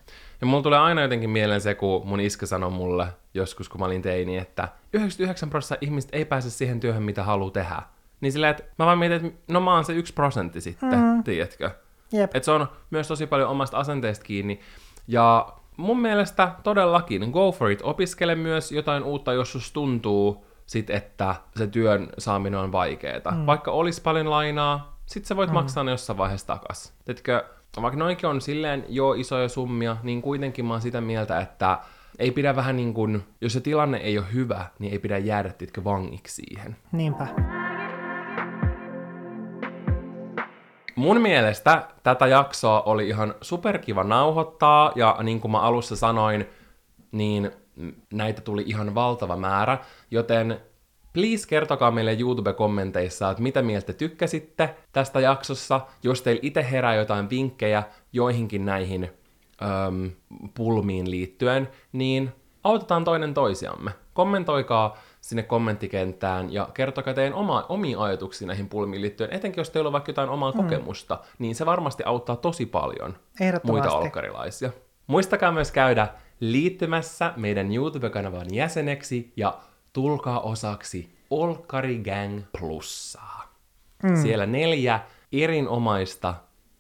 [0.46, 3.86] Ja mulla tulee aina jotenkin mieleen se, kun mun iskä sanoi mulle joskus, kun mä
[3.86, 7.82] olin teini, että 99 prosenttia ihmistä ei pääse siihen työhön, mitä haluaa tehdä.
[8.22, 11.24] Niin sillä, että mä vaan mietin, että no mä oon se yksi prosentti sitten, mm.
[11.24, 11.72] tiedätkö?
[12.14, 12.36] Yep.
[12.36, 14.60] Että se on myös tosi paljon omasta asenteesta kiinni.
[15.08, 20.90] Ja mun mielestä todellakin, go for it, opiskele myös jotain uutta, jos sus tuntuu sit,
[20.90, 23.32] että se työn saaminen on vaikeeta.
[23.32, 23.46] Mm.
[23.46, 25.54] Vaikka olisi paljon lainaa, sit sä voit mm.
[25.54, 26.94] maksaa ne jossain vaiheessa takas.
[27.06, 27.46] Teetkö,
[27.82, 31.80] vaikka noinkin on silleen jo isoja summia, niin kuitenkin mä oon sitä mieltä, että
[32.20, 35.50] ei pidä vähän niin kuin, jos se tilanne ei ole hyvä, niin ei pidä jäädä
[35.50, 36.76] titkö vangiksi siihen.
[36.92, 37.28] Niinpä.
[40.96, 46.46] Mun mielestä tätä jaksoa oli ihan superkiva nauhoittaa, ja niin kuin mä alussa sanoin,
[47.12, 47.52] niin
[48.14, 49.78] näitä tuli ihan valtava määrä,
[50.12, 50.60] joten
[51.16, 57.30] please kertokaa meille YouTube-kommenteissa, että mitä mieltä tykkäsitte tästä jaksossa, jos teillä itse herää jotain
[57.30, 57.84] vinkkejä
[58.14, 59.12] joihinkin näihin
[59.62, 60.12] öm,
[60.54, 62.32] pulmiin liittyen, niin
[62.64, 63.92] autetaan toinen toisiamme.
[64.14, 69.88] Kommentoikaa sinne kommenttikenttään ja kertokaa teidän oma, omia ajatuksia näihin pulmiin liittyen, etenkin jos teillä
[69.88, 70.58] on vaikka jotain omaa mm.
[70.58, 73.16] kokemusta, niin se varmasti auttaa tosi paljon
[73.64, 74.70] muita olkkarilaisia.
[75.08, 76.08] Muistakaa myös käydä
[76.40, 79.60] liittymässä meidän YouTube-kanavan jäseneksi ja
[79.96, 83.54] tulkaa osaksi Olkari Gang Plussaa.
[84.04, 84.22] Mm.
[84.22, 85.00] Siellä neljä
[85.32, 86.36] erinomaista,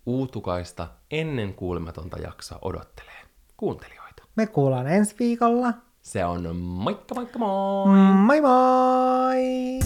[0.06, 3.22] uutukaista, ennen kuulematonta jaksoa odottelee
[3.58, 4.24] kuuntelijoita.
[4.36, 5.74] Me kuullaan ensi viikolla.
[6.02, 7.88] Se on moikka moikka moi!
[8.26, 9.80] Moi moi!